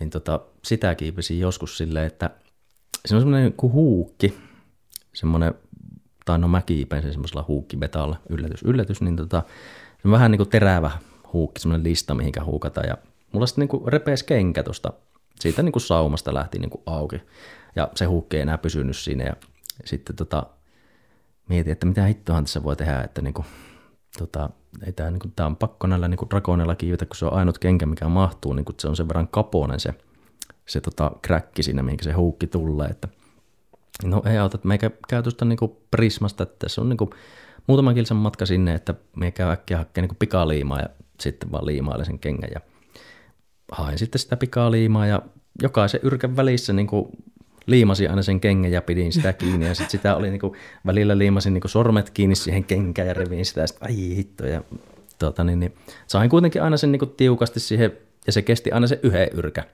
niin 0.00 0.10
tota, 0.10 0.40
sitä 0.62 0.94
kiipesin 0.94 1.40
joskus 1.40 1.78
silleen, 1.78 2.06
että 2.06 2.30
se 3.06 3.14
on 3.14 3.20
semmoinen 3.20 3.52
kuin 3.52 3.72
huukki, 3.72 4.34
semmoinen, 5.12 5.54
tai 6.24 6.38
no 6.38 6.48
mä 6.48 6.62
kiipein 6.62 7.02
sen 7.02 7.12
semmoisella 7.12 7.44
huukkibetalla, 7.48 8.16
yllätys, 8.28 8.62
yllätys, 8.62 9.00
niin 9.00 9.16
tota, 9.16 9.42
se 10.02 10.08
on 10.08 10.12
vähän 10.12 10.30
niin 10.30 10.38
kuin 10.38 10.48
terävä 10.48 10.90
huukki, 11.34 11.60
semmoinen 11.60 11.84
lista, 11.84 12.14
mihinkä 12.14 12.44
huukata. 12.44 12.80
Ja 12.80 12.98
mulla 13.32 13.46
sitten 13.46 13.68
niin 13.72 13.88
repees 13.88 14.22
kenkä 14.22 14.62
tuosta, 14.62 14.92
siitä 15.40 15.62
niin 15.62 15.72
kuin 15.72 15.82
saumasta 15.82 16.34
lähti 16.34 16.58
niin 16.58 16.70
kuin 16.70 16.82
auki. 16.86 17.22
Ja 17.76 17.88
se 17.94 18.04
huukki 18.04 18.36
ei 18.36 18.42
enää 18.42 18.58
pysynyt 18.58 18.96
siinä. 18.96 19.24
Ja 19.24 19.36
sitten 19.84 20.16
tota, 20.16 20.46
mietin, 21.48 21.72
että 21.72 21.86
mitä 21.86 22.04
hittohan 22.04 22.44
tässä 22.44 22.62
voi 22.62 22.76
tehdä, 22.76 23.00
että 23.00 23.22
niin 23.22 23.34
kuin, 23.34 23.46
tota, 24.18 24.50
ei 24.86 24.92
tämä, 24.92 25.10
niin 25.10 25.20
kuin, 25.20 25.32
tämä 25.36 25.46
on 25.46 25.56
pakko 25.56 25.86
näillä 25.86 26.08
niin 26.08 26.30
drakoneilla 26.30 26.74
kiivetä, 26.74 27.06
kun 27.06 27.16
se 27.16 27.26
on 27.26 27.32
ainut 27.32 27.58
kenkä, 27.58 27.86
mikä 27.86 28.08
mahtuu, 28.08 28.52
niin 28.52 28.64
kuin, 28.64 28.76
se 28.78 28.88
on 28.88 28.96
sen 28.96 29.08
verran 29.08 29.28
kaponen 29.28 29.80
se, 29.80 29.94
se 30.66 30.80
tota, 30.80 31.12
kräkki 31.22 31.62
siinä, 31.62 31.82
mihinkä 31.82 32.04
se 32.04 32.12
huukki 32.12 32.46
tulee, 32.46 32.88
että 32.88 33.08
no 34.04 34.22
ei 34.26 34.38
auta, 34.38 34.56
että 34.56 34.68
meikä 34.68 34.90
käy 35.08 35.22
tuosta 35.22 35.44
niin 35.44 35.58
prismasta, 35.90 36.42
että 36.42 36.68
se 36.68 36.80
on 36.80 36.88
niin 36.88 36.96
kuin, 36.96 37.10
muutaman 37.66 37.94
kilsan 37.94 38.16
matka 38.16 38.46
sinne, 38.46 38.74
että 38.74 38.94
me 39.16 39.30
käy 39.30 39.50
äkkiä 39.50 39.78
hakkeen 39.78 40.08
niin 40.08 40.16
pikaliimaa 40.16 40.80
ja 40.80 40.88
sitten 41.20 41.52
vaan 41.52 41.66
liimailin 41.66 42.06
sen 42.06 42.18
kengän 42.18 42.50
ja 42.54 42.60
hain 43.72 43.98
sitten 43.98 44.18
sitä 44.18 44.36
pikaliimaa 44.36 45.06
ja 45.06 45.22
jokaisen 45.62 46.00
yrkän 46.02 46.36
välissä 46.36 46.72
niin 46.72 46.86
kuin 46.86 47.08
liimasin 47.66 48.10
aina 48.10 48.22
sen 48.22 48.40
kengän 48.40 48.72
ja 48.72 48.82
pidin 48.82 49.12
sitä 49.12 49.32
kiinni 49.32 49.66
ja 49.66 49.74
sitten 49.74 49.90
sitä 49.90 50.16
oli 50.16 50.30
niin 50.30 50.40
kuin, 50.40 50.52
välillä 50.86 51.18
liimasin 51.18 51.54
niin 51.54 51.60
kuin 51.60 51.70
sormet 51.70 52.10
kiinni 52.10 52.34
siihen 52.34 52.64
kenkään 52.64 53.08
ja 53.08 53.14
revin 53.14 53.44
sitä 53.44 53.60
ja 53.60 53.66
sitten 53.66 53.88
ai 53.88 53.96
hitto 53.96 54.46
ja 54.46 54.62
tuota, 55.18 55.44
niin, 55.44 55.60
niin, 55.60 55.74
sain 56.06 56.30
kuitenkin 56.30 56.62
aina 56.62 56.76
sen 56.76 56.92
niin 56.92 57.00
kuin 57.00 57.10
tiukasti 57.16 57.60
siihen 57.60 57.92
ja 58.26 58.32
se 58.32 58.42
kesti 58.42 58.72
aina 58.72 58.86
se 58.86 59.00
yhden 59.02 59.28
yrkä. 59.32 59.64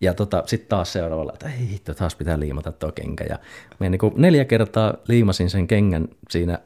Ja 0.00 0.14
tota, 0.14 0.42
sitten 0.46 0.68
taas 0.68 0.92
seuraavalla, 0.92 1.32
että 1.32 1.50
ei 1.60 1.68
hitto, 1.68 1.94
taas 1.94 2.16
pitää 2.16 2.40
liimata 2.40 2.72
tuo 2.72 2.92
kenkä. 2.92 3.24
Ja 3.28 3.38
mä 3.80 3.88
niin 3.88 4.00
neljä 4.16 4.44
kertaa 4.44 4.94
liimasin 5.08 5.50
sen 5.50 5.66
kengän 5.66 6.08
siinä 6.30 6.58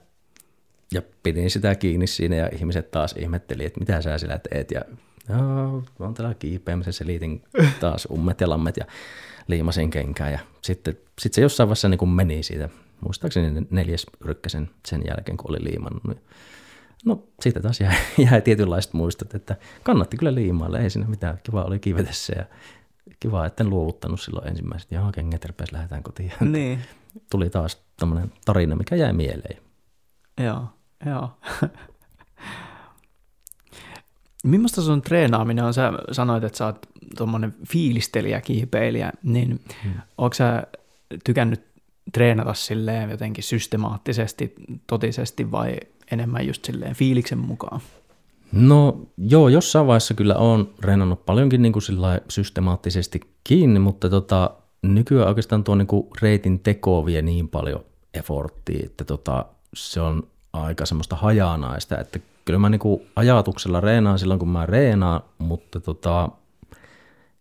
ja 0.92 1.02
pidin 1.22 1.50
sitä 1.50 1.74
kiinni 1.74 2.06
siinä 2.06 2.36
ja 2.36 2.48
ihmiset 2.52 2.90
taas 2.90 3.14
ihmetteli, 3.18 3.64
että 3.64 3.80
mitä 3.80 4.02
sä 4.02 4.18
siellä 4.18 4.38
teet 4.38 4.70
ja 4.70 4.80
joo, 5.28 5.84
on 5.98 6.14
täällä 6.14 6.34
kiipeämisessä, 6.34 6.98
selitin 6.98 7.42
taas 7.80 8.08
ummet 8.10 8.40
ja 8.40 8.50
lammet 8.50 8.76
ja 8.76 8.84
liimasin 9.46 9.90
kenkää 9.90 10.30
ja 10.30 10.38
sitten 10.62 10.98
sit 11.20 11.34
se 11.34 11.40
jossain 11.40 11.68
vaiheessa 11.68 11.88
niin 11.88 11.98
kuin 11.98 12.08
meni 12.08 12.42
siitä, 12.42 12.68
muistaakseni 13.00 13.66
neljäs 13.70 14.06
rykkäsen 14.20 14.70
sen 14.86 15.02
jälkeen, 15.08 15.36
kun 15.36 15.50
oli 15.50 15.64
liimannut. 15.64 16.04
Niin 16.04 16.20
no 17.04 17.22
siitä 17.40 17.60
taas 17.60 17.80
jäi, 17.80 17.96
jäi 18.30 18.40
tietynlaiset 18.40 18.92
muistot, 18.92 19.34
että 19.34 19.56
kannatti 19.82 20.16
kyllä 20.16 20.34
liimailla, 20.34 20.78
ei 20.78 20.90
siinä 20.90 21.08
mitään, 21.08 21.38
kiva 21.42 21.62
oli 21.62 21.78
kivetessä 21.78 22.32
ja 22.36 22.44
kiva, 23.20 23.46
että 23.46 23.64
en 23.64 23.70
luovuttanut 23.70 24.20
silloin 24.20 24.48
ensimmäiset, 24.48 24.90
ja 24.90 25.10
kengät 25.14 25.44
lähdetään 25.72 26.02
kotiin. 26.02 26.32
Niin. 26.40 26.78
Tuli 27.30 27.50
taas 27.50 27.82
tämmöinen 27.96 28.32
tarina, 28.44 28.76
mikä 28.76 28.96
jäi 28.96 29.12
mieleen. 29.12 29.58
Joo, 30.40 30.66
joo. 31.06 31.30
Millaista 34.44 34.82
sun 34.82 35.02
treenaaminen 35.02 35.64
on? 35.64 35.74
Sä 35.74 35.92
sanoit, 36.12 36.44
että 36.44 36.58
sä 36.58 36.66
oot 36.66 36.86
tuommoinen 37.16 37.54
fiilistelijä, 37.68 38.40
kiipeilijä, 38.40 39.12
niin 39.22 39.60
hmm. 39.84 39.92
onko 40.18 40.34
sä 40.34 40.66
tykännyt 41.24 41.60
treenata 42.12 42.54
silleen 42.54 43.10
jotenkin 43.10 43.44
systemaattisesti, 43.44 44.54
totisesti 44.86 45.50
vai 45.50 45.76
enemmän 46.12 46.46
just 46.46 46.64
silleen 46.64 46.94
fiiliksen 46.94 47.38
mukaan? 47.38 47.80
No 48.52 49.00
joo, 49.18 49.48
jossain 49.48 49.86
vaiheessa 49.86 50.14
kyllä 50.14 50.34
on 50.34 50.74
reenannut 50.80 51.26
paljonkin 51.26 51.62
niin 51.62 51.72
kuin 51.72 51.82
systemaattisesti 52.28 53.20
kiinni, 53.44 53.80
mutta 53.80 54.10
tota, 54.10 54.50
nykyään 54.82 55.28
oikeastaan 55.28 55.64
tuo 55.64 55.74
niin 55.74 55.86
kuin 55.86 56.06
reitin 56.22 56.60
teko 56.60 57.06
vie 57.06 57.22
niin 57.22 57.48
paljon 57.48 57.84
efforttia, 58.14 58.86
että 58.86 59.04
tota, 59.04 59.46
se 59.74 60.00
on 60.00 60.26
aika 60.52 60.86
semmoista 60.86 61.16
hajanaista, 61.16 61.98
että 61.98 62.18
kyllä 62.44 62.58
mä 62.58 62.68
niin 62.68 62.78
kuin 62.78 63.02
ajatuksella 63.16 63.80
reenaan 63.80 64.18
silloin, 64.18 64.38
kun 64.38 64.48
mä 64.48 64.66
reenaan, 64.66 65.20
mutta 65.38 65.80
tota, 65.80 66.28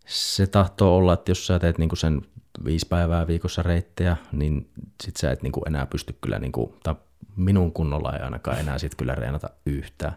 se 0.05 0.47
tahtoo 0.47 0.97
olla, 0.97 1.14
että 1.14 1.32
jos 1.32 1.47
sä 1.47 1.59
teet 1.59 1.78
niin 1.78 1.89
kuin 1.89 1.99
sen 1.99 2.22
viisi 2.66 2.88
päivää 2.88 3.28
viikossa 3.28 3.64
reittejä, 3.64 4.18
niin 4.32 4.70
sit 5.03 5.18
sä 5.18 5.32
et 5.32 5.43
niin 5.43 5.51
kuin 5.51 5.64
enää 5.68 5.86
pysty 5.86 6.18
kyllä, 6.22 6.39
niin 6.39 6.51
kuin, 6.51 6.74
tai 6.84 6.95
minun 7.36 7.72
kunnolla 7.72 8.14
ei 8.14 8.24
ainakaan 8.24 8.59
enää 8.59 8.78
sit 8.78 8.95
kyllä 8.95 9.16
reenata 9.16 9.49
yhtään. 9.66 10.14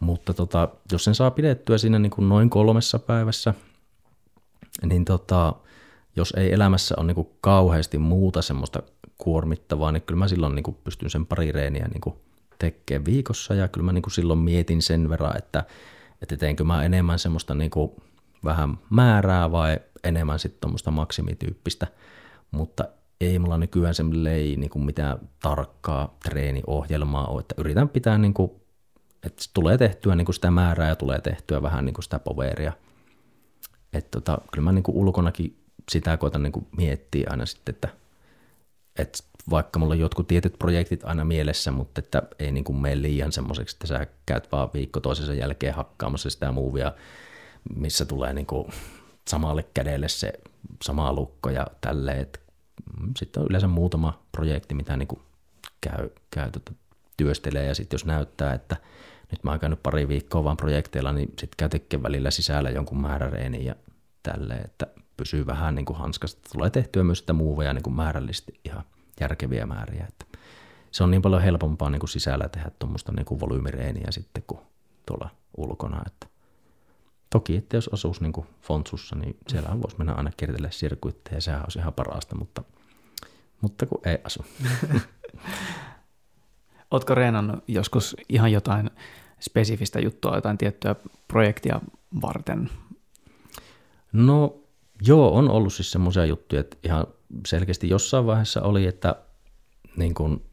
Mutta 0.00 0.34
tota, 0.34 0.68
jos 0.92 1.04
sen 1.04 1.14
saa 1.14 1.30
pidettyä 1.30 1.78
siinä 1.78 1.98
niin 1.98 2.10
kuin 2.10 2.28
noin 2.28 2.50
kolmessa 2.50 2.98
päivässä, 2.98 3.54
niin 4.82 5.04
tota, 5.04 5.54
jos 6.16 6.34
ei 6.36 6.52
elämässä 6.52 6.94
ole 6.98 7.06
niin 7.06 7.14
kuin 7.14 7.28
kauheasti 7.40 7.98
muuta 7.98 8.42
semmoista 8.42 8.82
kuormittavaa, 9.18 9.92
niin 9.92 10.02
kyllä 10.02 10.18
mä 10.18 10.28
silloin 10.28 10.54
niin 10.54 10.62
kuin 10.62 10.76
pystyn 10.84 11.10
sen 11.10 11.26
pari 11.26 11.52
reeniä 11.52 11.88
niin 11.88 12.00
kuin 12.00 12.16
tekemään 12.58 13.04
viikossa 13.04 13.54
ja 13.54 13.68
kyllä 13.68 13.84
mä 13.84 13.92
niin 13.92 14.02
kuin 14.02 14.12
silloin 14.12 14.38
mietin 14.38 14.82
sen 14.82 15.08
verran, 15.08 15.36
että, 15.36 15.64
että 16.22 16.36
teenkö 16.36 16.64
mä 16.64 16.84
enemmän 16.84 17.18
semmoista 17.18 17.54
niin 17.54 17.70
kuin 17.70 17.90
vähän 18.44 18.78
määrää 18.90 19.50
vai 19.50 19.78
enemmän 20.04 20.38
sitten 20.38 20.60
tuommoista 20.60 20.90
maksimityyppistä, 20.90 21.86
mutta 22.50 22.84
ei 23.20 23.38
mulla 23.38 23.58
nykyään 23.58 23.94
ei 24.30 24.56
niin 24.56 24.70
kuin 24.70 24.84
mitään 24.84 25.18
tarkkaa 25.42 26.16
treeniohjelmaa 26.24 27.26
ole, 27.26 27.40
että 27.40 27.54
yritän 27.58 27.88
pitää 27.88 28.18
niin 28.18 28.34
kuin, 28.34 28.50
että 29.22 29.42
tulee 29.54 29.78
tehtyä 29.78 30.14
niin 30.14 30.24
kuin 30.24 30.34
sitä 30.34 30.50
määrää 30.50 30.88
ja 30.88 30.96
tulee 30.96 31.20
tehtyä 31.20 31.62
vähän 31.62 31.84
niin 31.84 31.94
kuin 31.94 32.04
sitä 32.04 32.18
poveria. 32.18 32.72
Että 33.92 34.10
tota, 34.10 34.38
kyllä 34.52 34.64
mä 34.64 34.72
niin 34.72 34.82
kuin 34.82 34.96
ulkonakin 34.96 35.58
sitä 35.90 36.16
koitan 36.16 36.42
niin 36.42 36.52
kuin 36.52 36.66
miettiä 36.76 37.26
aina 37.30 37.46
sitten, 37.46 37.74
että, 37.74 37.88
että 38.98 39.18
vaikka 39.50 39.78
mulla 39.78 39.94
on 39.94 39.98
jotkut 39.98 40.26
tietyt 40.26 40.58
projektit 40.58 41.04
aina 41.04 41.24
mielessä, 41.24 41.70
mutta 41.70 41.98
että 41.98 42.22
ei 42.38 42.52
niin 42.52 42.64
kuin 42.64 42.76
mene 42.76 43.02
liian 43.02 43.32
semmoiseksi, 43.32 43.76
että 43.76 43.86
sä 43.86 44.06
käyt 44.26 44.52
vaan 44.52 44.70
viikko 44.74 45.00
toisensa 45.00 45.34
jälkeen 45.34 45.74
hakkaamassa 45.74 46.30
sitä 46.30 46.52
muuvia, 46.52 46.92
missä 47.74 48.04
tulee 48.04 48.32
niin 48.32 48.46
kuin 48.46 48.72
samalle 49.28 49.62
kädelle 49.74 50.08
se 50.08 50.32
sama 50.82 51.12
lukko 51.12 51.50
ja 51.50 51.66
tälleen. 51.80 52.26
Mm, 53.00 53.12
sitten 53.16 53.40
on 53.40 53.46
yleensä 53.50 53.66
muutama 53.66 54.22
projekti, 54.32 54.74
mitä 54.74 54.96
niin 54.96 55.08
kuin 55.08 55.20
käy, 55.80 56.08
käy 56.30 56.50
tota, 56.50 56.72
työstelee 57.16 57.66
ja 57.66 57.74
sitten 57.74 57.94
jos 57.94 58.04
näyttää, 58.04 58.54
että 58.54 58.76
nyt 59.30 59.44
mä 59.44 59.50
oon 59.50 59.60
käynyt 59.60 59.82
pari 59.82 60.08
viikkoa 60.08 60.44
vaan 60.44 60.56
projekteilla, 60.56 61.12
niin 61.12 61.28
sitten 61.28 61.56
käy 61.56 61.68
tekemään 61.68 62.02
välillä 62.02 62.30
sisällä 62.30 62.70
jonkun 62.70 63.00
määräreeni 63.00 63.64
ja 63.64 63.74
tälleen, 64.22 64.64
että 64.64 64.86
pysyy 65.16 65.46
vähän 65.46 65.74
niin 65.74 65.84
kuin 65.86 65.98
hanskasta. 65.98 66.50
Tulee 66.52 66.70
tehtyä 66.70 67.04
myös 67.04 67.18
sitä 67.18 67.32
muuveja 67.32 67.72
niin 67.72 67.82
kuin 67.82 67.94
määrällisesti 67.94 68.60
ihan 68.64 68.84
järkeviä 69.20 69.66
määriä. 69.66 70.06
Että 70.08 70.38
se 70.90 71.04
on 71.04 71.10
niin 71.10 71.22
paljon 71.22 71.42
helpompaa 71.42 71.90
niin 71.90 72.00
kuin 72.00 72.10
sisällä 72.10 72.48
tehdä 72.48 72.70
tuommoista 72.78 73.12
niin 73.12 73.26
kuin 73.26 73.40
volyymireeniä 73.40 74.06
sitten 74.10 74.42
kuin 74.46 74.60
tuolla 75.06 75.30
ulkona. 75.56 76.02
Että 76.06 76.26
toki, 77.30 77.56
että 77.56 77.76
jos 77.76 77.90
asuisi 77.92 78.22
niin 78.22 78.32
kuin 78.32 78.46
Fontsussa, 78.62 79.16
niin 79.16 79.36
siellä 79.48 79.82
voisi 79.82 79.98
mennä 79.98 80.12
aina 80.12 80.30
kiertelle 80.36 80.70
sirkuitteja 80.70 81.36
ja 81.36 81.40
sehän 81.40 81.62
olisi 81.62 81.78
ihan 81.78 81.92
parasta, 81.92 82.36
mutta, 82.36 82.62
mutta 83.60 83.86
kun 83.86 84.00
ei 84.04 84.18
asu. 84.24 84.44
Oletko 86.90 87.14
reenannut 87.14 87.64
joskus 87.68 88.16
ihan 88.28 88.52
jotain 88.52 88.90
spesifistä 89.40 90.00
juttua, 90.00 90.34
jotain 90.34 90.58
tiettyä 90.58 90.94
projektia 91.28 91.80
varten? 92.22 92.70
No 94.12 94.56
joo, 95.02 95.34
on 95.34 95.50
ollut 95.50 95.72
siis 95.72 95.92
semmoisia 95.92 96.24
juttuja, 96.24 96.60
että 96.60 96.76
ihan 96.84 97.06
selkeästi 97.46 97.88
jossain 97.88 98.26
vaiheessa 98.26 98.62
oli, 98.62 98.86
että 98.86 99.16
niin 99.96 100.14
kuin, 100.14 100.44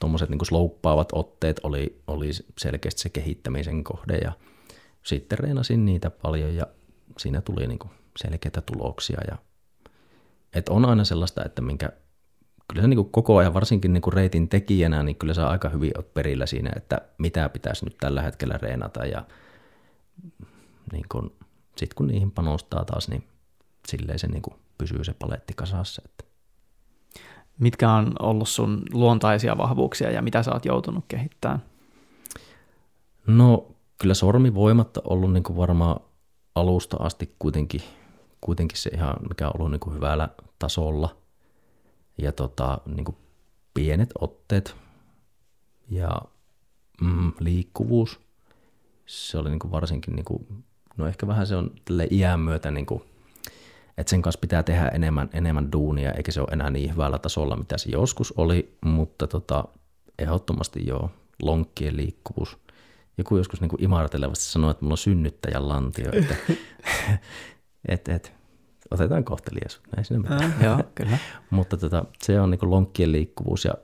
tuommoiset 0.00 0.28
niin 0.28 0.46
slouppaavat 0.46 1.08
otteet 1.12 1.60
oli, 1.62 2.02
oli 2.06 2.30
selkeästi 2.58 3.02
se 3.02 3.08
kehittämisen 3.08 3.84
kohde 3.84 4.18
ja 4.18 4.32
sitten 5.02 5.38
reenasin 5.38 5.84
niitä 5.84 6.10
paljon 6.10 6.54
ja 6.54 6.66
siinä 7.18 7.40
tuli 7.40 7.66
niin 7.66 7.78
kuin 7.78 7.90
selkeitä 8.16 8.60
tuloksia 8.60 9.20
ja 9.30 9.38
et 10.54 10.68
on 10.68 10.84
aina 10.84 11.04
sellaista, 11.04 11.44
että 11.44 11.62
minkä 11.62 11.92
kyllä 12.68 12.82
se 12.82 12.88
niin 12.88 12.96
kuin 12.96 13.10
koko 13.10 13.36
ajan, 13.36 13.54
varsinkin 13.54 13.92
niin 13.92 14.02
kuin 14.02 14.14
reitin 14.14 14.48
tekijänä, 14.48 15.02
niin 15.02 15.16
kyllä 15.16 15.34
saa 15.34 15.50
aika 15.50 15.68
hyvin 15.68 15.92
perillä 16.14 16.46
siinä, 16.46 16.70
että 16.76 17.00
mitä 17.18 17.48
pitäisi 17.48 17.84
nyt 17.84 17.96
tällä 18.00 18.22
hetkellä 18.22 18.58
reenata 18.62 19.06
ja 19.06 19.24
niin 20.92 21.04
sitten 21.76 21.96
kun 21.96 22.06
niihin 22.06 22.30
panostaa 22.30 22.84
taas, 22.84 23.08
niin 23.08 23.24
silleen 23.88 24.18
se 24.18 24.26
niin 24.26 24.42
kuin 24.42 24.54
pysyy 24.78 25.04
se 25.04 25.14
paletti 25.14 25.54
kasassa. 25.54 26.02
Että. 26.04 26.24
Mitkä 27.58 27.92
on 27.92 28.12
ollut 28.18 28.48
sun 28.48 28.82
luontaisia 28.92 29.58
vahvuuksia 29.58 30.10
ja 30.10 30.22
mitä 30.22 30.42
sä 30.42 30.52
oot 30.52 30.64
joutunut 30.64 31.04
kehittämään? 31.08 31.62
No 33.26 33.66
kyllä 33.98 34.14
sormivoimat 34.14 34.96
on 34.96 35.02
ollut 35.06 35.32
niin 35.32 35.42
kuin 35.42 35.56
varmaan 35.56 36.00
alusta 36.54 36.96
asti 37.00 37.34
kuitenkin, 37.38 37.82
kuitenkin 38.40 38.78
se 38.78 38.90
ihan, 38.94 39.14
mikä 39.28 39.46
on 39.46 39.52
ollut 39.58 39.70
niin 39.70 39.80
kuin 39.80 39.96
hyvällä 39.96 40.28
tasolla. 40.58 41.16
Ja 42.18 42.32
tota, 42.32 42.78
niin 42.86 43.04
kuin 43.04 43.16
pienet 43.74 44.10
otteet 44.20 44.76
ja 45.90 46.10
mm, 47.00 47.32
liikkuvuus, 47.40 48.20
se 49.06 49.38
oli 49.38 49.50
niin 49.50 49.58
kuin 49.58 49.70
varsinkin, 49.70 50.16
niin 50.16 50.24
kuin, 50.24 50.64
no 50.96 51.06
ehkä 51.06 51.26
vähän 51.26 51.46
se 51.46 51.56
on 51.56 51.70
tälle 51.84 52.08
iän 52.10 52.40
myötä 52.40 52.70
niin 52.70 52.86
kuin 52.86 53.02
että 53.98 54.10
sen 54.10 54.22
kanssa 54.22 54.40
pitää 54.40 54.62
tehdä 54.62 54.88
enemmän, 54.88 55.30
enemmän 55.32 55.72
duunia, 55.72 56.12
eikä 56.12 56.32
se 56.32 56.40
ole 56.40 56.48
enää 56.52 56.70
niin 56.70 56.92
hyvällä 56.92 57.18
tasolla, 57.18 57.56
mitä 57.56 57.78
se 57.78 57.90
joskus 57.90 58.34
oli, 58.36 58.78
mutta 58.84 59.26
tota, 59.26 59.64
ehdottomasti 60.18 60.86
joo, 60.86 61.10
lonkkien 61.42 61.96
liikkuvuus. 61.96 62.58
Joku 63.18 63.36
joskus 63.36 63.60
niin 63.60 63.70
imartelevasti 63.78 64.44
sanoi, 64.44 64.70
että 64.70 64.84
mulla 64.84 64.92
on 64.92 64.98
synnyttäjän 64.98 65.68
lantio, 65.68 66.10
että 66.12 66.34
et, 67.88 68.08
et, 68.08 68.32
otetaan 68.90 69.24
kohtelias, 69.24 69.80
näin 69.96 70.04
sinne 70.04 70.28
mennään. 70.28 70.52
Äh, 70.52 70.64
joo, 70.64 70.82
kyllä. 70.94 71.18
mutta 71.50 71.76
tota, 71.76 72.04
se 72.22 72.40
on 72.40 72.50
niin 72.50 72.70
lonkkien 72.70 73.12
liikkuvuus 73.12 73.64
ja 73.64 73.74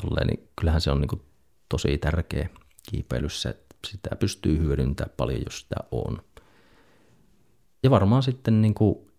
tolleen, 0.00 0.26
niin 0.26 0.48
kyllähän 0.60 0.80
se 0.80 0.90
on 0.90 1.00
niin 1.00 1.22
tosi 1.68 1.98
tärkeä 1.98 2.48
kiipeilyssä, 2.90 3.50
että 3.50 3.76
sitä 3.86 4.16
pystyy 4.16 4.58
hyödyntämään 4.58 5.14
paljon, 5.16 5.40
jos 5.44 5.60
sitä 5.60 5.76
on. 5.90 6.22
Ja 7.82 7.90
varmaan 7.90 8.22
sitten 8.22 8.62
niin 8.62 8.74
kuin 8.74 9.11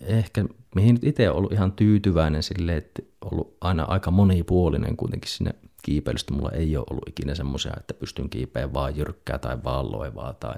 ehkä, 0.00 0.44
mihin 0.74 0.94
nyt 0.94 1.04
itse 1.04 1.30
ollut 1.30 1.52
ihan 1.52 1.72
tyytyväinen 1.72 2.42
sille, 2.42 2.76
että 2.76 3.02
ollut 3.20 3.56
aina 3.60 3.82
aika 3.84 4.10
monipuolinen 4.10 4.96
kuitenkin 4.96 5.30
sinne 5.30 5.54
kiipeilystä. 5.82 6.34
Mulla 6.34 6.50
ei 6.50 6.76
ole 6.76 6.86
ollut 6.90 7.08
ikinä 7.08 7.34
semmoisia, 7.34 7.72
että 7.76 7.94
pystyn 7.94 8.30
kiipeämään 8.30 8.74
vaan 8.74 8.96
jyrkkää 8.96 9.38
tai 9.38 9.58
vaan 9.64 9.92
loivaa 9.92 10.32
tai 10.32 10.56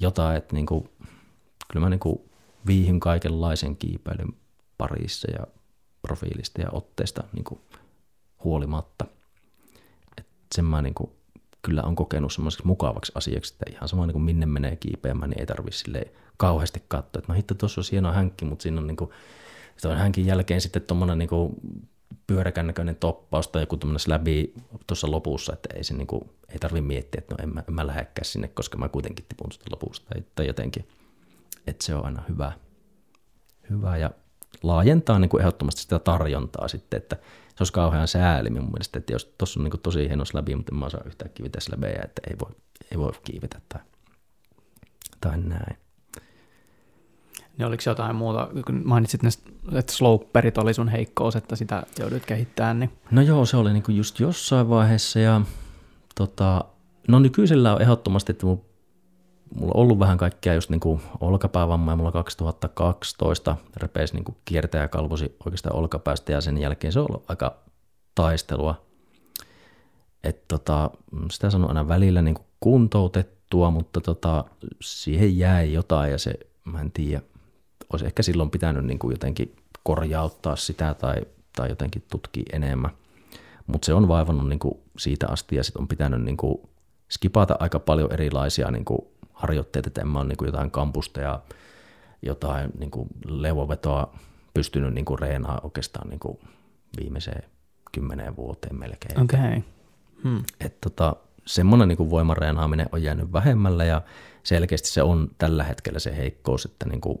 jotain, 0.00 0.36
että 0.36 0.54
niin 0.54 0.66
kuin, 0.66 0.88
kyllä 1.72 1.86
mä 1.86 1.90
niin 1.90 2.00
kuin 2.00 2.18
viihyn 2.66 3.00
kaikenlaisen 3.00 3.76
kiipeilyn 3.76 4.32
parissa 4.78 5.30
ja 5.30 5.46
profiilista 6.02 6.60
ja 6.60 6.68
otteesta 6.72 7.24
niin 7.32 7.44
kuin 7.44 7.60
huolimatta. 8.44 9.04
Et 10.18 10.26
sen 10.54 10.64
mä 10.64 10.82
niin 10.82 10.94
kuin 10.94 11.10
kyllä 11.62 11.82
on 11.82 11.96
kokenut 11.96 12.32
semmoiseksi 12.32 12.66
mukavaksi 12.66 13.12
asiaksi, 13.14 13.54
että 13.54 13.76
ihan 13.76 13.88
sama 13.88 14.06
niin 14.06 14.12
kuin 14.12 14.22
minne 14.22 14.46
menee 14.46 14.76
kiipeämään, 14.76 15.30
niin 15.30 15.40
ei 15.40 15.46
tarvitse 15.46 16.12
kauheasti 16.36 16.82
katsoa, 16.88 17.18
että 17.18 17.32
no 17.32 17.36
hitto, 17.36 17.54
tuossa 17.54 17.80
on 17.80 17.84
hieno 17.92 18.12
hänkki, 18.12 18.44
mutta 18.44 18.62
siinä 18.62 18.80
on 18.80 18.86
niin 18.86 18.96
kuin, 18.96 19.10
on 19.84 19.96
hänkin 19.96 20.26
jälkeen 20.26 20.60
sitten 20.60 20.82
tuommoinen 20.82 21.18
niin 21.18 21.28
pyöräkän 22.26 22.66
näköinen 22.66 22.96
toppaus 22.96 23.48
tai 23.48 23.62
joku 23.62 23.76
tämmöinen 23.76 24.00
läpi 24.06 24.54
tuossa 24.86 25.10
lopussa, 25.10 25.52
että 25.52 25.68
ei, 25.74 25.84
se 25.84 25.94
niin 25.94 26.06
kuin, 26.06 26.30
ei 26.48 26.58
tarvi 26.58 26.80
miettiä, 26.80 27.18
että 27.18 27.34
no 27.34 27.42
en 27.42 27.54
mä, 27.54 27.62
en 27.68 27.74
mä 27.74 27.86
lähdekään 27.86 28.24
sinne, 28.24 28.48
koska 28.48 28.78
mä 28.78 28.88
kuitenkin 28.88 29.24
tipun 29.28 29.52
sitä 29.52 29.64
lopusta 29.70 30.08
tai, 30.08 30.24
tai 30.34 30.46
jotenkin. 30.46 30.88
Että 31.66 31.84
se 31.84 31.94
on 31.94 32.04
aina 32.04 32.22
hyvä, 32.28 32.52
hyvä 33.70 33.96
ja 33.96 34.10
laajentaa 34.62 35.18
niin 35.18 35.28
kuin 35.28 35.40
ehdottomasti 35.40 35.82
sitä 35.82 35.98
tarjontaa 35.98 36.68
sitten, 36.68 36.98
että 36.98 37.16
se 37.54 37.56
olisi 37.60 37.72
kauhean 37.72 38.08
sääli 38.08 38.50
mun 38.50 38.64
mielestä, 38.64 38.98
että 38.98 39.12
jos 39.12 39.34
tuossa 39.38 39.60
on 39.60 39.64
niin 39.64 39.80
tosi 39.82 40.08
hieno 40.08 40.24
läpi, 40.34 40.56
mutta 40.56 40.74
en 40.74 40.78
mä 40.78 40.86
osaa 40.86 41.00
yhtään 41.06 41.30
kivetä 41.34 41.58
läbejä, 41.70 42.02
että 42.04 42.22
ei 42.30 42.36
voi, 42.40 42.50
ei 42.90 42.98
voi 42.98 43.12
kiivetä 43.24 43.60
tai, 43.68 43.80
tai 45.20 45.38
näin. 45.38 45.76
Niin 47.58 47.66
oliko 47.66 47.82
jotain 47.86 48.16
muuta, 48.16 48.48
kun 48.66 48.82
mainitsit 48.84 49.22
näistä, 49.22 49.50
että 49.72 49.92
sloperit 49.92 50.58
oli 50.58 50.74
sun 50.74 50.88
heikkous, 50.88 51.36
että 51.36 51.56
sitä 51.56 51.82
joudut 51.98 52.26
kehittämään, 52.26 52.80
niin... 52.80 52.92
No 53.10 53.22
joo, 53.22 53.46
se 53.46 53.56
oli 53.56 53.72
niinku 53.72 53.90
just 53.90 54.20
jossain 54.20 54.68
vaiheessa 54.68 55.18
ja 55.18 55.40
tota, 56.14 56.64
no 57.08 57.18
nykyisellä 57.18 57.74
on 57.74 57.82
ehdottomasti, 57.82 58.32
että 58.32 58.46
mulla 59.54 59.72
on 59.74 59.80
ollut 59.80 59.98
vähän 59.98 60.18
kaikkea 60.18 60.54
just 60.54 60.70
niinku 60.70 61.00
olkapäävammaa 61.20 61.92
ja 61.92 61.96
mulla 61.96 62.12
2012 62.12 63.56
repeisi 63.76 64.14
niinku 64.14 64.36
kiertäjä 64.44 64.88
kalvosi 64.88 65.36
oikeastaan 65.44 65.76
olkapäästä 65.76 66.32
ja 66.32 66.40
sen 66.40 66.58
jälkeen 66.58 66.92
se 66.92 67.00
on 67.00 67.06
ollut 67.08 67.30
aika 67.30 67.56
taistelua. 68.14 68.82
että 70.24 70.44
tota, 70.48 70.90
sitä 71.30 71.50
sanon 71.50 71.68
aina 71.68 71.88
välillä 71.88 72.22
niinku 72.22 72.44
kuntoutettua, 72.60 73.70
mutta 73.70 74.00
tota, 74.00 74.44
siihen 74.82 75.38
jäi 75.38 75.72
jotain 75.72 76.12
ja 76.12 76.18
se, 76.18 76.34
mä 76.64 76.80
en 76.80 76.92
tiedä, 76.92 77.22
olisi 77.92 78.06
ehkä 78.06 78.22
silloin 78.22 78.50
pitänyt 78.50 78.84
niin 78.84 78.98
kuin 78.98 79.12
jotenkin 79.12 79.56
korjauttaa 79.82 80.56
sitä 80.56 80.94
tai, 80.94 81.14
tai 81.56 81.68
jotenkin 81.68 82.04
tutkia 82.10 82.44
enemmän. 82.52 82.90
Mutta 83.66 83.86
se 83.86 83.94
on 83.94 84.08
vaivannut 84.08 84.48
niin 84.48 84.58
kuin 84.58 84.74
siitä 84.98 85.26
asti 85.28 85.56
ja 85.56 85.64
sitten 85.64 85.82
on 85.82 85.88
pitänyt 85.88 86.22
niin 86.22 86.36
kuin 86.36 86.58
skipata 87.10 87.56
aika 87.60 87.78
paljon 87.78 88.12
erilaisia 88.12 88.70
niin 88.70 88.84
kuin 88.84 89.00
harjoitteita, 89.32 89.88
että 89.88 90.00
en 90.00 90.08
mä 90.08 90.18
ole 90.18 90.28
niin 90.28 90.36
kuin 90.36 90.46
jotain 90.46 90.70
kampusta 90.70 91.20
ja 91.20 91.40
jotain 92.22 92.70
niin 92.78 92.90
kuin 92.90 93.08
levovetoa 93.26 94.14
pystynyt 94.54 94.94
niin 94.94 95.04
kuin 95.04 95.18
reenaa 95.18 95.60
oikeastaan 95.62 96.08
niin 96.08 96.20
kuin 96.20 96.38
viimeiseen 97.00 97.42
kymmeneen 97.92 98.36
vuoteen 98.36 98.78
melkein. 98.78 99.20
Okay. 99.20 99.62
Hmm. 100.22 100.42
Et 100.60 100.80
tota, 100.80 101.16
semmoinen 101.46 101.88
niin 101.88 102.10
voimareenaaminen 102.10 102.88
on 102.92 103.02
jäänyt 103.02 103.32
vähemmällä 103.32 103.84
ja 103.84 104.02
selkeästi 104.42 104.88
se 104.88 105.02
on 105.02 105.30
tällä 105.38 105.64
hetkellä 105.64 105.98
se 105.98 106.16
heikkous, 106.16 106.64
että 106.64 106.86
niin 106.88 107.00
kuin 107.00 107.18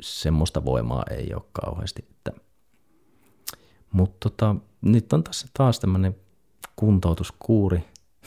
semmoista 0.00 0.64
voimaa 0.64 1.04
ei 1.10 1.34
ole 1.34 1.42
kauheasti. 1.52 2.04
Että. 2.10 2.32
Mutta 3.92 4.30
tota, 4.30 4.56
nyt 4.80 5.12
on 5.12 5.24
tässä 5.24 5.48
taas 5.54 5.80
tämmöinen 5.80 6.16
kuntoutuskuuri 6.76 7.84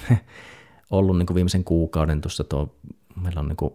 ollut 0.93 1.17
niin 1.17 1.25
kuin 1.25 1.35
viimeisen 1.35 1.63
kuukauden 1.63 2.21
tuossa 2.21 2.43
tuo, 2.43 2.75
meillä 3.21 3.39
on 3.39 3.47
niin 3.47 3.71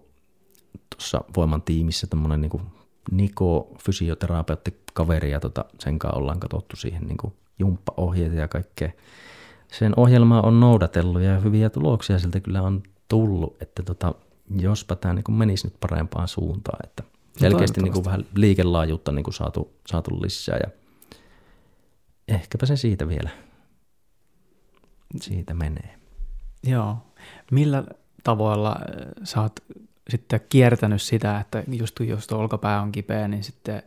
tuossa 0.95 1.21
voiman 1.37 1.63
tiimissä 1.63 2.07
tämmöinen 2.07 2.41
niin 2.41 2.63
Niko 3.11 3.77
fysioterapeutti 3.85 4.81
kaveri 4.95 5.31
ja 5.31 5.41
tota, 5.41 5.65
sen 5.79 5.99
kanssa 5.99 6.19
ollaan 6.19 6.41
katsottu 6.41 6.77
siihen 6.77 7.03
niin 7.03 7.17
kuin 7.17 7.33
jumppaohjeita 7.59 8.35
ja 8.35 8.49
kaikkea. 8.49 8.91
Sen 9.73 9.93
ohjelma 9.97 10.41
on 10.41 10.61
noudatellut 10.61 11.23
ja 11.23 11.41
hyviä 11.41 11.71
tuloksia 11.71 12.19
siltä 12.19 12.41
kyllä 12.41 12.63
on 12.63 12.83
tullut, 13.09 13.63
että 13.63 13.83
tota, 13.83 14.15
jospa 14.61 14.97
tämä 14.97 15.15
niin 15.15 15.33
menisi 15.33 15.67
nyt 15.67 15.81
parempaan 15.81 16.29
suuntaan, 16.29 16.79
että– 16.85 17.03
selkeästi 17.39 17.83
niin 17.83 17.93
kuin 17.93 18.05
vähän 18.05 18.25
liikelaajuutta 18.35 19.13
niin 19.13 19.25
kuin 19.25 19.35
saatu, 19.35 19.73
saatu 19.87 20.23
lisää 20.23 20.59
ja 20.63 20.71
ehkäpä 22.29 22.67
se 22.67 22.77
siitä 22.77 23.09
vielä 23.09 23.31
siitä 25.21 25.55
menee. 25.55 25.99
Joo. 26.67 26.97
Millä 27.51 27.85
tavoilla 28.25 28.71
äh, 28.71 29.07
sä 29.25 29.41
oot 29.41 29.61
sitten 30.09 30.41
kiertänyt 30.49 31.03
sitä, 31.03 31.41
että 31.41 31.63
just 31.73 32.01
jos 32.01 32.27
tuo 32.27 32.39
olkapää 32.39 32.83
on 32.83 32.93
kipeä, 32.93 33.29
niin 33.29 33.45
sitten 33.45 33.83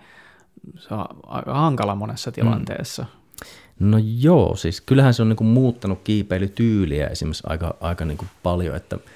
se 0.79 0.93
on 0.93 1.05
aika 1.27 1.53
hankala 1.53 1.95
monessa 1.95 2.29
mm. 2.29 2.33
tilanteessa. 2.33 3.03
Mm. 3.03 3.91
No 3.91 3.97
joo, 4.17 4.55
siis 4.55 4.81
kyllähän 4.81 5.13
se 5.13 5.21
on 5.21 5.29
niin 5.29 5.37
kuin 5.37 5.47
muuttanut 5.47 5.99
kiipeilytyyliä 6.03 7.07
esimerkiksi 7.07 7.43
aika, 7.47 7.75
aika 7.81 8.05
niin 8.05 8.17
kuin 8.17 8.29
paljon, 8.43 8.75
että– 8.75 8.97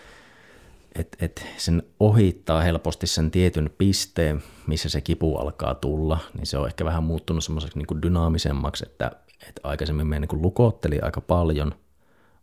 että 0.96 1.18
et 1.26 1.48
sen 1.58 1.84
ohittaa 2.00 2.62
helposti 2.62 3.08
sen 3.08 3.32
tietyn 3.32 3.70
pisteen, 3.78 4.44
missä 4.68 4.90
se 4.90 5.02
kipu 5.02 5.36
alkaa 5.38 5.76
tulla, 5.76 6.18
niin 6.34 6.46
se 6.46 6.58
on 6.58 6.68
ehkä 6.68 6.86
vähän 6.86 7.04
muuttunut 7.04 7.44
semmoiseksi 7.44 7.78
niin 7.78 8.02
dynaamisemmaksi, 8.02 8.86
että, 8.88 9.12
että 9.48 9.62
aikaisemmin 9.64 10.08
me 10.08 10.20
niin 10.20 10.42
lukotteli 10.42 11.00
aika 11.00 11.22
paljon, 11.22 11.76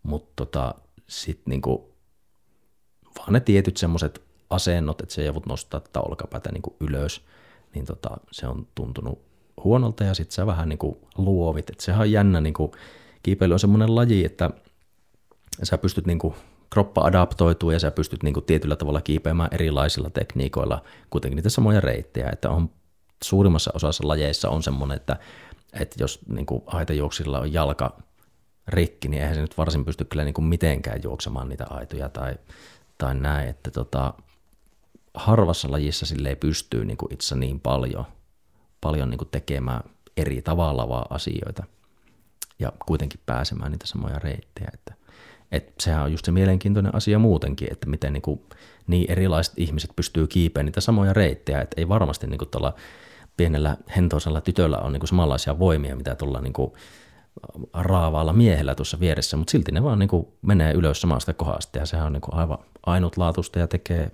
mutta 0.03 0.33
tota, 0.37 0.75
sitten 1.13 1.51
niin 1.51 1.63
vaan 3.19 3.33
ne 3.33 3.41
tietyt 3.41 3.77
semmoiset 3.77 4.23
asennot, 4.51 5.01
että 5.01 5.15
se 5.15 5.25
joudut 5.25 5.47
nostaa 5.47 5.81
tätä 5.81 6.01
olkapäätä 6.01 6.53
niin 6.53 6.63
ylös, 6.81 7.25
niin 7.75 7.87
tota, 7.87 8.11
se 8.31 8.47
on 8.47 8.67
tuntunut 8.75 9.19
huonolta 9.65 10.05
ja 10.05 10.15
sitten 10.15 10.35
sä 10.35 10.47
vähän 10.47 10.69
niin 10.69 10.79
luovit. 11.17 11.71
että 11.71 11.85
sehän 11.85 12.01
on 12.01 12.13
jännä, 12.13 12.41
niin 12.41 12.55
kuin, 12.55 12.73
kiipeily 13.23 13.53
on 13.53 13.61
semmoinen 13.61 13.95
laji, 13.95 14.25
että 14.25 14.51
sä 15.63 15.79
pystyt 15.79 16.07
niin 16.07 16.19
kuin 16.19 16.35
kroppa 16.71 17.01
adaptoituu 17.01 17.71
ja 17.71 17.79
sä 17.79 17.91
pystyt 17.91 18.23
niin 18.23 18.35
kuin 18.35 18.45
tietyllä 18.45 18.77
tavalla 18.77 19.01
kiipeämään 19.01 19.49
erilaisilla 19.53 20.11
tekniikoilla 20.11 20.83
kuitenkin 21.11 21.37
niitä 21.37 21.51
samoja 21.51 21.81
reittejä, 21.81 22.31
että 22.33 22.51
on 22.51 22.71
suurimmassa 23.25 23.71
osassa 23.75 24.09
lajeissa 24.09 24.49
on 24.49 24.63
semmoinen, 24.63 24.97
että, 24.97 25.17
että 25.73 25.97
jos 25.99 26.21
niin 26.29 26.47
kuin 26.47 26.63
aitajuoksilla 26.67 27.39
on 27.39 27.53
jalka 27.53 27.97
rikki, 28.69 29.09
niin 29.09 29.21
eihän 29.23 29.35
se 29.35 29.41
nyt 29.41 29.59
varsin 29.59 29.85
pysty 29.85 30.05
kyllä 30.05 30.25
niin 30.25 30.35
kuin 30.35 30.45
mitenkään 30.45 31.01
juoksemaan 31.03 31.49
niitä 31.49 31.67
aitoja 31.71 32.09
tai, 32.09 32.35
tai 32.99 33.15
näin, 33.15 33.49
että 33.49 33.71
tota, 33.71 34.15
harvassa 35.15 35.71
lajissa 35.71 36.07
sille 36.07 36.35
pystyy 36.35 36.85
niin 36.85 36.97
kuin 36.97 37.13
itse 37.13 37.37
niin 37.37 37.61
paljon, 37.61 38.05
paljon 38.81 39.11
niin 39.11 39.19
kuin 39.19 39.29
tekemään 39.31 39.83
eri 40.17 40.43
tavalla 40.43 40.89
vaan 40.89 41.07
asioita 41.11 41.65
ja 42.59 42.73
kuitenkin 42.87 43.21
pääsemään 43.27 43.73
niitä 43.73 43.87
samoja 43.87 44.19
reittejä, 44.19 44.71
että 44.75 44.95
et 45.53 45.75
sehän 45.81 46.03
on 46.03 46.13
just 46.13 46.25
se 46.25 46.33
mielenkiintoinen 46.33 46.95
asia 46.95 47.19
muutenkin, 47.19 47.73
että 47.73 47.87
miten 47.87 48.13
niin, 48.13 48.23
kuin, 48.23 48.41
niin 48.87 49.11
erilaiset 49.11 49.55
ihmiset 49.57 49.91
pystyy 49.97 50.27
kiipeämään 50.27 50.67
niitä 50.67 50.81
samoja 50.81 51.13
reittejä, 51.13 51.61
että 51.61 51.81
ei 51.81 51.89
varmasti 51.89 52.27
niin 52.27 52.39
kuin 52.39 52.49
tuolla 52.49 52.75
pienellä 53.37 53.77
hentoisella 53.97 54.41
tytöllä 54.41 54.79
ole 54.79 54.93
niin 54.93 55.01
kuin 55.01 55.09
samanlaisia 55.09 55.59
voimia, 55.59 55.97
mitä 55.97 56.15
tuolla 56.15 56.41
niin 56.41 56.53
kuin 56.53 56.73
raavaalla 57.75 58.33
miehellä 58.33 58.75
tuossa 58.75 59.01
vieressä, 59.01 59.37
mutta 59.37 59.51
silti 59.51 59.73
ne 59.73 59.83
vaan 59.83 59.99
niin 59.99 60.09
kuin 60.09 60.27
menee 60.43 60.73
ylös 60.73 61.01
samasta 61.01 61.33
kohdasta 61.33 61.79
ja 61.79 61.87
sehän 61.87 62.07
on 62.07 62.13
niin 62.13 62.21
kuin 62.21 62.35
aivan 62.35 62.59
ainutlaatuista 62.87 63.59
ja 63.59 63.67
tekee 63.67 64.11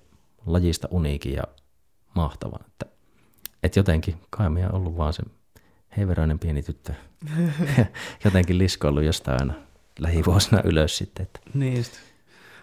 lajista 0.46 0.88
uniikin 0.90 1.32
ja 1.32 1.42
mahtavan. 2.14 2.60
Että, 2.66 2.86
että 3.62 3.78
jotenkin 3.78 4.16
Kaimi 4.30 4.64
on 4.64 4.74
ollut 4.74 4.96
vaan 4.96 5.12
se 5.12 5.22
heiveröinen 5.96 6.38
pieni 6.38 6.62
tyttö. 6.62 6.92
jotenkin 8.24 8.58
liskoillut 8.58 9.04
jostain 9.04 9.40
aina 9.40 9.54
lähivuosina 9.98 10.62
ylös 10.64 10.98
sitten. 10.98 11.22
Että. 11.22 11.40
Niin 11.54 11.76
just. 11.76 11.92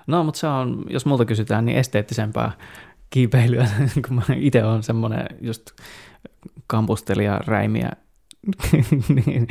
No, 0.07 0.23
mutta 0.23 0.39
se 0.39 0.47
on, 0.47 0.85
jos 0.89 1.05
multa 1.05 1.25
kysytään, 1.25 1.65
niin 1.65 1.77
esteettisempää 1.77 2.51
kiipeilyä, 3.09 3.67
kun 4.07 4.15
mä 4.15 4.21
itse 4.35 4.63
olen 4.63 4.83
semmoinen 4.83 5.27
just 5.41 5.71
kampustelija, 6.67 7.39
räimiä, 7.47 7.91
niin 9.25 9.47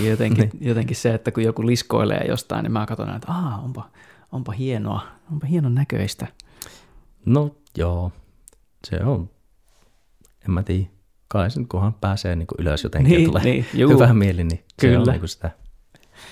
jotenkin, 0.00 0.50
niin. 0.52 0.68
jotenkin 0.68 0.96
se, 0.96 1.14
että 1.14 1.30
kun 1.32 1.42
joku 1.42 1.66
liskoilee 1.66 2.24
jostain, 2.28 2.62
niin 2.62 2.72
mä 2.72 2.86
katson, 2.86 3.16
että 3.16 3.32
Aa, 3.32 3.60
onpa, 3.64 3.88
onpa 4.32 4.52
hienoa, 4.52 5.06
onpa 5.32 5.46
hienon 5.46 5.74
näköistä. 5.74 6.26
No 7.26 7.56
joo, 7.76 8.12
se 8.84 9.04
on, 9.04 9.30
en 10.44 10.50
mä 10.50 10.62
tiedä, 10.62 10.86
kai 11.28 11.50
sen 11.50 11.68
kunhan 11.68 11.94
pääsee 11.94 12.36
niin 12.36 12.46
ylös 12.58 12.84
jotenkin 12.84 13.10
niin, 13.10 13.22
ja 13.22 13.26
tulee 13.28 13.42
niin, 13.42 13.66
hyvä 13.88 14.14
mieli, 14.14 14.44
niin 14.44 14.64
Kyllä. 14.80 15.04
se 15.04 15.10
on 15.10 15.18
niin 15.18 15.28
sitä 15.28 15.50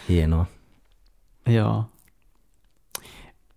hienoa. 0.08 0.46
Joo. 1.46 1.84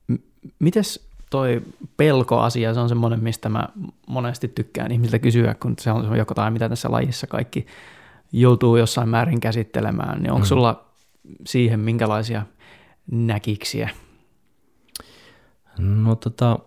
M- 0.08 0.16
mites 0.60 1.08
toi 1.30 1.62
pelkoasia, 1.98 2.74
se 2.74 2.80
on 2.80 2.90
semmoinen, 2.90 3.24
mistä 3.24 3.50
mä 3.50 3.70
monesti 4.08 4.48
tykkään 4.48 4.92
ihmisiltä 4.92 5.20
kysyä, 5.20 5.56
kun 5.60 5.76
se 5.80 5.92
on 5.92 6.18
joko 6.18 6.34
tai 6.34 6.52
mitä 6.52 6.70
tässä 6.70 6.92
lajissa 6.92 7.28
kaikki 7.28 7.66
joutuu 8.34 8.78
jossain 8.78 9.10
määrin 9.10 9.40
käsittelemään, 9.40 10.22
niin 10.22 10.32
onko 10.32 10.46
mm. 10.46 10.48
sulla 10.48 10.86
siihen 11.48 11.80
minkälaisia 11.80 12.46
näkiksiä? 13.12 13.90
No 15.78 16.16
tota, 16.16 16.60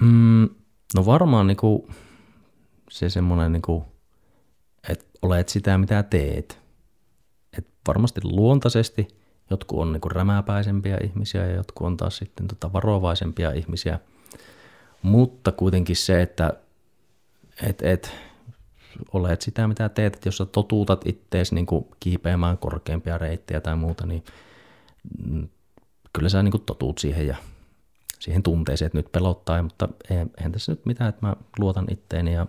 mm, 0.00 0.48
no 0.96 1.06
varmaan 1.06 1.46
niinku 1.46 1.90
se 2.90 3.10
semmoinen, 3.10 3.52
niinku, 3.52 3.84
että 4.88 5.04
olet 5.22 5.48
sitä 5.48 5.78
mitä 5.78 6.02
teet. 6.02 6.58
Et 7.58 7.66
varmasti 7.86 8.20
luontaisesti– 8.24 9.08
Jotkut 9.52 9.78
on 9.78 9.92
niin 9.92 10.12
rämäpäisempiä 10.12 10.98
ihmisiä 11.04 11.46
ja 11.46 11.54
jotkut 11.56 11.86
on 11.86 11.96
taas 11.96 12.16
sitten 12.16 12.48
tota 12.48 12.72
varovaisempia 12.72 13.52
ihmisiä. 13.52 13.98
Mutta 15.02 15.52
kuitenkin 15.52 15.96
se, 15.96 16.22
että 16.22 16.52
et, 17.62 17.82
et, 17.82 18.14
olet 19.12 19.42
sitä, 19.42 19.68
mitä 19.68 19.88
teet, 19.88 20.14
että 20.14 20.28
jos 20.28 20.36
sä 20.36 20.46
totuutat 20.46 21.06
ittees 21.06 21.52
niin 21.52 21.66
kiipeämään 22.00 22.58
korkeampia 22.58 23.18
reittejä 23.18 23.60
tai 23.60 23.76
muuta, 23.76 24.06
niin 24.06 24.24
mm, 25.26 25.48
kyllä 26.12 26.28
sä 26.28 26.42
niin 26.42 26.52
kuin 26.52 26.62
totuut 26.62 26.98
siihen 26.98 27.26
ja 27.26 27.36
siihen 28.18 28.42
tunteeseen, 28.42 28.86
että 28.86 28.98
nyt 28.98 29.12
pelottaa, 29.12 29.62
mutta 29.62 29.88
eihän 30.10 30.52
tässä 30.52 30.72
nyt 30.72 30.86
mitään, 30.86 31.08
että 31.08 31.26
mä 31.26 31.36
luotan 31.58 31.86
itteeni 31.90 32.32
ja 32.32 32.46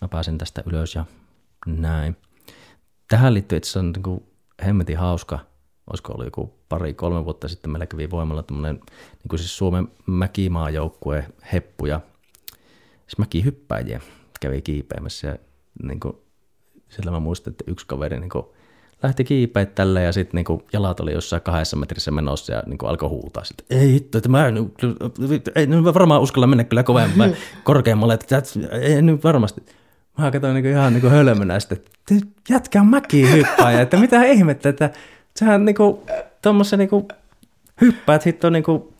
mä 0.00 0.08
pääsen 0.08 0.38
tästä 0.38 0.62
ylös 0.66 0.94
ja 0.94 1.04
näin. 1.66 2.16
Tähän 3.08 3.34
liittyy 3.34 3.58
itse 3.58 3.70
asiassa 3.70 4.00
niin 4.00 4.22
hemmetin 4.64 4.98
hauska, 4.98 5.38
olisiko 5.90 6.12
ollut 6.12 6.26
joku 6.26 6.54
pari-kolme 6.68 7.24
vuotta 7.24 7.48
sitten 7.48 7.70
meillä 7.70 7.86
kävi 7.86 8.10
voimalla 8.10 8.42
tämmöinen 8.42 8.74
niin 8.74 9.28
kuin 9.28 9.38
siis 9.38 9.56
Suomen 9.58 9.88
mäkimaajoukkue 10.06 11.26
heppu 11.52 11.86
ja 11.86 12.00
siis 13.06 13.18
mäkihyppäjiä 13.18 14.00
kävi 14.40 14.62
kiipeämässä 14.62 15.26
ja 15.26 15.36
niin 15.82 16.00
kuin, 16.00 16.16
siellä 16.88 17.10
mä 17.10 17.20
muistan, 17.20 17.50
että 17.50 17.64
yksi 17.66 17.86
kaveri 17.86 18.20
niin 18.20 18.30
kuin, 18.30 18.44
lähti 19.02 19.24
kiipeä 19.24 19.66
tälle 19.66 20.02
ja 20.02 20.12
sitten 20.12 20.44
niin 20.48 20.62
jalat 20.72 21.00
oli 21.00 21.12
jossain 21.12 21.42
kahdessa 21.42 21.76
metrissä 21.76 22.10
menossa 22.10 22.52
ja 22.52 22.62
niin 22.66 22.78
kuin, 22.78 22.90
alkoi 22.90 23.08
huutaa 23.08 23.44
sitten, 23.44 23.66
ei 23.70 23.92
hitto, 23.92 24.18
että 24.18 24.28
mä 24.28 24.46
en, 24.46 24.72
ei 25.54 25.66
nyt 25.66 25.94
varmaan 25.94 26.22
uskalla 26.22 26.46
mennä 26.46 26.64
kyllä 26.64 26.82
kovemmin 26.82 27.36
korkeammalle, 27.64 28.14
että 28.14 28.42
ei 28.80 29.02
nyt 29.02 29.24
varmasti. 29.24 29.62
Mä 30.18 30.30
katsoin 30.30 30.54
niin 30.54 30.66
ihan 30.66 30.92
niin 30.92 31.10
hölmönä 31.10 31.60
sitten, 31.60 31.78
että 32.10 32.26
jätkä 32.48 32.80
on 32.80 32.86
mäkihyppääjä, 32.86 33.80
että 33.80 33.96
mitä 33.96 34.22
ihmettä, 34.22 34.68
että 34.68 34.90
sehän 35.36 35.64
niin 35.64 35.74
kuin, 35.74 35.98
tuommoisen 36.42 36.78
niin 36.78 36.88
kuin, 36.88 37.08
hyppäät 37.80 38.26
hitto 38.26 38.50
niin 38.50 38.64
kuin 38.64 38.91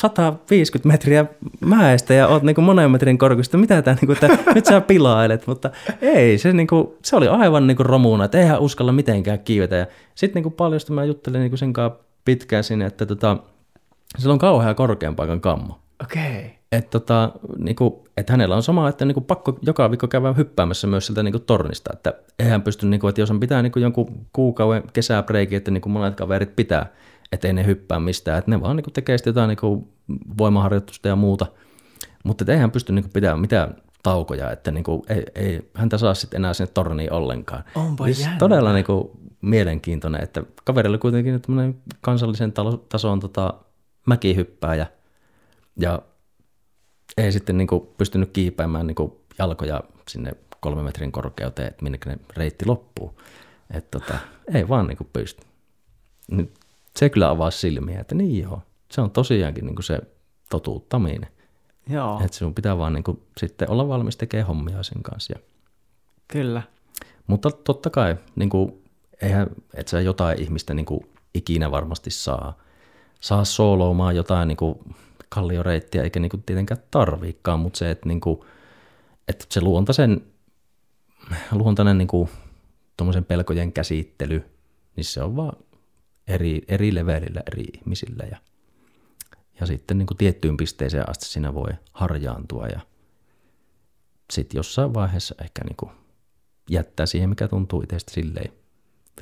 150 0.00 0.88
metriä 0.88 1.26
mäestä 1.60 2.14
ja 2.14 2.28
oot 2.28 2.42
niinku 2.42 2.60
monen 2.60 2.90
metrin 2.90 3.18
korkusta, 3.18 3.58
mitä 3.58 3.82
tää 3.82 3.94
niinku, 3.94 4.12
että 4.12 4.28
nyt 4.54 4.66
sä 4.66 4.80
pilailet, 4.80 5.46
mutta 5.46 5.70
ei, 6.02 6.38
se, 6.38 6.52
niinku, 6.52 6.98
se 7.04 7.16
oli 7.16 7.28
aivan 7.28 7.66
niinku 7.66 7.82
romuna, 7.82 8.24
että 8.24 8.38
eihän 8.38 8.60
uskalla 8.60 8.92
mitenkään 8.92 9.38
kiivetä. 9.38 9.76
Ja 9.76 9.86
sitten 10.14 10.34
niinku 10.34 10.50
paljon 10.50 10.80
mä 10.90 11.04
juttelin 11.04 11.40
niinku 11.40 11.56
sen 11.56 11.72
kanssa 11.72 11.98
pitkään 12.24 12.64
sinne, 12.64 12.86
että 12.86 13.06
tota, 13.06 13.36
sillä 14.18 14.32
on 14.32 14.38
kauhean 14.38 14.74
korkean 14.74 15.16
paikan 15.16 15.40
kammo. 15.40 15.78
Okei. 16.02 16.38
Okay. 16.38 16.50
Että 16.72 16.90
tota, 16.90 17.32
niinku, 17.58 18.04
et 18.16 18.30
hänellä 18.30 18.56
on 18.56 18.62
sama, 18.62 18.88
että 18.88 19.04
niinku 19.04 19.20
pakko 19.20 19.58
joka 19.62 19.90
viikko 19.90 20.08
käydä 20.08 20.32
hyppäämässä 20.32 20.86
myös 20.86 21.06
sieltä 21.06 21.22
niinku 21.22 21.38
tornista, 21.38 21.90
että 21.92 22.14
eihän 22.38 22.62
pysty, 22.62 22.86
niinku, 22.86 23.08
että 23.08 23.20
jos 23.20 23.30
on 23.30 23.40
pitää 23.40 23.62
niinku 23.62 23.78
jonkun 23.78 24.26
kuukauden 24.32 24.82
kesäbreiki, 24.92 25.54
että 25.54 25.70
niinku 25.70 25.88
monet 25.88 26.14
kaverit 26.14 26.56
pitää, 26.56 26.86
ettei 27.32 27.52
ne 27.52 27.66
hyppää 27.66 28.00
mistään, 28.00 28.38
että 28.38 28.50
ne 28.50 28.60
vaan 28.60 28.76
niin 28.76 28.92
tekee 28.92 29.18
sitten 29.18 29.30
jotain 29.30 29.48
niin 29.48 29.86
voimaharjoitusta 30.38 31.08
ja 31.08 31.16
muuta, 31.16 31.46
mutta 32.24 32.52
eihän 32.52 32.70
pysty 32.70 32.92
niin 32.92 33.10
pitämään 33.12 33.40
mitään 33.40 33.74
taukoja, 34.02 34.50
että 34.50 34.70
niin 34.70 34.84
kuin, 34.84 35.02
ei, 35.08 35.24
ei 35.34 35.70
häntä 35.74 35.98
saa 35.98 36.14
sitten 36.14 36.38
enää 36.38 36.54
sinne 36.54 36.70
torniin 36.74 37.12
ollenkaan. 37.12 37.64
Onpa 37.74 38.04
siis 38.04 38.20
jännä. 38.20 38.38
Todella 38.38 38.72
niin 38.72 38.84
kuin, 38.84 39.10
mielenkiintoinen, 39.42 40.22
että 40.22 40.42
kaverilla 40.64 40.98
kuitenkin 40.98 41.40
tämmöinen 41.40 41.76
kansallisen 42.00 42.52
tason 42.88 43.20
tota, 43.20 43.54
mäkihyppääjä 44.06 44.86
ja 45.76 46.02
ei 47.16 47.32
sitten 47.32 47.58
niin 47.58 47.68
kuin, 47.68 47.88
pystynyt 47.98 48.30
kiipeämään 48.32 48.86
niin 48.86 48.94
kuin, 48.94 49.12
jalkoja 49.38 49.82
sinne 50.08 50.32
kolme 50.60 50.82
metrin 50.82 51.12
korkeuteen, 51.12 51.68
että 51.68 51.82
minne 51.82 51.98
ne 52.06 52.18
reitti 52.36 52.66
loppuu. 52.66 53.20
Että 53.70 53.98
tota, 53.98 54.18
ei 54.54 54.68
vaan 54.68 54.86
niin 54.86 54.96
kuin, 54.96 55.08
pysty. 55.12 55.42
Nyt 56.30 56.52
se 56.96 57.08
kyllä 57.08 57.30
avaa 57.30 57.50
silmiä, 57.50 58.00
että 58.00 58.14
niin 58.14 58.42
joo, 58.42 58.62
se 58.90 59.00
on 59.00 59.10
tosiaankin 59.10 59.66
niin 59.66 59.74
kuin 59.74 59.84
se 59.84 59.98
totuuttaminen. 60.50 61.30
Joo. 61.88 62.20
Että 62.24 62.36
sinun 62.36 62.54
pitää 62.54 62.78
vaan 62.78 62.92
niin 62.92 63.04
kuin, 63.04 63.22
sitten 63.36 63.70
olla 63.70 63.88
valmis 63.88 64.16
tekemään 64.16 64.46
hommia 64.46 64.82
sen 64.82 65.02
kanssa. 65.02 65.34
Kyllä. 66.28 66.62
Mutta 67.26 67.50
totta 67.50 67.90
kai, 67.90 68.16
niin 68.36 68.50
kuin, 68.50 68.82
eihän, 69.22 69.46
et 69.74 69.88
sä 69.88 70.00
jotain 70.00 70.42
ihmistä 70.42 70.74
niin 70.74 70.86
kuin, 70.86 71.00
ikinä 71.34 71.70
varmasti 71.70 72.10
saa, 72.10 72.58
saa 73.20 73.44
sooloamaan 73.44 74.16
jotain 74.16 74.48
niin 74.48 74.56
kuin, 74.56 74.78
kallioreittiä, 75.28 76.02
eikä 76.02 76.20
niin 76.20 76.30
kuin, 76.30 76.42
tietenkään 76.42 76.82
tarviikaan, 76.90 77.60
mutta 77.60 77.78
se, 77.78 77.90
että, 77.90 78.08
niin 78.08 78.20
kuin, 78.20 78.40
että 79.28 79.44
se 79.48 79.60
luontaisen, 79.60 80.20
luontainen 81.52 81.98
niin 81.98 82.08
kuin, 82.08 82.28
pelkojen 83.28 83.72
käsittely, 83.72 84.44
niin 84.96 85.04
se 85.04 85.22
on 85.22 85.36
vaan 85.36 85.56
eri, 86.30 86.62
eri 86.68 86.94
levelillä 86.94 87.42
eri 87.52 87.64
ihmisillä 87.78 88.24
ja, 88.30 88.36
ja 89.60 89.66
sitten 89.66 89.98
niin 89.98 90.06
kuin 90.06 90.18
tiettyyn 90.18 90.56
pisteeseen 90.56 91.10
asti 91.10 91.24
siinä 91.24 91.54
voi 91.54 91.70
harjaantua 91.92 92.66
ja 92.66 92.80
sitten 94.32 94.58
jossain 94.58 94.94
vaiheessa 94.94 95.34
ehkä 95.42 95.64
niin 95.64 95.76
kuin 95.76 95.90
jättää 96.70 97.06
siihen, 97.06 97.28
mikä 97.28 97.48
tuntuu 97.48 97.82
itsestä 97.82 98.12
silleen 98.12 98.52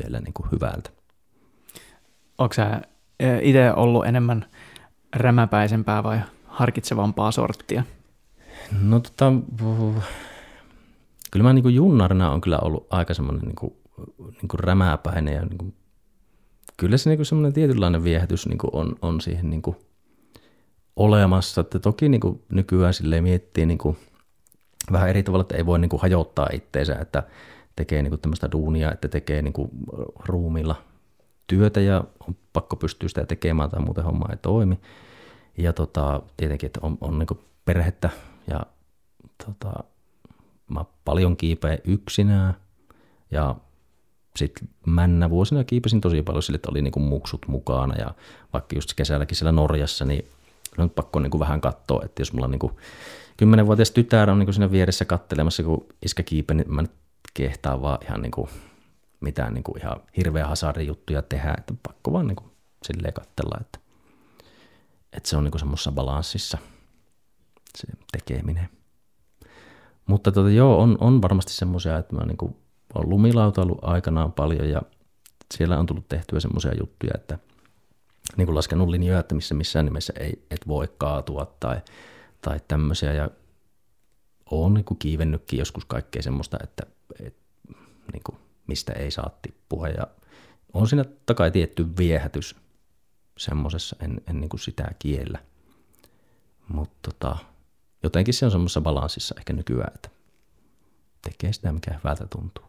vielä 0.02 0.20
niin 0.20 0.34
kuin 0.34 0.50
hyvältä. 0.52 0.90
Onko 2.38 2.54
sä 2.54 2.82
itse 3.42 3.72
ollut 3.72 4.06
enemmän 4.06 4.46
rämäpäisempää 5.16 6.02
vai 6.02 6.20
harkitsevampaa 6.46 7.32
sorttia? 7.32 7.82
No 8.82 9.00
tota, 9.00 9.32
kyllä 11.30 11.42
mä 11.42 11.52
niin 11.52 11.62
kuin 11.62 11.74
junnarina 11.74 12.30
on 12.30 12.40
kyllä 12.40 12.58
ollut 12.58 12.86
aika 12.90 13.14
semmoinen 13.14 13.42
niin 13.42 13.56
kuin, 13.56 13.76
niin 14.18 14.48
kuin 14.48 14.60
rämäpäinen 14.60 15.34
ja 15.34 15.42
niin 15.44 15.58
kuin 15.58 15.74
kyllä 16.78 16.96
se 16.96 17.10
niin 17.10 17.26
semmoinen 17.26 17.52
tietynlainen 17.52 18.04
viehätys 18.04 18.48
niin 18.48 18.58
on, 18.72 18.96
on 19.02 19.20
siihen 19.20 19.50
niin 19.50 19.62
olemassa. 20.96 21.60
Että 21.60 21.78
toki 21.78 22.08
niin 22.08 22.20
nykyään 22.52 22.94
sille 22.94 23.20
miettii 23.20 23.66
niin 23.66 23.78
vähän 24.92 25.08
eri 25.08 25.22
tavalla, 25.22 25.42
että 25.42 25.56
ei 25.56 25.66
voi 25.66 25.78
niin 25.78 25.90
hajottaa 25.98 26.48
itteensä, 26.52 26.94
että 26.94 27.22
tekee 27.76 28.02
niin 28.02 28.20
tämmöistä 28.20 28.48
duunia, 28.52 28.92
että 28.92 29.08
tekee 29.08 29.42
niin 29.42 29.54
ruumilla 30.26 30.82
työtä 31.46 31.80
ja 31.80 32.04
on 32.28 32.36
pakko 32.52 32.76
pystyä 32.76 33.08
sitä 33.08 33.26
tekemään 33.26 33.70
tai 33.70 33.80
muuten 33.80 34.04
homma 34.04 34.26
ei 34.30 34.36
toimi. 34.36 34.80
Ja 35.56 35.72
tota, 35.72 36.22
tietenkin, 36.36 36.66
että 36.66 36.80
on, 36.82 36.98
on 37.00 37.18
niin 37.18 37.38
perhettä 37.64 38.10
ja 38.50 38.60
tota, 39.46 39.84
mä 40.68 40.84
paljon 41.04 41.36
kiipeä 41.36 41.78
yksinään 41.84 42.54
ja 43.30 43.54
sitten 44.38 44.68
männä 44.86 45.30
vuosina 45.30 45.64
kiipesin 45.64 46.00
tosi 46.00 46.22
paljon 46.22 46.42
sille, 46.42 46.56
että 46.56 46.70
oli 46.70 46.82
niinku 46.82 47.00
muksut 47.00 47.48
mukana 47.48 47.94
ja 47.94 48.14
vaikka 48.52 48.76
just 48.76 48.94
kesälläkin 48.94 49.36
siellä 49.36 49.52
Norjassa, 49.52 50.04
niin 50.04 50.28
on 50.78 50.90
pakko 50.90 51.20
niinku 51.20 51.38
vähän 51.38 51.60
katsoa, 51.60 52.02
että 52.04 52.20
jos 52.20 52.32
mulla 52.32 52.44
on 52.44 52.50
niinku 52.50 52.80
kymmenenvuotias 53.36 53.90
tytär 53.90 54.30
on 54.30 54.38
niinku 54.38 54.52
siinä 54.52 54.70
vieressä 54.70 55.04
kattelemassa, 55.04 55.62
kun 55.62 55.86
iskä 56.02 56.22
kiipe, 56.22 56.54
niin 56.54 56.74
mä 56.74 56.82
nyt 56.82 56.92
kehtaan 57.34 57.82
vaan 57.82 57.98
ihan 58.04 58.22
niinku 58.22 58.48
mitään 59.20 59.54
niinku 59.54 59.74
ihan 59.78 60.00
hirveä 60.16 60.48
juttuja 60.86 61.22
tehdä, 61.22 61.54
että 61.58 61.74
pakko 61.82 62.12
vaan 62.12 62.26
niinku 62.26 62.44
silleen 62.86 63.14
katsella, 63.14 63.58
että, 63.60 63.78
että 65.12 65.28
se 65.28 65.36
on 65.36 65.44
niinku 65.44 65.58
semmoisessa 65.58 65.92
balanssissa 65.92 66.58
se 67.76 67.86
tekeminen. 68.12 68.68
Mutta 70.06 70.32
tota, 70.32 70.50
joo, 70.50 70.82
on, 70.82 70.96
on 71.00 71.22
varmasti 71.22 71.52
semmoisia, 71.52 71.98
että 71.98 72.16
mä 72.16 72.26
niinku 72.26 72.56
on 72.94 73.10
lumilautailu 73.10 73.78
aikanaan 73.82 74.32
paljon 74.32 74.70
ja 74.70 74.82
siellä 75.54 75.78
on 75.78 75.86
tullut 75.86 76.08
tehtyä 76.08 76.40
semmoisia 76.40 76.74
juttuja, 76.80 77.12
että 77.14 77.38
niin 78.36 78.46
kuin 78.46 78.54
laskenut 78.54 78.88
linjoja, 78.88 79.20
että 79.20 79.34
missä 79.34 79.54
missään 79.54 79.84
nimessä 79.84 80.12
ei, 80.20 80.46
et 80.50 80.68
voi 80.68 80.88
kaatua 80.98 81.56
tai, 81.60 81.80
tai 82.40 82.60
tämmöisiä 82.68 83.12
ja 83.12 83.30
on 84.50 84.74
niin 84.74 84.84
kuin 84.84 84.98
kiivennytkin 84.98 85.58
joskus 85.58 85.84
kaikkea 85.84 86.22
semmoista, 86.22 86.58
että, 86.62 86.82
että 87.20 87.42
niin 88.12 88.22
kuin 88.24 88.38
mistä 88.66 88.92
ei 88.92 89.10
saa 89.10 89.38
tippua. 89.42 89.88
Ja 89.88 90.06
on 90.72 90.88
siinä 90.88 91.04
takai 91.26 91.50
tietty 91.50 91.96
viehätys 91.96 92.56
semmoisessa, 93.38 93.96
en, 94.00 94.20
en 94.30 94.40
niin 94.40 94.48
kuin 94.48 94.60
sitä 94.60 94.90
kiellä. 94.98 95.38
Mutta 96.68 97.10
tota, 97.10 97.36
jotenkin 98.02 98.34
se 98.34 98.44
on 98.44 98.50
semmoisessa 98.50 98.80
balanssissa 98.80 99.34
ehkä 99.38 99.52
nykyään, 99.52 99.92
että 99.94 100.08
tekee 101.22 101.52
sitä, 101.52 101.72
mikä 101.72 101.94
hyvältä 101.94 102.26
tuntuu 102.26 102.67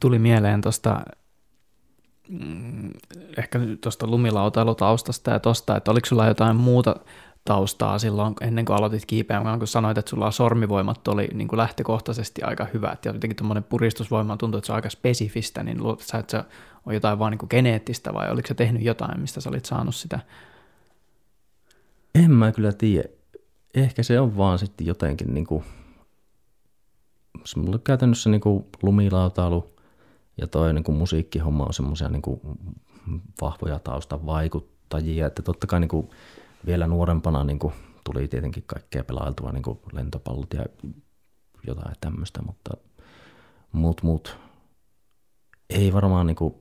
tuli 0.00 0.18
mieleen 0.18 0.60
tuosta 0.60 1.00
mm, 2.28 2.90
ehkä 3.38 3.60
tuosta 3.80 4.06
lumilautailutaustasta 4.06 5.30
ja 5.30 5.40
tuosta, 5.40 5.76
että 5.76 5.90
oliko 5.90 6.06
sulla 6.06 6.26
jotain 6.26 6.56
muuta 6.56 6.96
taustaa 7.44 7.98
silloin 7.98 8.34
ennen 8.40 8.64
kuin 8.64 8.76
aloitit 8.76 9.06
kiipeämään, 9.06 9.58
kun 9.58 9.68
sanoit, 9.68 9.98
että 9.98 10.10
sulla 10.10 10.30
sormivoimat 10.30 11.08
oli 11.08 11.28
niin 11.34 11.48
kuin 11.48 11.58
lähtökohtaisesti 11.58 12.42
aika 12.42 12.66
hyvät 12.74 13.04
ja 13.04 13.12
jotenkin 13.12 13.36
tuommoinen 13.36 13.64
puristusvoima 13.64 14.36
tuntuu, 14.36 14.58
että 14.58 14.66
se 14.66 14.72
on 14.72 14.76
aika 14.76 14.90
spesifistä, 14.90 15.62
niin 15.62 15.82
luulet 15.82 16.00
sä, 16.00 16.18
että 16.18 16.30
se 16.30 16.44
on 16.86 16.94
jotain 16.94 17.18
vaan 17.18 17.30
niin 17.30 17.38
kuin 17.38 17.48
geneettistä 17.50 18.14
vai 18.14 18.30
oliko 18.30 18.48
se 18.48 18.54
tehnyt 18.54 18.82
jotain, 18.82 19.20
mistä 19.20 19.40
sä 19.40 19.50
olit 19.50 19.64
saanut 19.64 19.94
sitä? 19.94 20.20
En 22.14 22.30
mä 22.30 22.52
kyllä 22.52 22.72
tiedä. 22.72 23.08
Ehkä 23.74 24.02
se 24.02 24.20
on 24.20 24.36
vaan 24.36 24.58
sitten 24.58 24.86
jotenkin 24.86 25.34
niin 25.34 25.46
kuin, 25.46 25.64
mulla 27.56 27.78
käytännössä 27.78 28.30
niin 28.30 28.40
kuin 28.40 28.64
lumilautailu 28.82 29.75
ja 30.38 30.46
toi 30.46 30.74
niin 30.74 30.84
kuin 30.84 30.98
musiikkihomma 30.98 31.64
on 31.64 31.74
semmoisia 31.74 32.08
niin 32.08 32.22
vahvoja 33.40 33.78
taustan 33.78 34.26
vaikuttajia, 34.26 35.26
että 35.26 35.42
totta 35.42 35.66
kai 35.66 35.80
niin 35.80 35.88
kuin 35.88 36.08
vielä 36.66 36.86
nuorempana 36.86 37.44
niin 37.44 37.58
kuin 37.58 37.74
tuli 38.04 38.28
tietenkin 38.28 38.62
kaikkea 38.66 39.04
pelailtua, 39.04 39.52
niin 39.52 39.62
kuin 39.62 39.78
lentopallot 39.92 40.54
ja 40.54 40.64
jotain 41.66 41.94
tämmöistä, 42.00 42.42
mutta 42.42 42.76
muut, 43.72 44.02
muut 44.02 44.38
ei 45.70 45.92
varmaan 45.92 46.26
niin 46.26 46.36
kuin, 46.36 46.54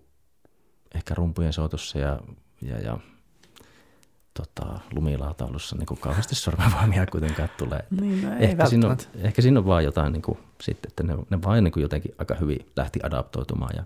ehkä 0.95 1.13
rumpujen 1.15 1.53
soitossa 1.53 1.99
ja, 1.99 2.19
ja, 2.61 2.79
ja 2.79 2.99
tota, 4.37 4.79
lumilaataulussa 4.91 5.75
niin 5.75 5.85
kuin 5.85 5.99
kauheasti 5.99 6.35
sormenvoimia 6.35 7.05
kuitenkaan 7.05 7.49
tulee. 7.57 7.85
Niin, 8.01 8.21
no 8.21 8.35
ehkä, 8.39 8.65
siinä 8.65 8.87
on, 8.87 8.97
ehkä 9.15 9.41
siinä 9.41 9.59
on 9.59 9.65
vaan 9.65 9.83
jotain 9.83 10.13
niin 10.13 10.21
kuin, 10.21 10.37
sitten, 10.61 10.89
että 10.91 11.03
ne, 11.03 11.15
ne 11.29 11.41
vaan 11.41 11.63
niin 11.63 11.71
kuin 11.71 11.81
jotenkin 11.81 12.15
aika 12.17 12.35
hyvin 12.35 12.71
lähti 12.75 12.99
adaptoitumaan 13.03 13.75
ja 13.75 13.83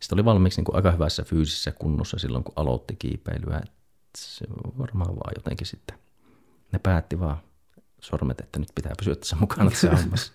sitten 0.00 0.16
oli 0.16 0.24
valmiiksi 0.24 0.60
niin 0.60 0.64
kuin 0.64 0.76
aika 0.76 0.90
hyvässä 0.90 1.22
fyysisessä 1.22 1.72
kunnossa 1.72 2.18
silloin, 2.18 2.44
kun 2.44 2.52
aloitti 2.56 2.96
kiipeilyä. 2.96 3.56
Et 3.64 3.72
se 4.18 4.46
varmaan 4.78 5.16
vaan 5.16 5.32
jotenkin 5.36 5.66
sitten, 5.66 5.98
ne 6.72 6.78
päätti 6.78 7.20
vaan 7.20 7.36
sormet, 8.00 8.40
että 8.40 8.58
nyt 8.58 8.68
pitää 8.74 8.92
pysyä 8.98 9.14
tässä 9.14 9.36
mukana 9.36 9.70
tässä 9.70 9.90
hommassa. 9.96 10.32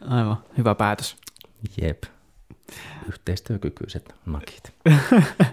Aivan, 0.00 0.36
hyvä 0.58 0.74
päätös. 0.74 1.16
Jep, 1.82 2.02
yhteistyökykyiset 3.08 4.14
nakit. 4.26 4.74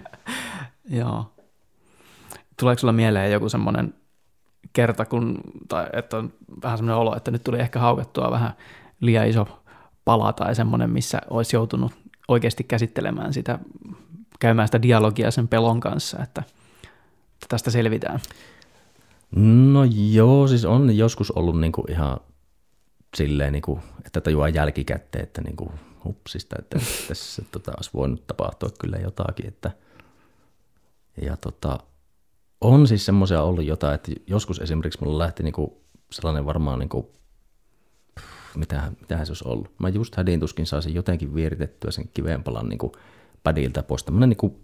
Joo. 0.89 1.32
Tuleeko 2.64 2.80
sulla 2.80 2.93
mieleen 2.93 3.32
joku 3.32 3.49
semmoinen 3.49 3.93
kerta, 4.74 5.05
kun, 5.05 5.41
tai 5.68 5.88
että 5.93 6.18
on 6.18 6.34
vähän 6.64 6.78
semmoinen 6.78 6.97
olo, 6.97 7.16
että 7.16 7.32
nyt 7.32 7.43
tuli 7.43 7.59
ehkä 7.59 7.80
haukettua 7.80 8.32
vähän 8.32 8.53
liian 8.99 9.28
iso 9.28 9.47
pala 10.05 10.34
tai 10.34 10.55
semmoinen, 10.55 10.89
missä 10.89 11.22
olisi 11.30 11.55
joutunut 11.55 11.91
oikeasti 12.28 12.64
käsittelemään 12.64 13.34
sitä, 13.34 13.59
käymään 14.39 14.68
sitä 14.68 14.82
dialogia 14.82 15.32
sen 15.32 15.47
pelon 15.47 15.80
kanssa, 15.80 16.24
että 16.24 16.43
tästä 17.49 17.72
selvitään? 17.72 18.20
No 19.36 19.84
joo, 20.11 20.47
siis 20.47 20.66
on 20.66 20.97
joskus 20.97 21.32
ollut 21.32 21.59
niinku 21.59 21.86
ihan 21.89 22.18
silleen, 23.16 23.53
niinku, 23.53 23.80
että 24.05 24.22
tajuaa 24.22 24.49
jälkikäteen, 24.49 25.24
että 25.24 25.41
niinku, 25.41 25.72
hupsista, 26.05 26.55
että 26.59 26.80
tässä 27.07 27.43
tota, 27.51 27.72
olisi 27.78 27.89
voinut 27.93 28.28
tapahtua 28.28 28.70
kyllä 28.80 28.97
jotakin. 28.97 29.47
Että, 29.47 29.72
ja 31.22 31.38
tota, 31.38 31.80
on 32.64 32.88
siis 32.88 33.05
semmoisia 33.05 33.41
ollut 33.41 33.66
jotain, 33.66 33.95
että 33.95 34.11
joskus 34.28 34.59
esimerkiksi 34.59 35.03
mulla 35.03 35.18
lähti 35.18 35.43
niinku 35.43 35.82
sellainen 36.11 36.45
varmaan, 36.45 36.80
niinku, 36.80 37.11
mitähän, 38.55 38.97
mitähän 39.01 39.26
se 39.26 39.32
olisi 39.32 39.47
ollut. 39.47 39.72
Mä 39.80 39.89
just 39.89 40.16
hädin 40.16 40.39
tuskin 40.39 40.66
saisin 40.66 40.93
jotenkin 40.93 41.36
vieritettyä 41.36 41.91
sen 41.91 42.09
kiveenpalan 42.14 42.70
niinku 42.70 42.91
padilta 43.43 43.84
pois. 43.84 44.03
Tämmöinen 44.03 44.30
niinku, 44.30 44.59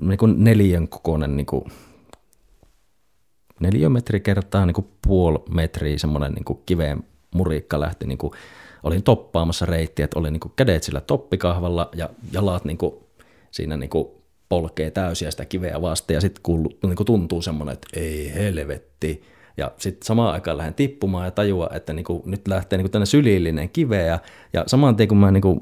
niinku 0.00 0.26
neljän 0.26 0.88
kokoinen 0.88 1.36
niinku, 1.36 1.68
neliömetri 3.60 4.20
kertaa 4.20 4.66
niinku 4.66 4.90
puoli 5.06 5.38
metriä 5.50 5.98
semmoinen 5.98 6.32
niinku 6.32 6.54
kiveen 6.54 7.04
murikka 7.34 7.80
lähti 7.80 8.06
niinku 8.06 8.34
olin 8.82 9.02
toppaamassa 9.02 9.66
reittiä, 9.66 10.04
että 10.04 10.18
oli 10.18 10.30
niinku 10.30 10.52
kädet 10.56 10.82
sillä 10.82 11.00
toppikahvalla 11.00 11.88
ja 11.94 12.10
jalat 12.32 12.64
niinku 12.64 13.08
siinä 13.50 13.76
niinku 13.76 14.17
polkee 14.48 14.90
täysiä 14.90 15.30
sitä 15.30 15.44
kiveä 15.44 15.82
vasten 15.82 16.14
ja 16.14 16.20
sitten 16.20 16.42
niinku 16.82 17.04
tuntuu 17.04 17.42
semmoinen, 17.42 17.72
että 17.72 17.88
ei 17.92 18.34
helvetti. 18.34 19.22
Ja 19.56 19.72
sitten 19.78 20.06
samaan 20.06 20.32
aikaan 20.32 20.56
lähden 20.56 20.74
tippumaan 20.74 21.24
ja 21.24 21.30
tajua, 21.30 21.70
että 21.74 21.92
niinku, 21.92 22.22
nyt 22.26 22.48
lähtee 22.48 22.76
niinku 22.76 22.88
tänne 22.88 23.06
sylillinen 23.06 23.68
kiveä 23.68 24.18
ja 24.52 24.64
saman 24.66 24.96
tien 24.96 25.08
kun 25.08 25.18
mä 25.18 25.30
niinku 25.30 25.60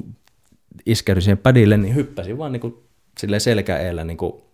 iskäydyin 0.87 1.23
siihen 1.23 1.39
padille, 1.39 1.77
niin 1.77 1.95
hyppäsin 1.95 2.39
vaan 2.39 2.53
niinku 2.53 2.85
silleen 3.19 3.41
selkäeellä 3.41 4.05
niinku, 4.05 4.45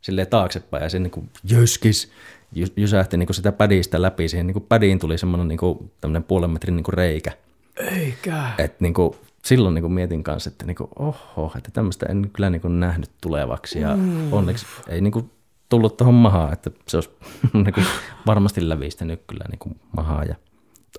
silleen 0.00 0.26
taaksepäin 0.26 0.82
ja 0.82 0.88
se 0.88 0.98
niinku 0.98 1.24
jöskis 1.50 2.12
jysähti 2.76 3.16
niinku 3.16 3.32
sitä 3.32 3.52
padista 3.52 4.02
läpi. 4.02 4.28
Siihen 4.28 4.46
niinku 4.46 4.60
padiin 4.60 4.98
tuli 4.98 5.18
semmoinen 5.18 5.48
niinku, 5.48 5.90
puolen 6.28 6.50
metrin 6.50 6.76
niinku 6.76 6.90
reikä. 6.90 7.32
Eikä. 7.76 8.50
Et 8.58 8.80
niin 8.80 8.94
kuin, 8.94 9.14
silloin 9.44 9.74
niin 9.74 9.82
kuin 9.82 9.92
mietin 9.92 10.22
kanssa, 10.22 10.50
että 10.50 10.66
niin 10.66 10.76
kuin, 10.76 10.90
oho, 10.98 11.52
että 11.56 11.70
tämmöistä 11.70 12.06
en 12.06 12.30
kyllä 12.32 12.50
niin 12.50 12.60
kuin 12.60 12.80
nähnyt 12.80 13.10
tulevaksi. 13.20 13.80
Ja 13.80 13.96
mm. 13.96 14.32
onneksi 14.32 14.66
ei 14.88 15.00
niin 15.00 15.12
kuin 15.12 15.30
tullut 15.68 15.96
tuohon 15.96 16.14
mahaan, 16.14 16.52
että 16.52 16.70
se 16.88 16.96
olisi 16.96 17.10
niin 17.52 17.74
kuin 17.74 17.86
varmasti 18.26 18.68
lävistänyt 18.68 19.22
kyllä 19.26 19.44
niin 19.50 19.58
kuin 19.58 19.80
mahaa. 19.96 20.24
Ja 20.24 20.34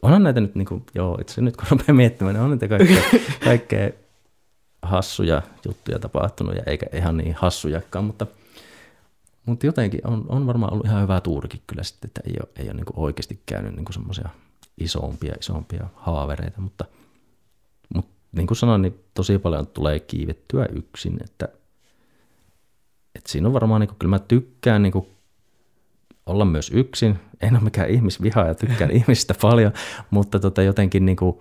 onhan 0.02 0.24
näitä 0.24 0.42
nyt, 0.42 0.56
niin 0.56 0.66
kuin, 0.66 0.86
joo, 0.96 1.18
itse 1.22 1.42
nyt 1.42 1.58
kun 1.58 1.68
rupeaa 1.70 1.96
miettimään, 1.96 2.36
niin 2.36 2.44
on 2.44 2.50
näitä 2.50 2.68
kaikkea, 2.68 3.04
kaikkea 3.44 3.90
hassuja 4.82 5.42
juttuja 5.66 6.00
tapahtunut 6.00 6.56
ja 6.56 6.64
eikä 6.66 6.86
ihan 6.94 7.18
niin 7.18 7.36
hassujakaan, 7.40 8.06
mutta, 8.06 8.28
mutta 9.46 9.66
jotenkin 9.66 10.08
on, 10.08 10.26
on 10.30 10.48
varmaan 10.48 10.74
ollut 10.74 10.86
ihan 10.86 11.02
hyvä 11.02 11.22
tuurikin 11.22 11.62
kyllä 11.68 11.84
sitten, 11.84 12.08
että 12.08 12.22
ei 12.26 12.36
ole, 12.40 12.50
ei 12.56 12.66
ole 12.66 12.74
niin 12.74 12.86
kuin 12.86 13.00
oikeasti 13.00 13.40
käynyt 13.46 13.76
niin 13.76 13.94
semmoisia– 13.94 14.30
isompia, 14.78 15.36
isompia 15.40 15.88
haavereita, 15.96 16.62
mutta, 16.62 16.86
mutta 17.94 18.12
niin 18.34 18.48
kuin 18.48 18.58
sanoin, 18.58 18.82
niin 18.82 19.00
tosi 19.14 19.40
paljon 19.40 19.68
tulee 19.68 20.00
kiivettyä 20.00 20.66
yksin, 20.72 21.18
että, 21.24 21.48
että 23.16 23.32
siinä 23.32 23.48
on 23.48 23.54
varmaan, 23.54 23.82
niin 23.82 23.88
kuin, 23.88 23.98
kyllä 24.00 24.10
mä 24.10 24.20
tykkään 24.20 24.84
niin 24.84 24.92
kuin, 24.92 25.08
olla 26.26 26.46
myös 26.46 26.72
yksin, 26.74 27.20
en 27.42 27.56
ole 27.56 27.64
mikään 27.64 27.90
ihmisviha 27.90 28.42
ja 28.42 28.56
tykkään 28.56 28.92
ihmistä 29.02 29.34
paljon, 29.42 29.72
mutta 30.10 30.40
tota, 30.40 30.62
jotenkin 30.62 31.06
niin 31.06 31.16
kuin, 31.16 31.38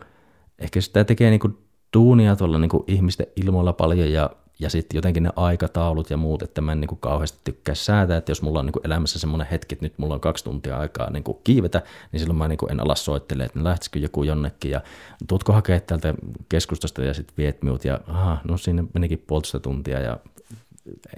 ehkä 0.59 0.81
sitä 0.81 1.05
tekee 1.05 1.31
niin 1.31 1.41
kuin, 1.41 1.59
duunia 1.97 2.37
tuolla 2.37 2.59
niin 2.59 2.69
kuin, 2.69 2.85
ihmisten 2.87 3.27
ilmoilla 3.37 3.73
paljon 3.73 4.13
ja 4.13 4.31
ja 4.63 4.71
sitten 4.71 4.99
jotenkin 4.99 5.23
ne 5.23 5.31
aikataulut 5.37 6.11
ja 6.11 6.17
muut, 6.17 6.43
että 6.43 6.61
mä 6.61 6.73
en 6.73 6.81
niin 6.81 6.89
kuin 6.89 6.99
kauheasti 6.99 7.39
tykkää 7.45 7.75
säätää, 7.75 8.17
että 8.17 8.31
jos 8.31 8.43
mulla 8.43 8.59
on 8.59 8.67
niin 8.67 8.73
kuin 8.73 8.87
elämässä 8.87 9.19
semmoinen 9.19 9.47
hetki, 9.51 9.75
että 9.75 9.85
nyt 9.85 9.99
mulla 9.99 10.15
on 10.15 10.21
kaksi 10.21 10.45
tuntia 10.45 10.79
aikaa 10.79 11.11
niin 11.11 11.25
kuin 11.25 11.39
kiivetä, 11.45 11.83
niin 12.13 12.21
silloin 12.21 12.39
mä 12.39 12.49
niin 12.49 12.59
kuin 12.59 12.73
en 12.73 12.81
ala 12.81 12.95
soittele, 12.95 13.45
että 13.45 13.65
lähtisikö 13.65 13.99
joku 13.99 14.23
jonnekin 14.23 14.71
ja 14.71 14.81
tuutko 15.29 15.53
hakea 15.53 15.81
täältä 15.81 16.15
keskustasta 16.49 17.05
ja 17.05 17.15
sitten 17.15 17.37
viet 17.37 17.63
minut 17.63 17.85
ja 17.85 18.01
aha, 18.07 18.39
no 18.49 18.59
siinä 18.59 18.85
menikin 18.95 19.25
puolitoista 19.27 19.61
tuntia 19.61 20.01
ja 20.01 20.19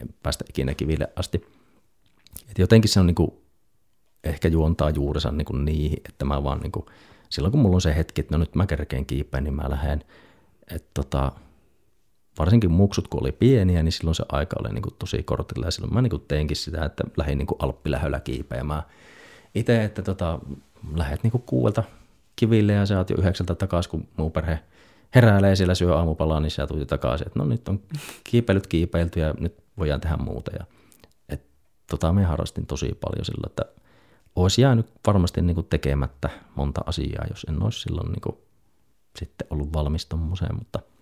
en 0.00 0.08
päästä 0.22 0.44
ikinä 0.48 0.74
kiville 0.74 1.08
asti. 1.16 1.46
Et 2.50 2.58
jotenkin 2.58 2.90
se 2.90 3.00
on 3.00 3.06
niin 3.06 3.14
kuin, 3.14 3.32
ehkä 4.24 4.48
juontaa 4.48 4.90
juurensa 4.90 5.32
niin 5.32 5.44
kuin 5.44 5.64
niihin, 5.64 5.98
että 6.08 6.24
mä 6.24 6.44
vaan 6.44 6.60
niin 6.60 6.72
kuin, 6.72 6.86
silloin 7.28 7.52
kun 7.52 7.60
mulla 7.60 7.74
on 7.74 7.80
se 7.80 7.96
hetki, 7.96 8.20
että 8.20 8.34
no 8.34 8.38
nyt 8.38 8.54
mä 8.54 8.66
kerkeen 8.66 9.06
kiipeen, 9.06 9.44
niin 9.44 9.54
mä 9.54 9.70
lähden. 9.70 10.04
Että 10.70 10.90
tota, 10.94 11.32
varsinkin 12.38 12.70
muksut, 12.70 13.08
kun 13.08 13.20
oli 13.20 13.32
pieniä, 13.32 13.82
niin 13.82 13.92
silloin 13.92 14.14
se 14.14 14.24
aika 14.28 14.56
oli 14.60 14.72
niin 14.72 14.82
kuin 14.82 14.94
tosi 14.98 15.22
kortilla. 15.22 15.66
Ja 15.66 15.70
silloin 15.70 15.94
mä 15.94 16.02
niin 16.02 16.10
kuin 16.10 16.24
teinkin 16.28 16.56
sitä, 16.56 16.84
että 16.84 17.04
lähdin 17.16 17.38
niin 17.38 17.48
alppilähöllä 17.58 18.20
kiipeämään. 18.20 18.82
Itse, 19.54 19.84
että 19.84 20.02
tota, 20.02 20.38
lähdet 20.94 21.22
niin 21.22 21.42
kuuelta 21.46 21.82
kiville 22.36 22.72
ja 22.72 22.86
sä 22.86 22.98
oot 22.98 23.10
jo 23.10 23.16
yhdeksältä 23.18 23.54
takaisin, 23.54 23.90
kun 23.90 24.08
muu 24.16 24.30
perhe 24.30 24.60
heräilee 25.14 25.56
siellä 25.56 25.74
syö 25.74 25.96
aamupalaa, 25.96 26.40
niin 26.40 26.50
sä 26.50 26.66
tulit 26.66 26.88
takaisin, 26.88 27.26
että 27.26 27.38
no 27.38 27.44
nyt 27.44 27.68
on 27.68 27.80
kiipeilyt 28.24 28.66
kiipeilty 28.66 29.20
ja 29.20 29.34
nyt 29.40 29.54
voidaan 29.78 30.00
tehdä 30.00 30.16
muuta. 30.16 30.50
Ja, 30.58 30.64
et, 31.28 31.46
tota, 31.90 32.12
me 32.12 32.24
harrastin 32.24 32.66
tosi 32.66 32.98
paljon 33.00 33.24
sillä, 33.24 33.46
että 33.46 33.62
olisi 34.36 34.62
jäänyt 34.62 34.86
varmasti 35.06 35.42
niin 35.42 35.54
kuin 35.54 35.66
tekemättä 35.70 36.30
monta 36.54 36.80
asiaa, 36.86 37.24
jos 37.30 37.46
en 37.48 37.62
olisi 37.62 37.80
silloin 37.80 38.12
niin 38.12 38.20
kuin, 38.20 38.36
sitten 39.18 39.46
ollut 39.50 39.72
valmis 39.72 40.06
tommoseen, 40.06 40.54
mutta– 40.54 40.80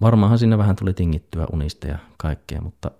varmaanhan 0.00 0.38
siinä 0.38 0.58
vähän 0.58 0.76
tuli 0.76 0.94
tingittyä 0.94 1.46
unista 1.52 1.86
ja 1.86 1.98
kaikkea, 2.16 2.60
mutta, 2.60 2.90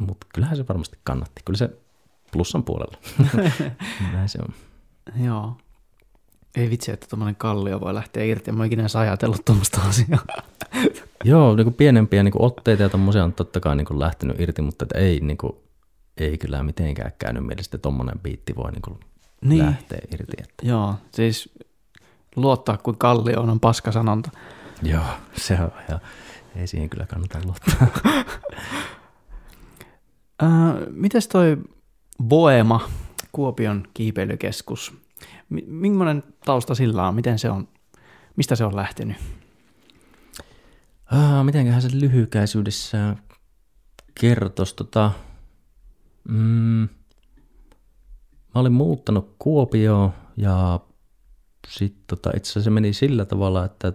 mutta 0.00 0.26
kyllähän 0.34 0.56
se 0.56 0.68
varmasti 0.68 0.98
kannatti. 1.04 1.42
Kyllä 1.44 1.56
se 1.56 1.70
plussan 2.32 2.64
puolella. 2.64 2.98
Näin 4.12 4.28
se 4.28 4.38
on. 4.42 4.54
Joo. 5.24 5.56
Ei 6.56 6.70
vitsi, 6.70 6.92
että 6.92 7.06
tuommoinen 7.10 7.36
kallio 7.36 7.80
voi 7.80 7.94
lähteä 7.94 8.24
irti. 8.24 8.50
En 8.50 8.56
mä 8.56 8.64
ikinä 8.64 8.82
edes 8.82 8.96
ajatellut 8.96 9.44
tuommoista 9.44 9.80
asiaa. 9.88 10.24
Joo, 11.24 11.56
niin 11.56 11.64
kuin 11.64 11.74
pienempiä 11.74 12.22
niin 12.22 12.32
kuin 12.32 12.42
otteita 12.42 12.82
ja 12.82 12.88
tuommoisia 12.88 13.24
on 13.24 13.32
totta 13.32 13.60
kai 13.60 13.76
niin 13.76 13.86
kuin 13.86 14.00
lähtenyt 14.00 14.40
irti, 14.40 14.62
mutta 14.62 14.84
että 14.84 14.98
ei, 14.98 15.20
niin 15.20 15.36
kuin, 15.36 15.52
ei 16.16 16.38
kyllä 16.38 16.62
mitenkään 16.62 17.12
käynyt 17.18 17.46
mielestä, 17.46 17.76
että 17.76 17.82
tuommoinen 17.82 18.18
biitti 18.18 18.56
voi 18.56 18.72
niin 18.72 18.82
kuin 18.82 19.00
niin. 19.40 19.66
lähteä 19.66 19.98
irti. 20.12 20.36
Että. 20.38 20.66
Joo, 20.66 20.94
siis 21.12 21.54
luottaa 22.36 22.76
kuin 22.76 22.98
kallio 22.98 23.40
on 23.40 23.60
paska 23.60 23.92
sanonta. 23.92 24.30
Joo, 24.84 25.04
se 25.36 25.60
on 25.60 25.72
ja 25.88 26.00
ei 26.56 26.66
siihen 26.66 26.90
kyllä 26.90 27.06
kannata 27.06 27.38
luottaa. 27.44 27.86
äh, 30.42 30.48
mites 30.90 31.28
toi 31.28 31.56
Voema, 32.30 32.88
Kuopion 33.32 33.84
kiipeilykeskus, 33.94 34.94
millainen 35.66 36.22
tausta 36.44 36.74
sillä 36.74 37.08
on, 37.08 37.14
miten 37.14 37.38
se 37.38 37.50
on, 37.50 37.68
mistä 38.36 38.56
se 38.56 38.64
on 38.64 38.76
lähtenyt? 38.76 39.16
Ah, 41.06 41.44
mitenköhän 41.44 41.82
se 41.82 41.88
lyhykäisyydessä 41.92 43.16
kertoisi 44.20 44.76
tota, 44.76 45.12
mm, 46.28 46.88
mä 48.54 48.60
olin 48.60 48.72
muuttanut 48.72 49.34
Kuopioon 49.38 50.12
ja 50.36 50.80
sitten 51.68 52.04
tota, 52.06 52.30
itse 52.36 52.50
asiassa 52.50 52.64
se 52.64 52.70
meni 52.70 52.92
sillä 52.92 53.24
tavalla, 53.24 53.64
että 53.64 53.92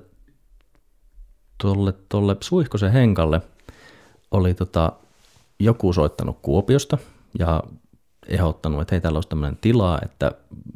tuolle, 1.61 1.93
tuolle 2.09 2.37
Suihkosen 2.41 2.91
Henkalle 2.91 3.41
oli 4.31 4.53
tota, 4.53 4.91
joku 5.59 5.93
soittanut 5.93 6.39
Kuopiosta 6.41 6.97
ja 7.39 7.63
ehdottanut, 8.27 8.81
että 8.81 8.95
hei, 8.95 9.01
täällä 9.01 9.17
olisi 9.17 9.29
tämmöinen 9.29 9.57
tila, 9.61 9.99
että 10.05 10.31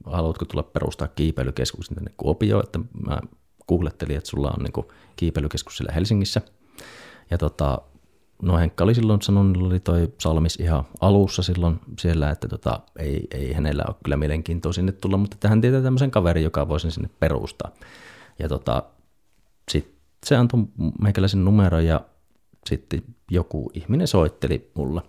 haluatko 0.05 0.45
tulla 0.45 0.63
perustaa 0.63 1.07
kiipeilykeskuksen 1.07 1.95
tänne 1.95 2.11
Kuopioon, 2.17 2.63
että 2.63 2.79
mä 3.07 3.19
googlettelin, 3.67 4.17
että 4.17 4.29
sulla 4.29 4.53
on 4.57 4.63
niin 4.63 4.86
kiipeilykeskus 5.15 5.77
siellä 5.77 5.93
Helsingissä. 5.93 6.41
Ja 7.31 7.38
tota, 7.38 7.81
no 8.41 8.57
Henkka 8.57 8.84
oli 8.84 8.95
silloin 8.95 9.21
sanonut, 9.21 9.63
oli 9.63 9.79
toi 9.79 10.13
Salmis 10.17 10.55
ihan 10.55 10.84
alussa 11.01 11.43
silloin 11.43 11.79
siellä, 11.99 12.29
että 12.29 12.47
tota, 12.47 12.79
ei, 12.99 13.27
ei 13.31 13.53
hänellä 13.53 13.84
ole 13.88 13.95
kyllä 14.03 14.17
mielenkiintoa 14.17 14.73
sinne 14.73 14.91
tulla, 14.91 15.17
mutta 15.17 15.36
että 15.36 15.49
hän 15.49 15.61
tietää 15.61 15.81
tämmöisen 15.81 16.11
kaverin, 16.11 16.43
joka 16.43 16.67
voisi 16.67 16.91
sinne 16.91 17.09
perustaa. 17.19 17.71
Ja 18.39 18.49
tota, 18.49 18.84
sitten 19.71 19.93
se 20.24 20.36
antoi 20.36 20.65
meikäläisen 21.01 21.45
numeron 21.45 21.86
ja 21.86 22.01
sitten 22.69 23.03
joku 23.32 23.71
ihminen 23.74 24.07
soitteli 24.07 24.71
mulle. 24.76 25.01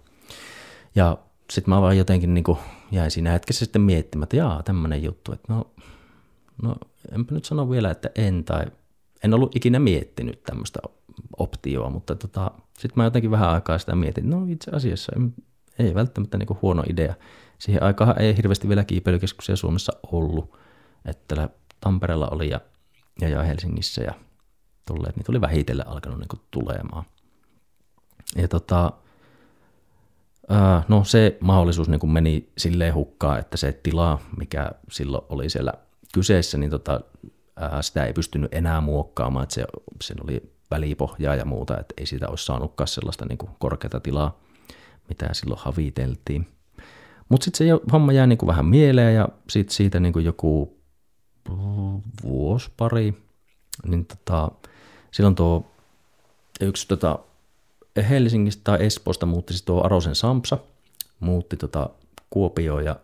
Ja 0.94 1.18
sitten 1.50 1.74
mä 1.74 1.80
vaan 1.80 1.98
jotenkin 1.98 2.34
niin 2.34 2.44
kuin 2.44 2.58
jäin 2.92 3.10
siinä 3.10 3.30
hetkessä 3.30 3.64
sitten 3.64 3.82
miettimään, 3.82 4.22
että 4.24 4.36
jaa, 4.36 4.62
tämmöinen 4.62 5.02
juttu, 5.02 5.32
että 5.32 5.52
no, 5.52 5.70
no 6.62 6.76
enpä 7.12 7.34
nyt 7.34 7.44
sano 7.44 7.70
vielä, 7.70 7.90
että 7.90 8.10
en 8.14 8.44
tai 8.44 8.66
en 9.24 9.34
ollut 9.34 9.56
ikinä 9.56 9.78
miettinyt 9.78 10.42
tämmöistä 10.42 10.80
optioa, 11.38 11.90
mutta 11.90 12.14
tota, 12.14 12.50
sitten 12.78 12.92
mä 12.96 13.04
jotenkin 13.04 13.30
vähän 13.30 13.50
aikaa 13.50 13.78
sitä 13.78 13.94
mietin, 13.94 14.30
no 14.30 14.46
itse 14.48 14.70
asiassa 14.70 15.12
ei 15.78 15.94
välttämättä 15.94 16.38
niin 16.38 16.58
huono 16.62 16.82
idea. 16.90 17.14
Siihen 17.58 17.82
aikaan 17.82 18.20
ei 18.20 18.36
hirveästi 18.36 18.68
vielä 18.68 18.84
kiipeilykeskuksia 18.84 19.56
Suomessa 19.56 19.92
ollut, 20.12 20.58
että 21.04 21.48
Tampereella 21.80 22.28
oli 22.28 22.50
ja, 22.50 22.60
ja, 23.20 23.28
ja 23.28 23.42
Helsingissä 23.42 24.02
ja 24.02 24.14
tulleet, 24.86 25.16
niin 25.16 25.24
tuli 25.24 25.40
vähitellen 25.40 25.88
alkanut 25.88 26.18
niin 26.18 26.40
tulemaan. 26.50 27.04
Ja 28.36 28.48
tota, 28.48 28.92
no 30.88 31.04
se 31.04 31.36
mahdollisuus 31.40 31.88
niin 31.88 32.10
meni 32.12 32.52
silleen 32.58 32.94
hukkaan, 32.94 33.38
että 33.38 33.56
se 33.56 33.72
tila, 33.72 34.20
mikä 34.36 34.70
silloin 34.90 35.24
oli 35.28 35.50
siellä 35.50 35.72
kyseessä, 36.14 36.58
niin 36.58 36.70
tota, 36.70 37.00
sitä 37.80 38.04
ei 38.04 38.12
pystynyt 38.12 38.54
enää 38.54 38.80
muokkaamaan, 38.80 39.42
että 39.42 39.54
se, 40.00 40.14
oli 40.24 40.54
välipohjaa 40.70 41.34
ja 41.34 41.44
muuta, 41.44 41.80
että 41.80 41.94
ei 41.98 42.06
siitä 42.06 42.28
olisi 42.28 42.44
saanutkaan 42.44 42.88
sellaista 42.88 43.26
niin 43.26 43.38
korkeata 43.58 44.00
tilaa, 44.00 44.38
mitä 45.08 45.28
silloin 45.32 45.60
haviteltiin. 45.60 46.46
Mutta 47.28 47.44
sitten 47.44 47.66
se 47.66 47.72
homma 47.92 48.12
jää 48.12 48.26
niin 48.26 48.38
vähän 48.46 48.66
mieleen 48.66 49.14
ja 49.14 49.28
sitten 49.50 49.74
siitä 49.74 50.00
niin 50.00 50.24
joku 50.24 50.78
vuosi 52.22 52.70
pari, 52.76 53.14
niin 53.86 54.06
tota, 54.06 54.50
silloin 55.14 55.34
tuo 55.34 55.70
yksi 56.60 56.88
tota, 56.88 57.18
Helsingistä 58.08 58.60
tai 58.64 58.86
Espoosta 58.86 59.26
muutti 59.26 59.52
siis 59.52 59.62
tuo 59.62 59.84
Arosen 59.84 60.14
Sampsa, 60.14 60.58
muutti 61.20 61.56
tota 61.56 61.90
Kuopioon 62.30 62.84
ja 62.84 62.96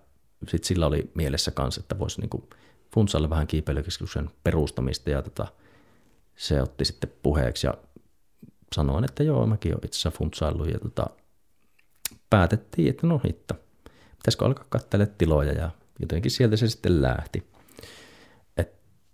sitten 0.48 0.68
sillä 0.68 0.86
oli 0.86 1.10
mielessä 1.14 1.50
kanssa, 1.50 1.80
että 1.80 1.98
voisi 1.98 2.20
niinku 2.20 2.48
funtsailla 2.94 3.30
vähän 3.30 3.46
kiipeilykeskuksen 3.46 4.30
perustamista 4.44 5.10
ja 5.10 5.22
tota, 5.22 5.46
se 6.36 6.62
otti 6.62 6.84
sitten 6.84 7.12
puheeksi 7.22 7.66
ja 7.66 7.74
sanoin, 8.74 9.04
että 9.04 9.22
joo, 9.22 9.46
mäkin 9.46 9.72
olen 9.72 9.84
itse 9.84 9.96
asiassa 9.96 10.18
funtsaillut 10.18 10.68
ja 10.68 10.78
tota, 10.78 11.06
päätettiin, 12.30 12.90
että 12.90 13.06
no 13.06 13.20
hitto, 13.24 13.54
pitäisikö 14.16 14.44
alkaa 14.44 14.66
katsella 14.68 15.06
tiloja 15.06 15.52
ja 15.52 15.70
jotenkin 16.00 16.30
sieltä 16.30 16.56
se 16.56 16.68
sitten 16.68 17.02
lähti. 17.02 17.49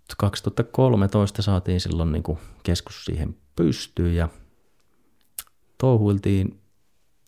Et 0.09 0.15
2013 0.17 1.41
saatiin 1.41 1.79
silloin 1.79 2.11
niin 2.11 2.23
kuin 2.23 2.37
keskus 2.63 3.05
siihen 3.05 3.35
pystyyn 3.55 4.15
ja 4.15 4.29
touhuiltiin 5.77 6.59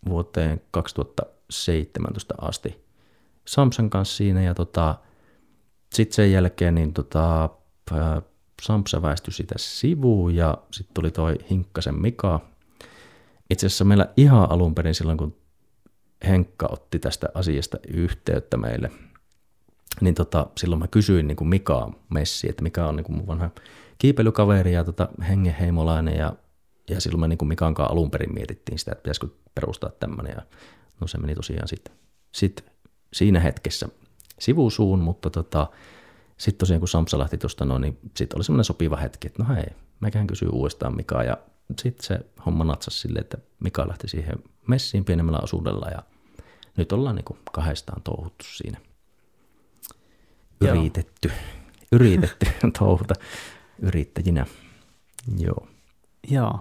vuoteen 0.10 0.62
2017 0.72 2.34
asti 2.42 2.90
Samsan 3.46 3.90
kanssa 3.90 4.18
siinä 4.18 4.42
ja 4.42 4.56
tota, 4.56 4.96
sitten 5.94 6.16
sen 6.16 6.32
jälkeen 6.32 6.76
niin 6.76 6.94
tota, 6.94 7.50
Sampsa 8.62 9.02
väistyi 9.02 9.34
sitä 9.34 9.56
sivuun 9.58 10.36
ja 10.36 10.58
sitten 10.72 10.94
tuli 10.94 11.12
toi 11.12 11.36
Hinkkasen 11.50 12.02
Mika. 12.02 12.40
Itse 13.50 13.66
asiassa 13.66 13.86
meillä 13.86 14.08
ihan 14.18 14.52
alun 14.52 14.76
perin 14.76 14.96
silloin, 14.96 15.18
kun 15.18 15.36
Henkka 16.28 16.68
otti 16.72 17.00
tästä 17.00 17.28
asiasta 17.34 17.78
yhteyttä 17.88 18.58
meille, 18.58 18.92
niin 20.02 20.16
tota, 20.16 20.48
silloin 20.58 20.80
mä 20.80 20.88
kysyin 20.88 21.28
niin 21.28 21.36
kuin 21.36 21.48
Mikaa 21.48 21.92
Messi, 22.10 22.50
että 22.50 22.64
mikä 22.64 22.86
on 22.88 22.96
niin 22.96 23.04
kuin 23.04 23.16
mun 23.16 23.28
vanha 23.28 23.50
kiipeilykaveri 23.98 24.74
ja 24.74 24.84
tota, 24.84 25.08
hengenheimolainen 25.28 26.18
ja 26.18 26.34
ja 26.90 27.02
silloin 27.02 27.20
me 27.20 27.28
niin 27.28 27.38
kuin 27.38 27.50
Mikan 27.50 27.74
kanssa 27.74 27.92
alun 27.92 28.12
perin 28.12 28.34
mietittiin 28.34 28.80
sitä, 28.80 28.92
että 28.92 29.02
pitäisikö 29.02 29.28
perustaa 29.56 29.90
tämmöinen. 29.90 30.34
Ja 30.38 30.42
no 31.02 31.08
se 31.08 31.18
meni 31.18 31.36
tosiaan 31.36 31.68
sitten 31.68 31.96
sit 32.32 32.66
siinä 33.14 33.40
hetkessä 33.40 33.90
sivusuun, 34.40 35.00
mutta 35.00 35.30
tota, 35.30 35.68
sitten 36.38 36.60
tosiaan 36.60 36.80
kun 36.80 36.88
Samsa 36.88 37.20
lähti 37.20 37.38
tuosta 37.38 37.66
noin, 37.66 37.82
niin 37.82 38.00
sitten 38.18 38.38
oli 38.38 38.44
semmoinen 38.44 38.64
sopiva 38.64 38.98
hetki, 38.98 39.28
että 39.28 39.44
no 39.44 39.56
hei, 39.56 39.66
mäkään 40.00 40.28
kysyy 40.28 40.50
uudestaan 40.50 40.96
Mikaa. 40.96 41.24
Ja 41.24 41.38
sitten 41.78 42.06
se 42.06 42.20
homma 42.46 42.64
natsasi 42.64 43.00
silleen, 43.00 43.24
että 43.24 43.38
Mika 43.60 43.88
lähti 43.88 44.08
siihen 44.08 44.36
messiin 44.68 45.06
pienemmällä 45.06 45.40
osuudella 45.40 45.90
ja 45.90 46.04
nyt 46.78 46.92
ollaan 46.92 47.16
niin 47.16 47.26
kuin 47.26 47.40
kahdestaan 47.52 48.02
touhuttu 48.02 48.46
siinä. 48.46 48.78
Yritetty, 50.62 51.28
Joo. 51.28 51.38
yritetty 51.92 52.46
touhuta 52.80 53.14
yrittäjinä. 53.82 54.46
Joo. 55.38 55.68
Joo. 56.30 56.60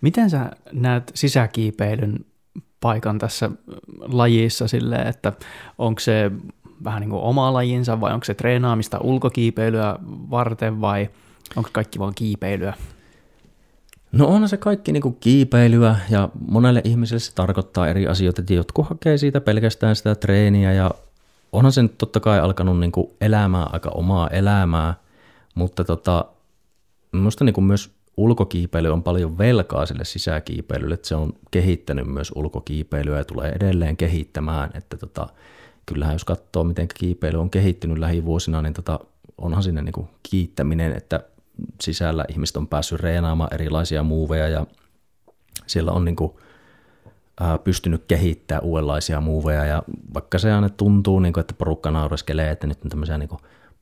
Miten 0.00 0.30
sä 0.30 0.50
näet 0.72 1.10
sisäkiipeilyn 1.14 2.24
paikan 2.80 3.18
tässä 3.18 3.50
lajissa 4.00 4.68
silleen, 4.68 5.06
että 5.06 5.32
onko 5.78 6.00
se 6.00 6.30
vähän 6.84 7.00
niin 7.00 7.10
kuin 7.10 7.22
oma 7.22 7.52
lajinsa 7.52 8.00
vai 8.00 8.12
onko 8.12 8.24
se 8.24 8.34
treenaamista 8.34 8.98
ulkokiipeilyä 8.98 9.96
varten 10.06 10.80
vai 10.80 11.10
onko 11.56 11.70
kaikki 11.72 11.98
vaan 11.98 12.14
kiipeilyä? 12.14 12.74
No 14.12 14.26
on 14.26 14.48
se 14.48 14.56
kaikki 14.56 14.92
niin 14.92 15.02
kuin 15.02 15.16
kiipeilyä 15.20 15.96
ja 16.10 16.28
monelle 16.48 16.80
ihmiselle 16.84 17.20
se 17.20 17.34
tarkoittaa 17.34 17.88
eri 17.88 18.06
asioita, 18.06 18.42
että 18.42 18.54
jotkut 18.54 18.88
hakee 18.88 19.18
siitä 19.18 19.40
pelkästään 19.40 19.96
sitä 19.96 20.14
treeniä 20.14 20.72
ja 20.72 20.90
onhan 21.52 21.72
se 21.72 21.82
nyt 21.82 21.98
totta 21.98 22.20
kai 22.20 22.40
alkanut 22.40 22.80
niin 22.80 22.92
kuin 22.92 23.10
elämää 23.20 23.66
aika 23.72 23.90
omaa 23.90 24.28
elämää, 24.28 24.94
mutta 25.54 25.84
tota, 25.84 26.24
minusta 27.12 27.44
niin 27.44 27.54
kuin 27.54 27.64
myös 27.64 27.90
ulkokiipeily 28.16 28.88
on 28.88 29.02
paljon 29.02 29.38
velkaa 29.38 29.86
sille 29.86 30.04
sisäkiipeilylle, 30.04 30.94
että 30.94 31.08
se 31.08 31.14
on 31.14 31.32
kehittänyt 31.50 32.06
myös 32.06 32.32
ulkokiipeilyä 32.34 33.18
ja 33.18 33.24
tulee 33.24 33.52
edelleen 33.52 33.96
kehittämään, 33.96 34.70
että 34.74 34.96
tota, 34.96 35.26
kyllähän 35.86 36.14
jos 36.14 36.24
katsoo, 36.24 36.64
miten 36.64 36.88
kiipeily 36.94 37.40
on 37.40 37.50
kehittynyt 37.50 37.98
lähivuosina, 37.98 38.62
niin 38.62 38.74
tota, 38.74 39.00
onhan 39.38 39.62
sinne 39.62 39.82
niin 39.82 39.92
kuin 39.92 40.08
kiittäminen, 40.22 40.92
että 40.92 41.20
sisällä 41.80 42.24
ihmiset 42.28 42.56
on 42.56 42.68
päässyt 42.68 43.00
reenaamaan 43.00 43.54
erilaisia 43.54 44.02
muuveja 44.02 44.48
ja 44.48 44.66
siellä 45.66 45.92
on 45.92 46.04
niin 46.04 46.16
kuin, 46.16 46.32
pystynyt 47.64 48.04
kehittämään 48.08 48.64
uudenlaisia 48.64 49.20
muuveja 49.20 49.64
ja 49.64 49.82
vaikka 50.14 50.38
se 50.38 50.52
aina 50.52 50.68
tuntuu, 50.68 51.20
niin 51.20 51.32
kuin, 51.32 51.40
että 51.40 51.54
porukka 51.54 51.90
naureskelee, 51.90 52.50
että 52.50 52.66
nyt 52.66 52.84
on 52.84 52.90
tämmöisiä 52.90 53.18
niin 53.18 53.30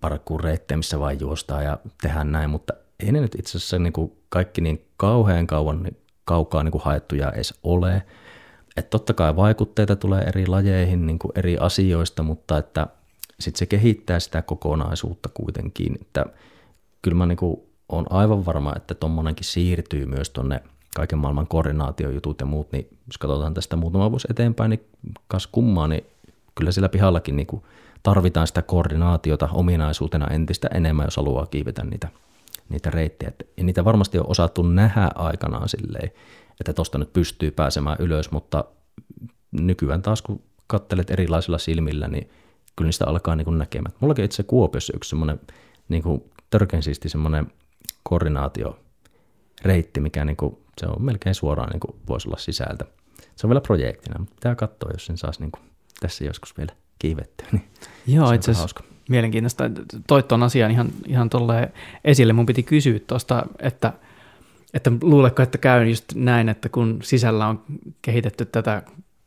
parkkuureittejä, 0.00 0.76
missä 0.76 1.00
vain 1.00 1.20
juostaan 1.20 1.64
ja 1.64 1.78
tehdään 2.02 2.32
näin, 2.32 2.50
mutta 2.50 2.74
ei 3.00 3.12
ne 3.12 3.20
nyt 3.20 3.34
itse 3.38 3.58
asiassa 3.58 3.78
niin 3.78 3.92
kuin 3.92 4.12
kaikki 4.28 4.60
niin 4.60 4.84
kauhean 4.96 5.46
kauan 5.46 5.82
niin 5.82 5.96
kaukaa 6.24 6.62
niin 6.62 6.72
kuin 6.72 6.82
haettuja 6.82 7.32
edes 7.32 7.54
ole. 7.62 8.02
Että 8.76 8.90
totta 8.90 9.14
kai 9.14 9.36
vaikutteita 9.36 9.96
tulee 9.96 10.22
eri 10.22 10.46
lajeihin 10.46 11.06
niin 11.06 11.18
kuin 11.18 11.32
eri 11.34 11.56
asioista, 11.58 12.22
mutta 12.22 12.58
että 12.58 12.86
sitten 13.40 13.58
se 13.58 13.66
kehittää 13.66 14.20
sitä 14.20 14.42
kokonaisuutta 14.42 15.28
kuitenkin. 15.34 15.98
Että 16.00 16.26
kyllä 17.02 17.16
mä 17.16 17.26
niin 17.26 17.36
kuin 17.36 17.60
on 17.88 18.06
aivan 18.10 18.46
varma, 18.46 18.72
että 18.76 18.94
tuommoinenkin 18.94 19.44
siirtyy 19.44 20.06
myös 20.06 20.30
tuonne 20.30 20.60
kaiken 20.98 21.18
maailman 21.18 21.46
koordinaatiojutut 21.46 22.40
ja 22.40 22.46
muut, 22.46 22.72
niin 22.72 22.88
jos 23.06 23.18
katsotaan 23.18 23.54
tästä 23.54 23.76
muutama 23.76 24.10
vuosi 24.10 24.28
eteenpäin, 24.30 24.70
niin 24.70 24.86
kas 25.28 25.46
kummaa, 25.46 25.88
niin 25.88 26.04
kyllä 26.54 26.72
sillä 26.72 26.88
pihallakin 26.88 27.36
niin 27.36 27.46
kuin 27.46 27.62
tarvitaan 28.02 28.46
sitä 28.46 28.62
koordinaatiota 28.62 29.48
ominaisuutena 29.52 30.26
entistä 30.26 30.68
enemmän, 30.74 31.06
jos 31.06 31.16
haluaa 31.16 31.46
kiivetä 31.46 31.84
niitä 31.84 32.08
niitä 32.68 32.90
reittejä. 32.90 33.32
Ja 33.56 33.64
niitä 33.64 33.84
varmasti 33.84 34.18
on 34.18 34.28
osattu 34.28 34.62
nähdä 34.62 35.10
aikanaan 35.14 35.68
silleen, 35.68 36.10
että 36.60 36.72
tosta 36.72 36.98
nyt 36.98 37.12
pystyy 37.12 37.50
pääsemään 37.50 37.96
ylös, 38.00 38.30
mutta 38.30 38.64
nykyään 39.52 40.02
taas 40.02 40.22
kun 40.22 40.42
kattelet 40.66 41.10
erilaisilla 41.10 41.58
silmillä, 41.58 42.08
niin 42.08 42.30
kyllä 42.76 42.88
niistä 42.88 43.06
alkaa 43.06 43.36
niin 43.36 43.58
näkemään. 43.58 43.94
Mullakin 44.00 44.24
itse 44.24 44.42
Kuopiossa 44.42 44.92
yksi 44.96 45.08
semmoinen 45.08 45.40
niin 45.88 46.02
törkeän 46.50 46.82
siisti 46.82 47.08
semmoinen 47.08 47.52
koordinaatio 48.02 48.78
reitti, 49.62 50.00
mikä 50.00 50.24
niin 50.24 50.36
kuin, 50.36 50.58
se 50.80 50.86
on 50.86 51.04
melkein 51.04 51.34
suoraan 51.34 51.70
niin 51.70 51.80
kuin 51.80 51.96
voisi 52.08 52.28
olla 52.28 52.38
sisältä. 52.38 52.84
Se 53.36 53.46
on 53.46 53.48
vielä 53.48 53.60
projektina, 53.60 54.18
mutta 54.18 54.34
pitää 54.34 54.54
katsoa, 54.54 54.90
jos 54.92 55.06
sen 55.06 55.18
saisi 55.18 55.40
niin 55.40 55.50
kuin 55.50 55.62
tässä 56.00 56.24
joskus 56.24 56.58
vielä 56.58 56.72
kiivettyä. 56.98 57.46
Niin 57.52 57.68
Joo, 58.06 58.32
itse 58.32 58.50
asiassa 58.50 58.84
mielenkiintoista. 59.08 59.64
Toit 60.06 60.28
tuon 60.28 60.42
asian 60.42 60.70
ihan, 60.70 60.88
ihan 61.06 61.30
tolleen 61.30 61.72
esille. 62.04 62.32
Mun 62.32 62.46
piti 62.46 62.62
kysyä 62.62 62.98
tuosta, 63.06 63.46
että, 63.58 63.92
että 64.74 64.92
luuletko, 65.02 65.42
että 65.42 65.58
käy 65.58 65.88
just 65.88 66.04
näin, 66.14 66.48
että 66.48 66.68
kun 66.68 66.98
sisällä 67.02 67.46
on 67.46 67.62
kehitetty 68.02 68.44
tätä 68.44 68.82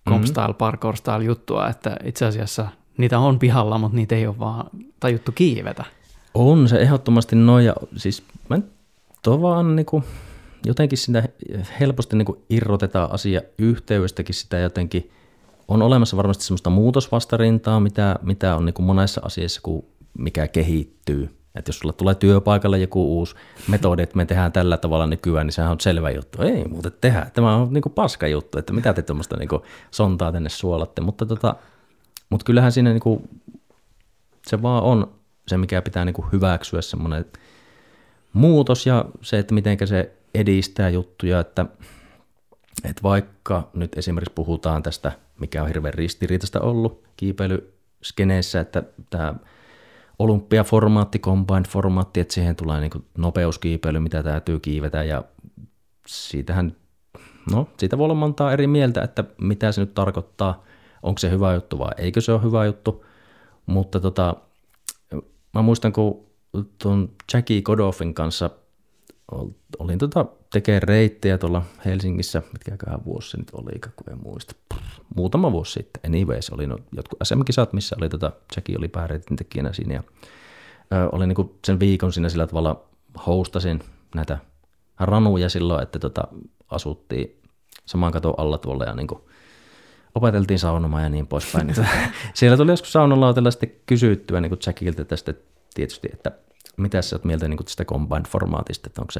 compstyle, 0.09 0.53
parkour 0.53 0.97
style 0.97 1.23
juttua, 1.23 1.69
että 1.69 1.97
itse 2.03 2.25
asiassa 2.25 2.67
niitä 2.97 3.19
on 3.19 3.39
pihalla, 3.39 3.77
mutta 3.77 3.95
niitä 3.95 4.15
ei 4.15 4.27
ole 4.27 4.39
vaan 4.39 4.69
tajuttu 4.99 5.31
kiivetä. 5.31 5.85
On 6.33 6.67
se 6.67 6.77
ehdottomasti 6.77 7.35
noin, 7.35 7.65
ja 7.65 7.73
siis 7.95 8.23
mä 8.49 8.59
tuo 9.21 9.41
vaan 9.41 9.75
niinku, 9.75 10.03
jotenkin 10.65 10.97
sitä 10.97 11.23
helposti 11.79 12.15
niinku 12.15 12.45
irrotetaan 12.49 13.11
asia 13.11 13.41
yhteydestäkin 13.57 14.35
sitä 14.35 14.59
jotenkin, 14.59 15.11
on 15.67 15.81
olemassa 15.81 16.17
varmasti 16.17 16.43
semmoista 16.43 16.69
muutosvastarintaa, 16.69 17.79
mitä, 17.79 18.15
mitä 18.21 18.55
on 18.55 18.65
niinku 18.65 18.81
monessa 18.81 19.21
asiassa, 19.23 19.61
kun 19.63 19.85
mikä 20.17 20.47
kehittyy. 20.47 21.37
Että 21.55 21.69
jos 21.69 21.79
sulla 21.79 21.93
tulee 21.93 22.15
työpaikalle 22.15 22.79
joku 22.79 23.17
uusi 23.17 23.35
metodi, 23.67 24.01
että 24.01 24.17
me 24.17 24.25
tehdään 24.25 24.51
tällä 24.51 24.77
tavalla 24.77 25.07
nykyään, 25.07 25.47
niin 25.47 25.53
sehän 25.53 25.71
on 25.71 25.79
selvä 25.79 26.09
juttu. 26.09 26.41
Ei 26.41 26.67
muuten 26.67 26.91
tehdä. 27.01 27.27
Tämä 27.33 27.55
on 27.55 27.73
niinku 27.73 27.89
paska 27.89 28.27
juttu, 28.27 28.57
että 28.57 28.73
mitä 28.73 28.93
te 28.93 29.01
tuommoista 29.01 29.37
niinku 29.37 29.61
sontaa 29.91 30.31
tänne 30.31 30.49
suolatte. 30.49 31.01
Mutta, 31.01 31.25
tota, 31.25 31.55
mutta 32.29 32.43
kyllähän 32.43 32.71
siinä 32.71 32.89
niinku, 32.89 33.29
se 34.47 34.61
vaan 34.61 34.83
on 34.83 35.11
se, 35.47 35.57
mikä 35.57 35.81
pitää 35.81 36.05
niinku 36.05 36.25
hyväksyä 36.31 36.81
semmoinen 36.81 37.25
muutos 38.33 38.85
ja 38.85 39.05
se, 39.21 39.39
että 39.39 39.53
miten 39.53 39.77
se 39.85 40.11
edistää 40.33 40.89
juttuja, 40.89 41.39
että, 41.39 41.65
että 42.83 43.03
vaikka 43.03 43.69
nyt 43.73 43.97
esimerkiksi 43.97 44.33
puhutaan 44.33 44.83
tästä, 44.83 45.11
mikä 45.39 45.61
on 45.61 45.67
hirveän 45.67 45.93
ristiriitaista 45.93 46.61
ollut 46.61 47.03
kiipeilyskeneessä, 47.17 48.59
että 48.59 48.83
tämä 49.09 49.35
olympiaformaatti, 50.19 51.19
combined-formaatti, 51.19 52.19
että 52.19 52.33
siihen 52.33 52.55
tulee 52.55 52.79
niin 52.79 53.05
nopeuskiipeily, 53.17 53.99
mitä 53.99 54.23
täytyy 54.23 54.59
kiivetä 54.59 55.03
ja 55.03 55.23
siitähän, 56.07 56.75
no 57.51 57.67
siitä 57.77 57.97
voi 57.97 58.05
olla 58.05 58.13
montaa 58.13 58.53
eri 58.53 58.67
mieltä, 58.67 59.01
että 59.01 59.23
mitä 59.41 59.71
se 59.71 59.81
nyt 59.81 59.93
tarkoittaa, 59.93 60.63
onko 61.03 61.19
se 61.19 61.29
hyvä 61.29 61.53
juttu 61.53 61.79
vai 61.79 61.91
eikö 61.97 62.21
se 62.21 62.31
ole 62.31 62.43
hyvä 62.43 62.65
juttu, 62.65 63.05
mutta 63.65 63.99
tota, 63.99 64.35
mä 65.53 65.61
muistan, 65.61 65.93
kun 65.93 66.25
tuon 66.83 67.09
Jackie 67.33 67.61
Godoffin 67.61 68.13
kanssa 68.13 68.49
olin 69.79 69.97
tota, 69.97 70.25
tekemään 70.51 70.83
reittejä 70.83 71.37
tuolla 71.37 71.61
Helsingissä, 71.85 72.41
mitkäköhän 72.53 73.05
vuosi 73.05 73.29
se 73.29 73.37
nyt 73.37 73.51
oli, 73.53 73.79
kun 73.95 74.13
en 74.13 74.23
muista. 74.23 74.55
Muutama 75.15 75.51
vuosi 75.51 75.71
sitten, 75.71 76.01
anyways, 76.05 76.49
oli 76.49 76.67
no, 76.67 76.77
jotkut 76.95 77.19
SM-kisat, 77.23 77.73
missä 77.73 77.95
oli 77.99 78.09
tota, 78.09 78.31
Jackie 78.55 78.77
oli 78.77 78.87
pääreitin 78.87 79.37
tekijänä 79.37 79.73
siinä 79.73 79.93
ja 79.93 80.03
ö, 80.93 81.09
oli 81.11 81.27
niinku 81.27 81.55
sen 81.65 81.79
viikon 81.79 82.13
siinä 82.13 82.29
sillä 82.29 82.47
tavalla 82.47 82.83
hostasin 83.27 83.79
näitä 84.15 84.37
ranuja 84.99 85.49
silloin, 85.49 85.83
että 85.83 85.99
tota, 85.99 86.23
asuttiin 86.69 87.41
saman 87.85 88.11
katon 88.11 88.33
alla 88.37 88.57
tuolla 88.57 88.83
ja 88.83 88.93
niinku, 88.93 89.29
opeteltiin 90.15 90.59
saunomaan 90.59 91.03
ja 91.03 91.09
niin 91.09 91.27
poispäin. 91.27 91.67
Niin 91.67 91.87
siellä 92.33 92.57
tuli 92.57 92.71
joskus 92.71 92.93
saunalautella 92.93 93.51
sitten 93.51 93.71
kysyttyä 93.85 94.41
niin 94.41 94.57
Jackilta 94.65 95.05
tästä 95.05 95.33
tietysti, 95.73 96.09
että 96.13 96.31
mitä 96.77 97.01
sä 97.01 97.15
oot 97.15 97.23
mieltä 97.23 97.47
niin 97.47 97.65
tästä 97.65 97.85
combined-formaatista, 97.85 98.87
että 98.87 99.01
onko 99.01 99.11
se 99.11 99.19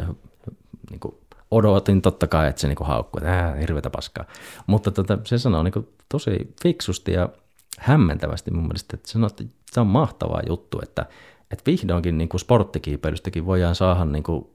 niin 0.89 0.99
kuin, 0.99 1.15
odotin 1.51 2.01
totta 2.01 2.27
kai, 2.27 2.49
että 2.49 2.61
se 2.61 2.67
niin 2.67 2.77
haukkuu, 2.81 3.19
että 3.19 3.47
äh, 3.47 3.59
hirveätä 3.59 3.89
paskaa. 3.89 4.25
Mutta 4.67 4.91
tota, 4.91 5.17
se 5.23 5.37
sanoo 5.37 5.63
niin 5.63 5.71
kuin, 5.71 5.87
tosi 6.09 6.53
fiksusti 6.63 7.11
ja 7.11 7.29
hämmentävästi 7.79 8.51
mun 8.51 8.63
mielestä, 8.63 8.97
että 8.97 9.11
sanoo, 9.11 9.27
että 9.27 9.43
se 9.71 9.79
on 9.79 9.87
mahtava 9.87 10.41
juttu, 10.49 10.79
että, 10.83 11.05
että 11.51 11.71
vihdoinkin 11.71 12.17
niin 12.17 12.29
kuin 12.29 12.41
sporttikiipeilystäkin 12.41 13.45
voidaan 13.45 13.75
saada 13.75 14.05
niin 14.05 14.23
kuin 14.23 14.47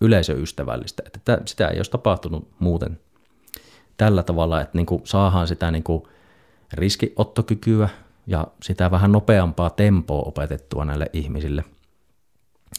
yleisöystävällistä, 0.00 1.02
että 1.14 1.40
sitä 1.44 1.68
ei 1.68 1.78
olisi 1.78 1.90
tapahtunut 1.90 2.48
muuten 2.58 3.00
tällä 3.96 4.22
tavalla, 4.22 4.60
että 4.60 4.78
niin 4.78 4.86
kuin 4.86 5.02
saadaan 5.04 5.48
sitä 5.48 5.70
niin 5.70 5.82
kuin 5.82 6.02
riskiottokykyä 6.72 7.88
ja 8.26 8.46
sitä 8.62 8.90
vähän 8.90 9.12
nopeampaa 9.12 9.70
tempoa 9.70 10.22
opetettua 10.22 10.84
näille 10.84 11.06
ihmisille– 11.12 11.64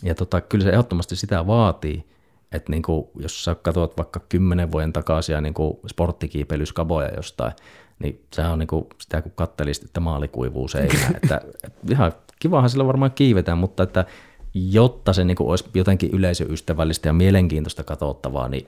ja 0.03 0.15
tota, 0.15 0.41
kyllä 0.41 0.63
se 0.63 0.69
ehdottomasti 0.69 1.15
sitä 1.15 1.47
vaatii, 1.47 2.05
että 2.51 2.71
niin 2.71 2.83
kuin, 2.83 3.07
jos 3.19 3.43
sä 3.43 3.55
katsot 3.55 3.97
vaikka 3.97 4.19
kymmenen 4.29 4.71
vuoden 4.71 4.93
takaisin 4.93 5.43
niin 5.43 5.53
sporttikiipeilyskaboja 5.87 7.09
jostain, 7.15 7.51
niin 7.99 8.25
se 8.33 8.41
on 8.41 8.59
niin 8.59 8.67
kuin 8.67 8.85
sitä, 9.01 9.21
kun 9.21 9.31
kattelisit, 9.35 9.83
että 9.83 9.99
maali 9.99 10.27
kuivuu 10.27 10.67
seinään. 10.67 11.15
että, 11.23 11.41
että 11.63 11.79
ihan 11.91 12.13
kivahan 12.39 12.69
sillä 12.69 12.87
varmaan 12.87 13.11
kiivetään, 13.11 13.57
mutta 13.57 13.83
että 13.83 14.05
jotta 14.53 15.13
se 15.13 15.23
niin 15.23 15.37
kuin 15.37 15.49
olisi 15.49 15.65
jotenkin 15.73 16.11
yleisöystävällistä 16.11 17.09
ja 17.09 17.13
mielenkiintoista 17.13 17.83
katsottavaa, 17.83 18.49
niin 18.49 18.67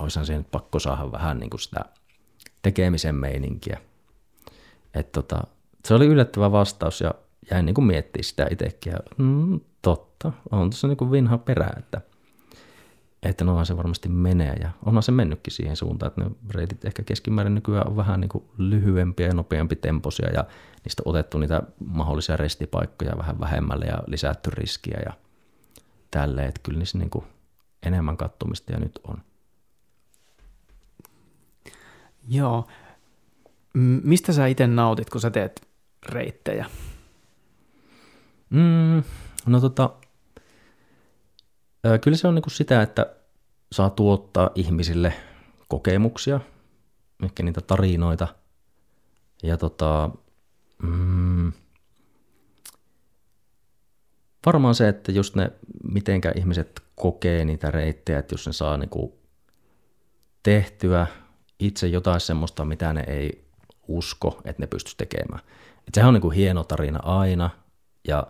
olisihan 0.00 0.26
siihen 0.26 0.44
pakko 0.44 0.78
saada 0.78 1.12
vähän 1.12 1.38
niin 1.38 1.50
kuin 1.50 1.60
sitä 1.60 1.84
tekemisen 2.62 3.14
meininkiä. 3.14 3.78
Et 4.94 5.12
tota, 5.12 5.42
se 5.84 5.94
oli 5.94 6.06
yllättävä 6.06 6.52
vastaus 6.52 7.00
ja 7.00 7.14
jäin 7.50 7.66
niin 7.66 7.74
kuin 7.74 7.84
miettimään 7.84 8.24
sitä 8.24 8.46
itsekin. 8.50 8.92
Ja, 8.92 8.98
mm, 9.18 9.60
totta, 10.18 10.38
on 10.50 10.70
tuossa 10.70 10.88
niin 10.88 11.10
vinha 11.10 11.38
perä, 11.38 11.70
että, 11.78 12.00
että 13.22 13.44
noin 13.44 13.66
se 13.66 13.76
varmasti 13.76 14.08
menee 14.08 14.54
ja 14.60 14.70
onhan 14.84 15.02
se 15.02 15.12
mennytkin 15.12 15.52
siihen 15.52 15.76
suuntaan, 15.76 16.08
että 16.08 16.20
ne 16.20 16.30
reitit 16.50 16.84
ehkä 16.84 17.02
keskimäärin 17.02 17.54
nykyään 17.54 17.88
on 17.88 17.96
vähän 17.96 18.20
niin 18.20 18.28
kuin 18.28 18.44
lyhyempiä 18.58 19.26
ja 19.26 19.34
nopeampi 19.34 19.76
temposia 19.76 20.30
ja 20.30 20.44
niistä 20.84 21.02
on 21.04 21.10
otettu 21.10 21.38
niitä 21.38 21.62
mahdollisia 21.84 22.36
restipaikkoja 22.36 23.18
vähän 23.18 23.40
vähemmälle 23.40 23.86
ja 23.86 23.98
lisätty 24.06 24.50
riskiä 24.50 25.00
ja 25.06 25.12
tälleen, 26.10 26.48
että 26.48 26.60
kyllä 26.62 26.78
niissä 26.78 26.98
niin 26.98 27.10
kuin 27.10 27.24
enemmän 27.82 28.16
kattomista 28.16 28.72
ja 28.72 28.78
nyt 28.78 29.00
on. 29.04 29.18
Joo. 32.28 32.66
Mistä 34.02 34.32
sä 34.32 34.46
itse 34.46 34.66
nautit, 34.66 35.10
kun 35.10 35.20
sä 35.20 35.30
teet 35.30 35.68
reittejä? 36.08 36.66
Mm, 38.50 39.02
no 39.46 39.60
tota, 39.60 39.90
kyllä 42.00 42.16
se 42.16 42.28
on 42.28 42.34
niinku 42.34 42.50
sitä, 42.50 42.82
että 42.82 43.06
saa 43.72 43.90
tuottaa 43.90 44.50
ihmisille 44.54 45.12
kokemuksia, 45.68 46.40
ehkä 47.24 47.42
niitä 47.42 47.60
tarinoita. 47.60 48.28
Ja 49.42 49.56
tota, 49.56 50.10
mm, 50.82 51.52
varmaan 54.46 54.74
se, 54.74 54.88
että 54.88 55.12
just 55.12 55.34
ne, 55.34 55.52
mitenkä 55.92 56.32
ihmiset 56.36 56.82
kokee 56.94 57.44
niitä 57.44 57.70
reittejä, 57.70 58.18
että 58.18 58.34
jos 58.34 58.46
ne 58.46 58.52
saa 58.52 58.76
niinku 58.76 59.18
tehtyä 60.42 61.06
itse 61.58 61.86
jotain 61.86 62.20
semmoista, 62.20 62.64
mitä 62.64 62.92
ne 62.92 63.04
ei 63.06 63.44
usko, 63.88 64.40
että 64.44 64.62
ne 64.62 64.66
pystyisi 64.66 64.96
tekemään. 64.96 65.40
Et 65.88 65.94
sehän 65.94 66.08
on 66.08 66.14
niinku 66.14 66.30
hieno 66.30 66.64
tarina 66.64 67.00
aina, 67.02 67.50
ja 68.08 68.26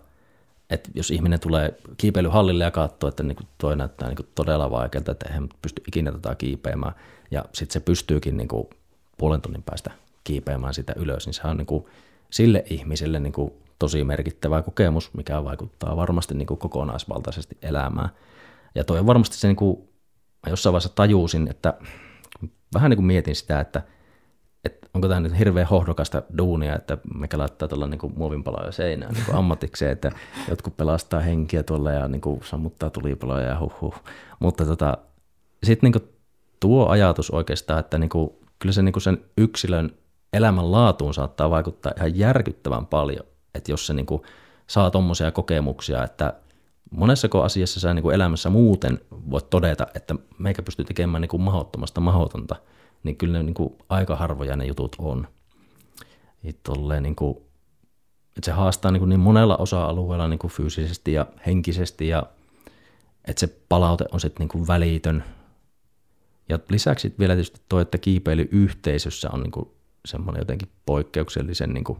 että 0.71 0.91
jos 0.95 1.11
ihminen 1.11 1.41
tulee 1.41 1.79
kiipeilyhallille 1.97 2.65
ja 2.65 2.71
katsoo, 2.71 3.09
että 3.09 3.23
niin 3.23 3.37
tuo 3.59 3.75
näyttää 3.75 4.09
niin 4.09 4.29
todella 4.35 4.71
vaikealta, 4.71 5.13
että 5.13 5.27
eihän 5.29 5.49
pysty 5.63 5.83
ikinä 5.89 6.13
tätä 6.13 6.35
kiipeämään, 6.35 6.95
ja 7.31 7.45
sitten 7.53 7.73
se 7.73 7.81
pystyykin 7.81 8.37
niin 8.37 8.49
kuin 8.49 8.69
puolen 9.19 9.41
tunnin 9.41 9.63
päästä 9.63 9.91
kiipeämään 10.25 10.75
sitä 10.75 10.93
ylös, 10.97 11.27
niin 11.27 11.35
se 11.35 11.43
on 11.45 11.57
niin 11.57 11.67
kuin 11.67 11.85
sille 12.31 12.65
ihmiselle 12.71 13.21
niin 13.21 13.33
kuin 13.33 13.53
tosi 13.79 14.05
merkittävä 14.05 14.63
kokemus, 14.63 15.15
mikä 15.15 15.45
vaikuttaa 15.45 15.97
varmasti 15.97 16.35
niin 16.35 16.47
kuin 16.47 16.59
kokonaisvaltaisesti 16.59 17.59
elämään. 17.63 18.09
Ja 18.75 18.85
toi 18.85 18.99
on 18.99 19.07
varmasti 19.07 19.37
se, 19.37 19.49
niin 19.49 19.57
kuin, 19.57 19.79
mä 20.47 20.51
jossain 20.51 20.73
vaiheessa 20.73 20.95
tajusin, 20.95 21.49
että 21.49 21.75
vähän 22.75 22.91
niin 22.91 22.97
kuin 22.97 23.07
mietin 23.07 23.37
sitä, 23.37 23.61
että– 23.61 23.83
onko 24.95 25.09
tämä 25.09 25.21
nyt 25.21 25.39
hirveän 25.39 25.67
hohdokasta 25.67 26.23
duunia, 26.39 26.77
että 26.77 26.99
mikä 27.15 27.39
laittaa 27.39 27.69
tuolla 27.69 27.87
niin 27.87 28.13
muovinpaloja 28.17 28.73
seinään 28.73 29.15
niin 29.15 29.35
ammatikseen, 29.35 29.93
että 29.93 30.13
jotkut 30.49 30.77
pelastaa 30.77 31.21
henkiä 31.21 31.63
tuolla 31.63 31.93
ja 31.93 32.09
niin 32.09 32.21
kuin 32.21 32.41
sammuttaa 32.45 32.91
tulipaloja 32.91 33.47
ja 33.47 33.61
huh, 33.61 33.81
huh. 33.81 33.95
Mutta 34.41 34.65
tota, 34.65 34.99
sitten 35.65 35.91
niin 35.91 36.09
tuo 36.61 36.89
ajatus 36.89 37.31
oikeastaan, 37.31 37.81
että 37.81 37.99
niin 37.99 38.11
kuin, 38.11 38.31
kyllä 38.59 38.73
se 38.73 38.83
niin 38.83 38.93
kuin 38.93 39.03
sen 39.03 39.19
yksilön 39.37 39.91
elämän 40.33 40.73
laatuun 40.73 41.15
saattaa 41.15 41.51
vaikuttaa 41.51 41.93
ihan 41.97 42.19
järkyttävän 42.19 42.87
paljon, 42.87 43.27
että 43.55 43.73
jos 43.73 43.87
se 43.87 43.95
niin 43.95 44.07
kuin 44.07 44.23
saa 44.67 44.91
tuommoisia 44.91 45.31
kokemuksia, 45.31 46.05
että 46.05 46.35
monessako 46.91 47.43
asiassa 47.43 47.81
sä 47.81 47.95
niin 47.95 48.03
kuin 48.03 48.15
elämässä 48.15 48.51
muuten 48.51 49.01
voit 49.11 49.51
todeta, 49.51 49.87
että 49.95 50.15
meikä 50.39 50.63
pystyy 50.63 50.85
tekemään 50.85 51.21
niin 51.21 51.29
kuin 51.29 51.43
mahdottomasta 51.43 52.01
mahdotonta– 52.01 52.57
niin 53.03 53.17
kyllä 53.17 53.39
ne 53.39 53.43
niin 53.43 53.55
kuin, 53.55 53.75
aika 53.89 54.17
harvoja 54.17 54.57
ne 54.57 54.67
jutut 54.67 54.97
on. 54.99 55.29
Tolleen, 56.63 57.03
niin 57.03 57.17
kuin, 57.17 57.37
että 58.37 58.45
se 58.45 58.53
haastaa 58.53 58.91
niin, 58.91 59.01
kuin 59.01 59.09
niin 59.09 59.21
monella 59.21 59.57
osa-alueella 59.57 60.29
niin 60.29 60.39
kuin 60.39 60.51
fyysisesti 60.51 61.13
ja 61.13 61.27
henkisesti 61.47 62.09
ja 62.09 62.23
että 63.25 63.41
se 63.41 63.57
palaute 63.69 64.05
on 64.13 64.21
sitten 64.21 64.41
niin 64.41 64.49
kuin 64.49 64.67
välitön. 64.67 65.25
Ja 66.49 66.59
lisäksi 66.71 67.15
vielä 67.19 67.35
tietysti 67.35 67.61
tuo, 67.69 67.81
että 67.81 67.99
kiipeilyyhteisössä 67.99 69.31
on 69.33 69.43
niin 69.43 69.51
kuin 69.51 69.69
semmoinen 70.05 70.41
jotenkin 70.41 70.69
poikkeuksellisen 70.87 71.75
niin 71.75 71.85
kuin 71.85 71.99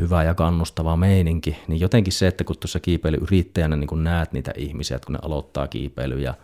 hyvä 0.00 0.24
ja 0.24 0.34
kannustava 0.34 0.96
meininki, 0.96 1.56
niin 1.68 1.80
jotenkin 1.80 2.12
se, 2.12 2.26
että 2.26 2.44
kun 2.44 2.56
tuossa 2.58 2.80
kiipeilyyrittäjänä 2.80 3.76
niin 3.76 4.04
näet 4.04 4.32
niitä 4.32 4.52
ihmisiä, 4.56 4.96
että 4.96 5.06
kun 5.06 5.12
ne 5.12 5.18
aloittaa 5.22 5.68
kiipeilyä 5.68 6.34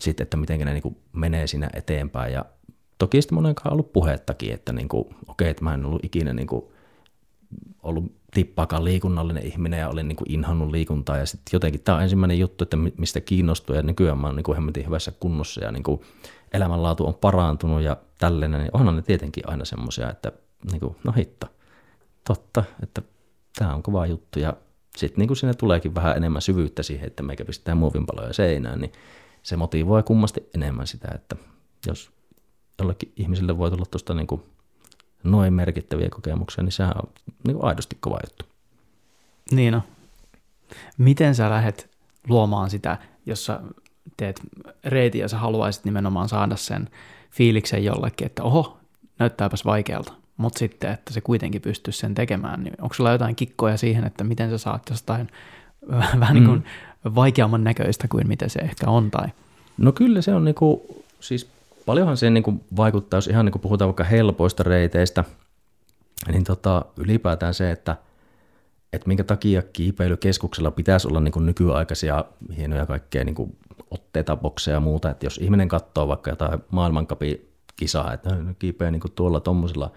sitten, 0.00 0.24
että 0.24 0.36
miten 0.36 0.60
ne 0.60 0.72
niin 0.72 0.82
kuin 0.82 0.96
menee 1.12 1.46
siinä 1.46 1.70
eteenpäin. 1.74 2.32
Ja 2.32 2.44
toki 2.98 3.22
sitten 3.22 3.34
monenkaan 3.34 3.72
ollut 3.72 3.92
puhettakin, 3.92 4.52
että 4.52 4.72
niin 4.72 4.88
kuin, 4.88 5.04
okei, 5.28 5.48
että 5.48 5.64
mä 5.64 5.74
en 5.74 5.84
ollut 5.84 6.04
ikinä 6.04 6.32
niin 6.32 6.46
kuin, 6.46 6.64
ollut 7.82 8.12
tippaakaan 8.34 8.84
liikunnallinen 8.84 9.46
ihminen 9.46 9.80
ja 9.80 9.88
olin 9.88 10.08
niin 10.08 10.16
kuin 10.16 10.32
inhannut 10.32 10.70
liikuntaa. 10.70 11.16
Ja 11.16 11.26
sitten 11.26 11.50
jotenkin 11.52 11.80
tämä 11.80 11.96
on 11.96 12.02
ensimmäinen 12.02 12.38
juttu, 12.38 12.64
että 12.64 12.76
mistä 12.76 13.20
kiinnostuu. 13.20 13.76
Ja 13.76 13.82
nykyään 13.82 14.18
mä 14.18 14.26
oon 14.26 14.36
niin 14.36 14.44
kuin 14.44 14.56
hemmetin 14.56 14.86
hyvässä 14.86 15.12
kunnossa 15.20 15.64
ja 15.64 15.72
niin 15.72 15.82
kuin 15.82 16.00
elämänlaatu 16.52 17.06
on 17.06 17.14
parantunut 17.14 17.82
ja 17.82 17.96
tällainen, 18.18 18.60
niin 18.60 18.70
onhan 18.72 18.96
ne 18.96 19.02
tietenkin 19.02 19.48
aina 19.48 19.64
semmoisia, 19.64 20.10
että 20.10 20.32
niin 20.70 20.80
kuin, 20.80 20.96
no 21.04 21.12
hitto, 21.12 21.46
totta, 22.26 22.64
että 22.82 23.02
tämä 23.58 23.74
on 23.74 23.82
kova 23.82 24.06
juttu. 24.06 24.38
Ja 24.38 24.56
sitten 24.96 25.26
niin 25.26 25.36
sinne 25.36 25.54
tuleekin 25.54 25.94
vähän 25.94 26.16
enemmän 26.16 26.42
syvyyttä 26.42 26.82
siihen, 26.82 27.06
että 27.06 27.22
meikä 27.22 27.44
pistää 27.44 27.74
muovinpaloja 27.74 28.32
seinään, 28.32 28.80
niin 28.80 28.92
se 29.42 29.56
motivoi 29.56 30.02
kummasti 30.02 30.48
enemmän 30.54 30.86
sitä, 30.86 31.08
että 31.14 31.36
jos 31.86 32.10
jollekin 32.78 33.12
ihmisille 33.16 33.58
voi 33.58 33.70
tulla 33.70 33.86
tuosta 33.90 34.14
niin 34.14 34.26
kuin 34.26 34.42
noin 35.24 35.52
merkittäviä 35.52 36.08
kokemuksia, 36.10 36.64
niin 36.64 36.72
sehän 36.72 36.94
on 36.96 37.08
niin 37.46 37.56
kuin 37.56 37.64
aidosti 37.64 37.96
kova 38.00 38.18
juttu. 38.26 38.44
Niin 39.50 39.74
on. 39.74 39.82
Miten 40.98 41.34
sä 41.34 41.50
lähdet 41.50 41.90
luomaan 42.28 42.70
sitä, 42.70 42.98
jos 43.26 43.46
sä 43.46 43.60
teet 44.16 44.40
reitin 44.84 45.20
ja 45.20 45.28
sä 45.28 45.38
haluaisit 45.38 45.84
nimenomaan 45.84 46.28
saada 46.28 46.56
sen 46.56 46.88
fiiliksen 47.30 47.84
jollekin, 47.84 48.26
että 48.26 48.42
oho, 48.42 48.78
näyttääpäs 49.18 49.64
vaikealta, 49.64 50.12
mutta 50.36 50.58
sitten, 50.58 50.92
että 50.92 51.12
se 51.12 51.20
kuitenkin 51.20 51.62
pystyisi 51.62 51.98
sen 51.98 52.14
tekemään, 52.14 52.64
niin 52.64 52.74
onko 52.80 52.94
sulla 52.94 53.12
jotain 53.12 53.36
kikkoja 53.36 53.76
siihen, 53.76 54.04
että 54.04 54.24
miten 54.24 54.50
sä 54.50 54.58
saat 54.58 54.82
jostain 54.90 55.28
vähän 56.20 56.34
niin 56.34 56.46
kuin 56.46 56.58
mm. 56.58 56.64
Vaikeamman 57.04 57.64
näköistä 57.64 58.08
kuin 58.08 58.28
mitä 58.28 58.48
se 58.48 58.58
ehkä 58.58 58.90
on? 58.90 59.10
Tai? 59.10 59.28
No 59.78 59.92
kyllä 59.92 60.22
se 60.22 60.34
on 60.34 60.44
niin 60.44 60.54
kuin, 60.54 60.80
siis 61.20 61.48
paljonhan 61.86 62.16
se 62.16 62.30
niin 62.30 62.42
kuin 62.42 62.64
vaikuttaa, 62.76 63.18
jos 63.18 63.26
ihan 63.26 63.44
niin 63.44 63.52
kuin 63.52 63.62
puhutaan 63.62 63.88
vaikka 63.88 64.04
helpoista 64.04 64.62
reiteistä, 64.62 65.24
niin 66.32 66.44
tota, 66.44 66.84
ylipäätään 66.96 67.54
se, 67.54 67.70
että, 67.70 67.96
että 68.92 69.08
minkä 69.08 69.24
takia 69.24 69.62
kiipeilykeskuksella 69.62 70.70
pitäisi 70.70 71.08
olla 71.08 71.20
niin 71.20 71.46
nykyaikaisia 71.46 72.24
hienoja 72.56 72.86
kaikkea 72.86 73.24
niin 73.24 73.58
otteita, 73.90 74.36
bokseja 74.36 74.76
ja 74.76 74.80
muuta, 74.80 75.10
että 75.10 75.26
jos 75.26 75.38
ihminen 75.38 75.68
katsoo 75.68 76.08
vaikka 76.08 76.30
jotain 76.30 76.60
maailmankapin 76.70 77.48
kisaa, 77.76 78.12
että 78.12 78.34
no, 78.34 78.54
kiipeä 78.58 78.90
niin 78.90 79.00
tuolla 79.14 79.40
tuommoisilla 79.40 79.92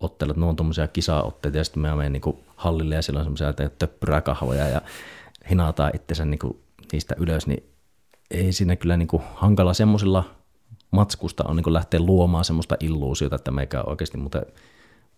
otteilla, 0.00 0.32
että 0.32 0.40
ne 0.40 0.46
on 0.46 0.56
tuommoisia 0.56 0.88
kisaotteita 0.88 1.58
ja 1.58 1.64
sitten 1.64 1.80
mä 1.80 1.96
menen 1.96 2.12
niin 2.12 2.38
hallille 2.56 2.94
ja 2.94 3.02
siellä 3.02 3.18
on 3.18 3.24
semmoisia 3.24 3.68
töppyräkahvoja 3.78 4.68
ja 4.68 4.80
hinataan 5.50 5.90
itsensä 5.94 6.24
niin 6.24 6.38
kuin 6.38 6.58
niistä 6.92 7.14
ylös, 7.18 7.46
niin 7.46 7.64
ei 8.30 8.52
siinä 8.52 8.76
kyllä 8.76 8.96
niin 8.96 9.08
kuin 9.08 9.22
hankala 9.34 9.74
semmoisilla 9.74 10.24
matskusta 10.90 11.44
on 11.48 11.56
niin 11.56 11.72
lähteä 11.72 12.00
luomaan 12.00 12.44
semmoista 12.44 12.76
illuusiota, 12.80 13.36
että 13.36 13.50
meikä 13.50 13.82
oikeasti 13.82 14.18
mutta 14.18 14.42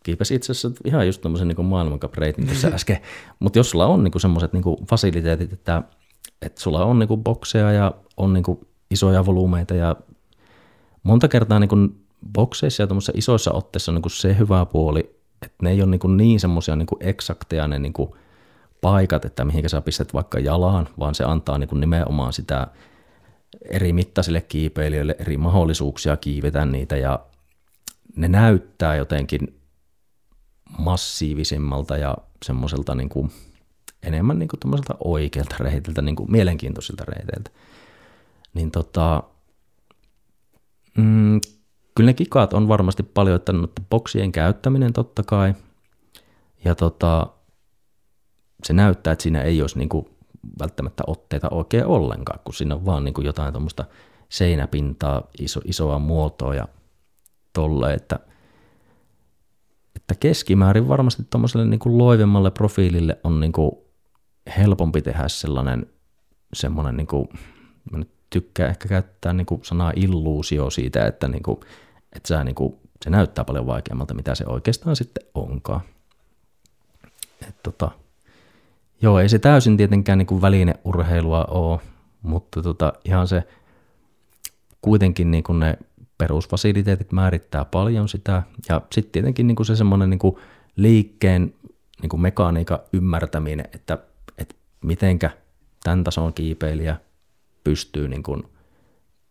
kiipesi 0.02 0.34
itse 0.34 0.52
asiassa 0.52 0.80
ihan 0.84 1.06
just 1.06 1.22
tämmöisen 1.22 1.48
niin 1.48 1.64
maailmancup-reitin 1.64 2.46
tässä 2.46 2.68
äsken. 2.74 2.98
Mutta 3.40 3.58
jos 3.58 3.70
sulla 3.70 3.86
on 3.86 4.04
niin 4.04 4.20
semmoiset 4.20 4.52
niin 4.52 4.64
fasiliteetit, 4.90 5.52
että, 5.52 5.82
että 6.42 6.60
sulla 6.60 6.84
on 6.84 6.98
niin 6.98 7.22
bokseja 7.24 7.72
ja 7.72 7.94
on 8.16 8.32
niin 8.32 8.44
isoja 8.90 9.26
volyymeita 9.26 9.74
ja 9.74 9.96
monta 11.02 11.28
kertaa 11.28 11.58
niin 11.58 12.06
bokseissa 12.32 12.82
ja 12.82 12.88
isoissa 13.14 13.52
otteissa 13.52 13.92
on 13.92 13.94
niin 13.94 14.10
se 14.10 14.38
hyvä 14.38 14.66
puoli, 14.66 15.00
että 15.42 15.56
ne 15.62 15.70
ei 15.70 15.82
ole 15.82 15.90
niin, 15.90 16.16
niin 16.16 16.40
semmoisia 16.40 16.76
niin 16.76 16.88
eksakteja 17.00 17.68
ne 17.68 17.78
niin 17.78 17.92
paikat, 18.80 19.24
että 19.24 19.44
mihinkä 19.44 19.68
sä 19.68 19.80
pistät 19.80 20.14
vaikka 20.14 20.38
jalaan, 20.38 20.88
vaan 20.98 21.14
se 21.14 21.24
antaa 21.24 21.58
niin 21.58 21.80
nimenomaan 21.80 22.32
sitä 22.32 22.66
eri 23.70 23.92
mittaisille 23.92 24.40
kiipeilijöille 24.40 25.16
eri 25.18 25.36
mahdollisuuksia 25.36 26.16
kiivetä 26.16 26.64
niitä 26.64 26.96
ja 26.96 27.20
ne 28.16 28.28
näyttää 28.28 28.96
jotenkin 28.96 29.60
massiivisemmalta 30.78 31.96
ja 31.96 32.16
semmoiselta 32.44 32.94
niin 32.94 33.08
kuin 33.08 33.32
enemmän 34.02 34.38
niin 34.38 34.48
kuin 34.48 34.82
oikealta 35.04 35.56
reitiltä, 35.60 36.02
niin 36.02 36.16
kuin 36.16 36.32
mielenkiintoisilta 36.32 37.04
reiteiltä. 37.08 37.50
Niin 38.54 38.70
tota, 38.70 39.22
mm, 40.96 41.40
kyllä 41.94 42.08
ne 42.08 42.14
kikat 42.14 42.52
on 42.52 42.68
varmasti 42.68 43.02
paljon, 43.02 43.36
että 43.36 43.52
boksien 43.90 44.32
käyttäminen 44.32 44.92
totta 44.92 45.22
kai, 45.22 45.54
ja 46.64 46.74
tota, 46.74 47.26
se 48.64 48.72
näyttää, 48.72 49.12
että 49.12 49.22
siinä 49.22 49.42
ei 49.42 49.60
olisi 49.60 49.78
niin 49.78 49.88
kuin 49.88 50.06
välttämättä 50.58 51.04
otteita 51.06 51.48
oikein 51.50 51.86
ollenkaan, 51.86 52.40
kun 52.44 52.54
siinä 52.54 52.74
on 52.74 52.86
vaan 52.86 53.04
niin 53.04 53.14
kuin 53.14 53.24
jotain 53.24 53.52
tuommoista 53.52 53.84
seinäpintaa, 54.28 55.28
iso, 55.40 55.60
isoa 55.64 55.98
muotoa 55.98 56.54
ja 56.54 56.68
tolle, 57.52 57.94
että, 57.94 58.18
että 59.96 60.14
keskimäärin 60.20 60.88
varmasti 60.88 61.22
tuommoiselle 61.30 61.66
niin 61.66 61.80
kuin 61.80 61.98
loivemmalle 61.98 62.50
profiilille 62.50 63.18
on 63.24 63.40
niin 63.40 63.52
kuin 63.52 63.72
helpompi 64.58 65.02
tehdä 65.02 65.28
sellainen 65.28 65.86
semmoinen, 66.52 66.96
niin 66.96 67.06
kuin, 67.06 67.28
mä 67.92 67.98
nyt 67.98 68.10
tykkään 68.30 68.70
ehkä 68.70 68.88
käyttää 68.88 69.32
niin 69.32 69.46
kuin 69.46 69.64
sanaa 69.64 69.92
illuusio 69.96 70.70
siitä, 70.70 71.06
että, 71.06 71.28
niin 71.28 71.42
kuin, 71.42 71.60
että 72.12 72.28
sä, 72.28 72.44
niin 72.44 72.54
kuin, 72.54 72.74
se 73.04 73.10
näyttää 73.10 73.44
paljon 73.44 73.66
vaikeammalta, 73.66 74.14
mitä 74.14 74.34
se 74.34 74.44
oikeastaan 74.46 74.96
sitten 74.96 75.24
onkaan. 75.34 75.80
Et 77.48 77.62
tota, 77.62 77.90
Joo, 79.02 79.18
ei 79.18 79.28
se 79.28 79.38
täysin 79.38 79.76
tietenkään 79.76 80.18
niin 80.18 80.26
kuin 80.26 80.42
välineurheilua 80.42 81.44
ole, 81.44 81.80
mutta 82.22 82.62
tota, 82.62 82.92
ihan 83.04 83.28
se 83.28 83.48
kuitenkin 84.82 85.30
niin 85.30 85.44
kuin 85.44 85.58
ne 85.58 85.78
perusfasiliteetit 86.18 87.12
määrittää 87.12 87.64
paljon 87.64 88.08
sitä. 88.08 88.42
Ja 88.68 88.80
sitten 88.92 89.12
tietenkin 89.12 89.46
niin 89.46 89.56
kuin 89.56 89.66
se 89.66 89.76
semmoinen 89.76 90.10
niin 90.10 90.36
liikkeen 90.76 91.54
niin 92.02 92.10
kuin 92.10 92.20
mekaniikan 92.20 92.78
ymmärtäminen, 92.92 93.68
että, 93.72 93.98
että 94.38 94.54
mitenkä 94.84 95.30
tämän 95.84 96.04
tason 96.04 96.32
kiipeilijä 96.32 96.96
pystyy 97.64 98.08
niin 98.08 98.22
kuin 98.22 98.42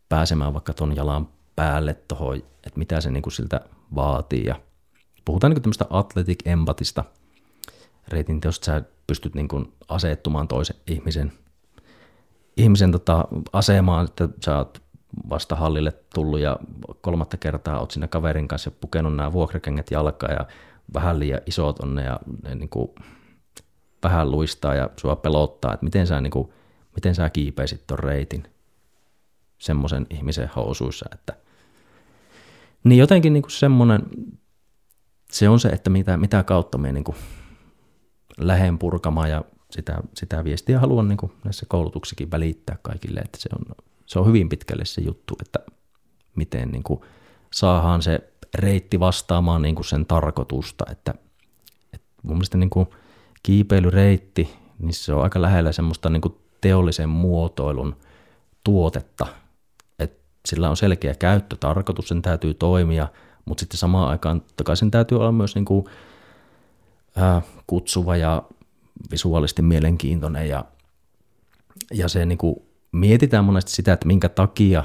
pääsemään 0.10 0.54
vaikka 0.54 0.74
ton 0.74 0.96
jalan 0.96 1.28
päälle 1.56 1.94
tuohon, 1.94 2.38
että 2.38 2.80
mitä 2.80 3.02
se 3.02 3.12
niin 3.12 3.24
kuin 3.24 3.34
siltä 3.34 3.62
vaatii. 3.96 4.46
Ja 4.46 4.56
puhutaan 5.26 5.52
niin 5.52 5.56
kuin 5.56 5.64
tämmöistä 5.64 5.86
athletic 5.90 6.40
empatista 6.46 7.04
reitin 8.08 8.42
teosta, 8.42 8.66
sä 8.66 8.84
pystyt 9.08 9.36
niin 9.36 9.48
kuin 9.48 9.74
asettumaan 9.88 10.48
toisen 10.48 10.76
ihmisen, 10.88 11.32
ihmisen 12.58 12.92
tota 12.92 13.28
asemaan, 13.54 14.06
että 14.06 14.30
sä 14.46 14.58
oot 14.58 14.82
vasta 15.30 15.56
hallille 15.56 15.94
tullut 16.16 16.40
ja 16.40 16.60
kolmatta 17.02 17.38
kertaa 17.38 17.80
oot 17.80 17.92
siinä 17.92 18.08
kaverin 18.08 18.48
kanssa 18.48 18.72
pukenut 18.72 19.16
nämä 19.16 19.34
vuokrakengät 19.34 19.92
jalkaan 19.92 20.34
ja 20.34 20.46
vähän 20.94 21.20
liian 21.20 21.42
isot 21.46 21.80
on 21.80 21.96
ne 21.96 22.04
ja 22.04 22.20
ne 22.44 22.56
niin 22.56 22.70
kuin 22.70 22.90
vähän 24.04 24.32
luistaa 24.32 24.76
ja 24.76 24.90
sua 24.98 25.16
pelottaa, 25.16 25.74
että 25.74 25.84
miten 25.84 26.08
sä, 26.08 26.22
niin 26.22 26.32
kuin, 26.32 26.50
miten 26.96 27.16
sä 27.16 27.30
kiipeisit 27.30 27.88
ton 27.88 28.00
reitin 28.00 28.44
semmoisen 29.58 30.08
ihmisen 30.10 30.50
housuissa, 30.56 31.06
että 31.14 31.34
niin 32.84 33.00
jotenkin 33.00 33.34
niin 33.34 33.44
kuin 33.44 33.52
semmoinen, 33.52 34.02
se 35.32 35.50
on 35.50 35.60
se, 35.60 35.70
että 35.70 35.90
mitä, 35.90 36.18
mitä 36.18 36.44
kautta 36.44 36.78
me 36.78 36.92
niin 36.92 37.04
kuin 37.04 37.18
lähen 38.38 38.78
purkamaan 38.78 39.30
ja 39.30 39.44
sitä, 39.72 39.98
sitä 40.14 40.44
viestiä 40.44 40.80
haluan 40.80 41.08
niin 41.08 41.18
kuin 41.18 41.32
näissä 41.44 41.66
koulutuksikin 41.70 42.32
välittää 42.32 42.78
kaikille, 42.82 43.20
että 43.20 43.38
se 43.42 43.50
on, 43.60 43.76
se 44.06 44.20
on 44.20 44.28
hyvin 44.28 44.50
pitkälle 44.50 44.86
se 44.86 45.02
juttu, 45.02 45.38
että 45.42 45.60
miten 46.36 46.70
niin 46.70 46.84
kuin 46.84 47.02
saadaan 47.54 48.02
se 48.02 48.20
reitti 48.56 49.00
vastaamaan 49.00 49.62
niin 49.62 49.76
kuin 49.76 49.86
sen 49.86 50.06
tarkoitusta, 50.06 50.86
että, 50.92 51.14
että 51.94 52.08
mun 52.24 52.36
mielestä 52.36 52.58
niin 52.58 52.70
kuin 52.70 52.88
kiipeilyreitti, 53.44 54.56
niin 54.80 54.94
se 54.94 55.14
on 55.14 55.24
aika 55.24 55.42
lähellä 55.42 55.72
semmoista 55.72 56.10
niin 56.10 56.22
kuin 56.22 56.36
teollisen 56.62 57.10
muotoilun 57.10 57.96
tuotetta, 58.64 59.28
että 60.00 60.20
sillä 60.46 60.70
on 60.70 60.78
selkeä 60.78 61.16
käyttötarkoitus, 61.16 62.08
sen 62.08 62.22
täytyy 62.22 62.54
toimia, 62.54 63.08
mutta 63.46 63.62
sitten 63.62 63.78
samaan 63.78 64.10
aikaan 64.10 64.42
sen 64.74 64.92
täytyy 64.92 65.20
olla 65.20 65.32
myös 65.32 65.56
niin 65.56 65.66
kuin 65.66 65.86
kutsuva 67.68 68.18
ja 68.18 68.44
visuaalisesti 69.12 69.62
mielenkiintoinen 69.62 70.50
ja, 70.50 70.66
ja 71.94 72.08
se 72.08 72.26
niin 72.26 72.38
kuin, 72.38 72.56
mietitään 72.92 73.46
monesti 73.46 73.72
sitä, 73.72 73.94
että 73.94 74.08
minkä 74.08 74.30
takia 74.30 74.84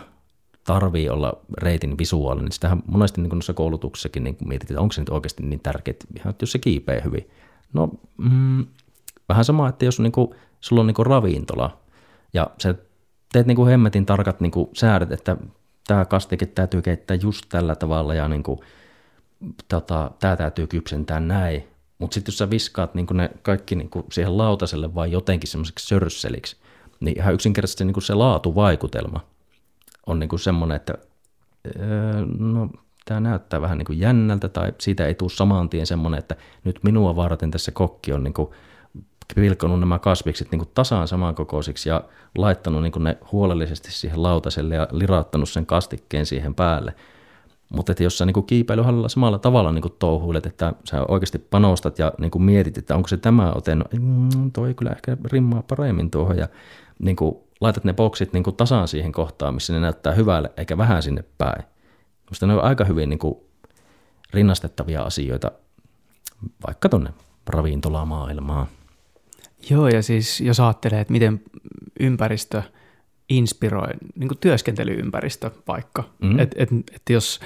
tarvii 0.65 1.09
olla 1.09 1.33
reitin 1.59 1.99
visuaalinen, 1.99 2.45
niin 2.45 2.53
sitähän 2.53 2.83
monesti 2.87 3.21
niin 3.21 3.31
noissa 3.31 3.55
koulutuksissakin 3.55 4.25
niin 4.25 4.37
mietitään, 4.45 4.75
että 4.75 4.83
onko 4.83 4.93
se 4.93 5.01
nyt 5.01 5.09
oikeasti 5.09 5.43
niin 5.43 5.61
tärkeää, 5.61 5.97
ihan, 6.17 6.35
jos 6.41 6.53
se 6.53 6.59
kiipee 6.59 7.03
hyvin. 7.05 7.31
No 7.73 7.91
mm, 8.19 8.67
vähän 9.29 9.45
sama, 9.45 9.69
että 9.69 9.85
jos 9.85 10.01
niin 10.01 10.13
kuin, 10.13 10.29
sulla 10.61 10.81
on 10.81 10.87
niin 10.87 10.95
kuin 10.95 11.07
ravintola 11.07 11.79
ja 12.33 12.51
sä 12.59 12.75
teet 13.33 13.47
niin 13.47 13.57
kuin 13.57 13.69
hemmetin 13.69 14.07
tarkat 14.07 14.41
niin 14.41 14.53
kuin 14.53 14.69
säädöt, 14.73 15.13
että 15.13 15.37
tämä 15.87 16.05
kastike 16.05 16.47
täytyy 16.47 16.83
keittää 16.83 17.17
just 17.17 17.45
tällä 17.49 17.75
tavalla 17.75 18.15
ja 18.15 18.29
niin 18.29 18.43
kuin, 18.43 18.61
tota, 19.69 20.11
tämä 20.19 20.37
täytyy 20.37 20.67
kypsentää 20.67 21.21
näin, 21.21 21.65
mutta 22.03 22.15
sitten 22.15 22.33
jos 22.33 22.39
sä 22.39 22.51
viskaat 22.51 22.95
niin 22.95 23.07
ne 23.13 23.31
kaikki 23.43 23.75
niin 23.75 23.91
siihen 24.13 24.39
lautaselle 24.39 24.95
vai 24.95 25.13
jotenkin 25.13 25.51
semmoiseksi 25.51 25.87
sörsseliksi, 25.87 26.57
niin 27.01 27.19
ihan 27.19 27.35
yksinkertaisesti 27.35 27.79
se, 27.79 27.85
niin 27.85 28.03
se 28.03 28.15
laatuvaikutelma 28.15 29.21
on 30.07 30.19
niin 30.19 30.39
semmoinen, 30.39 30.77
että 30.77 30.95
öö, 31.81 32.25
no 32.39 32.69
tämä 33.05 33.21
näyttää 33.21 33.61
vähän 33.61 33.79
niin 33.79 33.99
jännältä 33.99 34.49
tai 34.49 34.73
siitä 34.79 35.07
ei 35.07 35.15
tule 35.15 35.31
saman 35.31 35.69
tien 35.69 35.87
semmoinen, 35.87 36.19
että 36.19 36.37
nyt 36.65 36.79
minua 36.83 37.17
varten 37.17 37.51
tässä 37.51 37.73
kokki 37.73 38.13
on 38.13 38.25
niin 38.25 38.35
kuin 38.35 38.49
pilkkonut 39.35 39.81
nämä 39.81 39.99
kasvikset 39.99 40.51
niin 40.51 40.59
kuin 40.59 40.71
tasaan 40.75 41.09
samankokoisiksi 41.09 41.89
ja 41.89 42.05
laittanut 42.39 42.83
niin 42.83 42.93
ne 43.05 43.19
huolellisesti 43.33 43.93
siihen 43.93 44.23
lautaselle 44.23 44.75
ja 44.75 44.89
lirauttanut 44.91 45.49
sen 45.49 45.67
kastikkeen 45.67 46.27
siihen 46.27 46.55
päälle. 46.55 46.95
Mutta 47.77 47.93
että 47.93 48.03
jos 48.03 48.19
sä 48.19 48.27
niin 48.27 48.47
kiipeilyhallilla 48.47 49.09
samalla 49.09 49.39
tavalla 49.39 49.73
niin 49.73 49.83
kuin 49.83 49.95
touhuilet, 49.99 50.47
että 50.47 50.73
sä 50.85 51.05
oikeasti 51.09 51.39
panostat 51.39 51.99
ja 51.99 52.13
niin 52.19 52.31
kuin 52.31 52.43
mietit, 52.43 52.79
että 52.79 52.97
onko 52.97 53.09
se 53.09 53.17
tämä 53.17 53.53
ote, 53.53 53.75
no 53.75 53.85
mm, 54.01 54.53
toi 54.53 54.75
kyllä 54.75 54.91
ehkä 54.91 55.17
rimmaa 55.25 55.63
paremmin 55.69 56.11
tuohon 56.11 56.39
ja 56.39 56.49
niin 56.99 57.17
kuin 57.17 57.37
laitat 57.61 57.85
ne 57.85 57.93
boksit 57.93 58.33
niin 58.33 58.43
kuin 58.43 58.57
tasaan 58.57 58.89
siihen 58.89 59.13
kohtaan, 59.13 59.55
missä 59.55 59.73
ne 59.73 59.81
näyttää 59.81 60.15
hyvälle, 60.15 60.53
eikä 60.57 60.79
vähän 60.79 61.03
sinne 61.03 61.25
päin. 61.39 61.65
Minusta 62.25 62.47
ne 62.47 62.55
on 62.55 62.65
aika 62.65 62.85
hyvin 62.85 63.09
niin 63.09 63.19
kuin 63.19 63.35
rinnastettavia 64.33 65.03
asioita 65.03 65.53
vaikka 66.67 66.89
tuonne 66.89 67.11
ravintolamaailmaan. 67.47 68.67
Joo, 69.71 69.89
ja 69.89 70.03
siis 70.03 70.41
jos 70.41 70.61
ajattelee, 70.61 71.01
että 71.01 71.13
miten 71.13 71.41
ympäristö 72.01 72.63
inspiroi, 73.37 73.89
niin 74.15 74.29
kuin 74.29 74.39
työskentelyympäristö 74.39 75.51
vaikka, 75.69 76.05
mm. 76.23 76.39
että 76.39 76.57
et, 76.63 76.69
et 76.73 77.03
jos, 77.11 77.41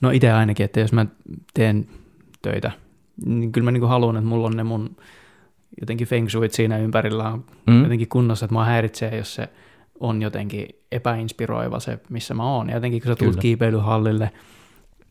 no 0.00 0.10
itse 0.10 0.32
ainakin, 0.32 0.64
että 0.64 0.80
jos 0.80 0.92
mä 0.92 1.06
teen 1.54 1.86
töitä, 2.42 2.70
niin 3.26 3.52
kyllä 3.52 3.64
mä 3.64 3.70
niin 3.70 3.80
kuin 3.80 3.90
haluan, 3.90 4.16
että 4.16 4.28
mulla 4.28 4.46
on 4.46 4.56
ne 4.56 4.62
mun 4.62 4.96
jotenkin 5.80 6.06
feng 6.06 6.28
shuit 6.28 6.52
siinä 6.52 6.78
ympärillä 6.78 7.28
on 7.28 7.44
mm. 7.66 7.82
jotenkin 7.82 8.08
kunnossa, 8.08 8.46
että 8.46 8.54
mua 8.54 8.64
häiritsee, 8.64 9.16
jos 9.16 9.34
se 9.34 9.48
on 10.00 10.22
jotenkin 10.22 10.68
epäinspiroiva 10.92 11.80
se, 11.80 11.98
missä 12.08 12.34
mä 12.34 12.54
oon. 12.54 12.68
Ja 12.68 12.74
jotenkin 12.74 13.02
kun 13.02 13.12
sä 13.12 13.16
tulet 13.16 13.36
kiipeilyhallille, 13.36 14.30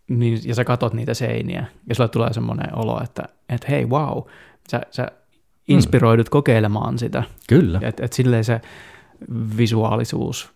niin, 0.07 0.39
ja 0.45 0.55
sä 0.55 0.63
katot 0.63 0.93
niitä 0.93 1.13
seiniä, 1.13 1.65
ja 1.89 1.95
sulla 1.95 2.07
tulee 2.07 2.33
semmoinen 2.33 2.75
olo, 2.77 3.03
että, 3.03 3.23
että 3.49 3.67
hei, 3.69 3.85
wow, 3.85 4.23
sä, 4.71 4.81
sä 4.91 5.07
inspiroidut 5.67 6.27
mm. 6.27 6.31
kokeilemaan 6.31 6.99
sitä. 6.99 7.23
Kyllä. 7.49 7.79
Että 7.83 8.05
et 8.05 8.13
silleen 8.13 8.43
se 8.43 8.61
visuaalisuus, 9.57 10.49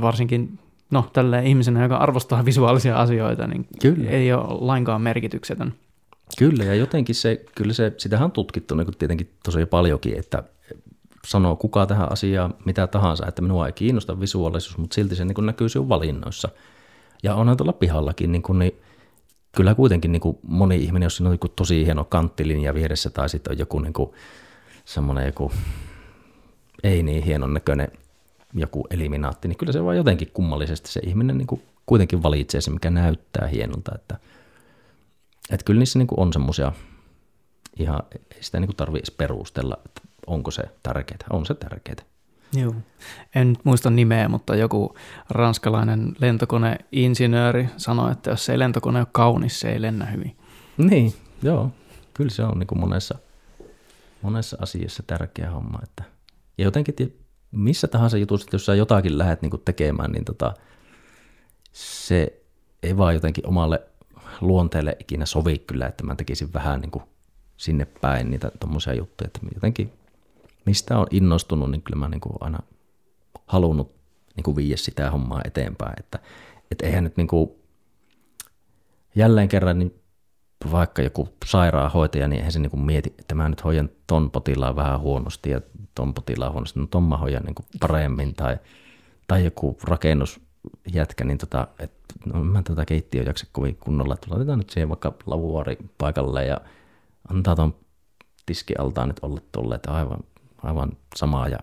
varsinkin 0.00 0.58
no, 0.90 1.10
tälle 1.12 1.42
ihmisenä, 1.46 1.82
joka 1.82 1.96
arvostaa 1.96 2.44
visuaalisia 2.50 3.00
asioita, 3.00 3.46
niin 3.46 3.66
Kyllä. 3.82 4.10
ei 4.10 4.32
ole 4.32 4.44
lainkaan 4.60 5.02
merkityksetön. 5.02 5.74
Kyllä, 6.38 6.64
ja 6.64 6.74
jotenkin 6.74 7.14
se, 7.14 7.44
kyllä 7.54 7.72
se, 7.72 7.92
sitähän 7.98 8.24
on 8.24 8.32
tutkittu 8.32 8.74
niin 8.74 8.86
tietenkin 8.98 9.30
tosi 9.44 9.66
paljonkin, 9.66 10.18
että 10.18 10.42
sanoo 11.26 11.56
kuka 11.56 11.86
tähän 11.86 12.12
asiaan 12.12 12.54
mitä 12.64 12.86
tahansa, 12.86 13.26
että 13.26 13.42
minua 13.42 13.66
ei 13.66 13.72
kiinnosta 13.72 14.20
visuaalisuus, 14.20 14.78
mutta 14.78 14.94
silti 14.94 15.16
se 15.16 15.24
niin 15.24 15.46
näkyy 15.46 15.68
sinun 15.68 15.88
valinnoissa. 15.88 16.48
Ja 17.22 17.34
onhan 17.34 17.56
tuolla 17.56 17.72
pihallakin, 17.72 18.32
niin, 18.32 18.42
kuin, 18.42 18.58
niin 18.58 18.72
kyllä 19.56 19.74
kuitenkin 19.74 20.12
niin 20.12 20.20
kuin 20.20 20.38
moni 20.42 20.76
ihminen, 20.76 21.06
jos 21.06 21.16
siinä 21.16 21.30
on 21.30 21.38
tosi 21.56 21.84
hieno 21.84 22.04
kanttilinja 22.04 22.74
vieressä 22.74 23.10
tai 23.10 23.28
sitten 23.28 23.50
on 23.50 23.58
joku 23.58 23.78
niin 23.78 23.92
kuin, 23.92 24.10
semmoinen 24.84 25.26
joku 25.26 25.52
ei 26.84 27.02
niin 27.02 27.22
hienon 27.22 27.54
näköinen 27.54 27.88
joku 28.54 28.86
eliminaatti, 28.90 29.48
niin 29.48 29.58
kyllä 29.58 29.72
se 29.72 29.84
vaan 29.84 29.96
jotenkin 29.96 30.30
kummallisesti 30.34 30.92
se 30.92 31.00
ihminen 31.04 31.38
niin 31.38 31.46
kuin 31.46 31.62
kuitenkin 31.86 32.22
valitsee 32.22 32.60
se, 32.60 32.70
mikä 32.70 32.90
näyttää 32.90 33.46
hienolta. 33.48 33.92
Että, 33.94 34.18
että 35.50 35.64
kyllä 35.64 35.78
niissä 35.78 35.98
niin 35.98 36.06
kuin 36.06 36.20
on 36.20 36.32
semmoisia 36.32 36.72
ihan, 37.78 38.02
ei 38.12 38.42
sitä 38.42 38.60
niin 38.60 38.76
tarvitse 38.76 39.12
perustella, 39.16 39.78
että 39.86 40.00
onko 40.26 40.50
se 40.50 40.62
tärkeää. 40.82 41.26
On 41.30 41.46
se 41.46 41.54
tärkeää. 41.54 41.96
Joo. 42.52 42.74
En 43.34 43.56
muista 43.64 43.90
nimeä, 43.90 44.28
mutta 44.28 44.56
joku 44.56 44.94
ranskalainen 45.30 46.12
lentokoneinsinööri 46.18 47.68
sanoi, 47.76 48.12
että 48.12 48.30
jos 48.30 48.44
se 48.44 48.58
lentokone 48.58 49.00
on 49.00 49.06
kaunis, 49.12 49.60
se 49.60 49.72
ei 49.72 49.82
lennä 49.82 50.04
hyvin. 50.04 50.36
Niin, 50.76 51.14
joo. 51.42 51.70
Kyllä 52.14 52.30
se 52.30 52.42
on 52.44 52.58
niin 52.58 52.66
kuin 52.66 52.78
monessa, 52.80 53.18
monessa 54.22 54.56
asiassa 54.60 55.02
tärkeä 55.06 55.50
homma. 55.50 55.78
Että, 55.82 56.13
ja 56.58 56.64
jotenkin 56.64 57.24
missä 57.50 57.88
tahansa 57.88 58.18
jutussa, 58.18 58.48
jos 58.52 58.66
sä 58.66 58.74
jotakin 58.74 59.18
lähdet 59.18 59.42
niin 59.42 59.62
tekemään, 59.64 60.12
niin 60.12 60.24
tota, 60.24 60.54
se 61.72 62.42
ei 62.82 62.96
vaan 62.96 63.14
jotenkin 63.14 63.46
omalle 63.46 63.82
luonteelle 64.40 64.96
ikinä 65.00 65.26
sovi 65.26 65.58
kyllä, 65.58 65.86
että 65.86 66.04
mä 66.04 66.14
tekisin 66.14 66.52
vähän 66.52 66.80
niin 66.80 67.02
sinne 67.56 67.84
päin 67.84 68.30
niitä 68.30 68.50
tuommoisia 68.60 68.94
juttuja, 68.94 69.26
että 69.26 69.40
jotenkin 69.54 69.92
mistä 70.66 70.98
on 70.98 71.06
innostunut, 71.10 71.70
niin 71.70 71.82
kyllä 71.82 71.98
mä 71.98 72.08
niin 72.08 72.20
aina 72.40 72.58
halunnut 73.46 73.94
niin 74.36 74.56
viiä 74.56 74.76
sitä 74.76 75.10
hommaa 75.10 75.40
eteenpäin, 75.44 75.94
että 76.00 76.18
et 76.70 76.80
eihän 76.82 77.04
nyt 77.04 77.16
niin 77.16 77.28
jälleen 79.14 79.48
kerran 79.48 79.78
niin 79.78 79.94
vaikka 80.72 81.02
joku 81.02 81.28
sairaanhoitaja, 81.46 82.28
niin 82.28 82.38
eihän 82.38 82.52
se 82.52 82.58
niin 82.58 82.80
mieti, 82.80 83.14
että 83.18 83.34
mä 83.34 83.48
nyt 83.48 83.64
hoidan 83.64 83.88
ton 84.06 84.30
potilaan 84.30 84.76
vähän 84.76 85.00
huonosti 85.00 85.50
ja 85.50 85.60
ton 85.94 86.14
potilaan 86.14 86.52
huonosti, 86.52 86.80
no 86.80 86.86
ton 86.86 87.02
mä 87.02 87.16
hoidan 87.16 87.42
niin 87.42 87.54
paremmin 87.80 88.34
tai, 88.34 88.58
tai 89.28 89.44
joku 89.44 89.78
rakennusjätkä, 89.82 91.24
niin 91.24 91.38
tota, 91.38 91.68
että 91.78 92.14
no 92.26 92.44
mä 92.44 92.62
tätä 92.62 92.84
keittiö 92.84 93.22
jaksa 93.22 93.46
kovin 93.52 93.76
kunnolla, 93.76 94.14
että 94.14 94.26
laitetaan 94.30 94.58
nyt 94.58 94.70
siihen 94.70 94.88
vaikka 94.88 95.12
lavuari 95.26 95.76
paikalle 95.98 96.44
ja 96.44 96.60
antaa 97.30 97.56
ton 97.56 97.74
tiskialtaan 98.46 99.08
nyt 99.08 99.20
olla 99.22 99.40
tuolle, 99.52 99.74
että 99.74 99.92
aivan, 99.92 100.20
aivan 100.62 100.92
samaa. 101.16 101.48
Ja 101.48 101.58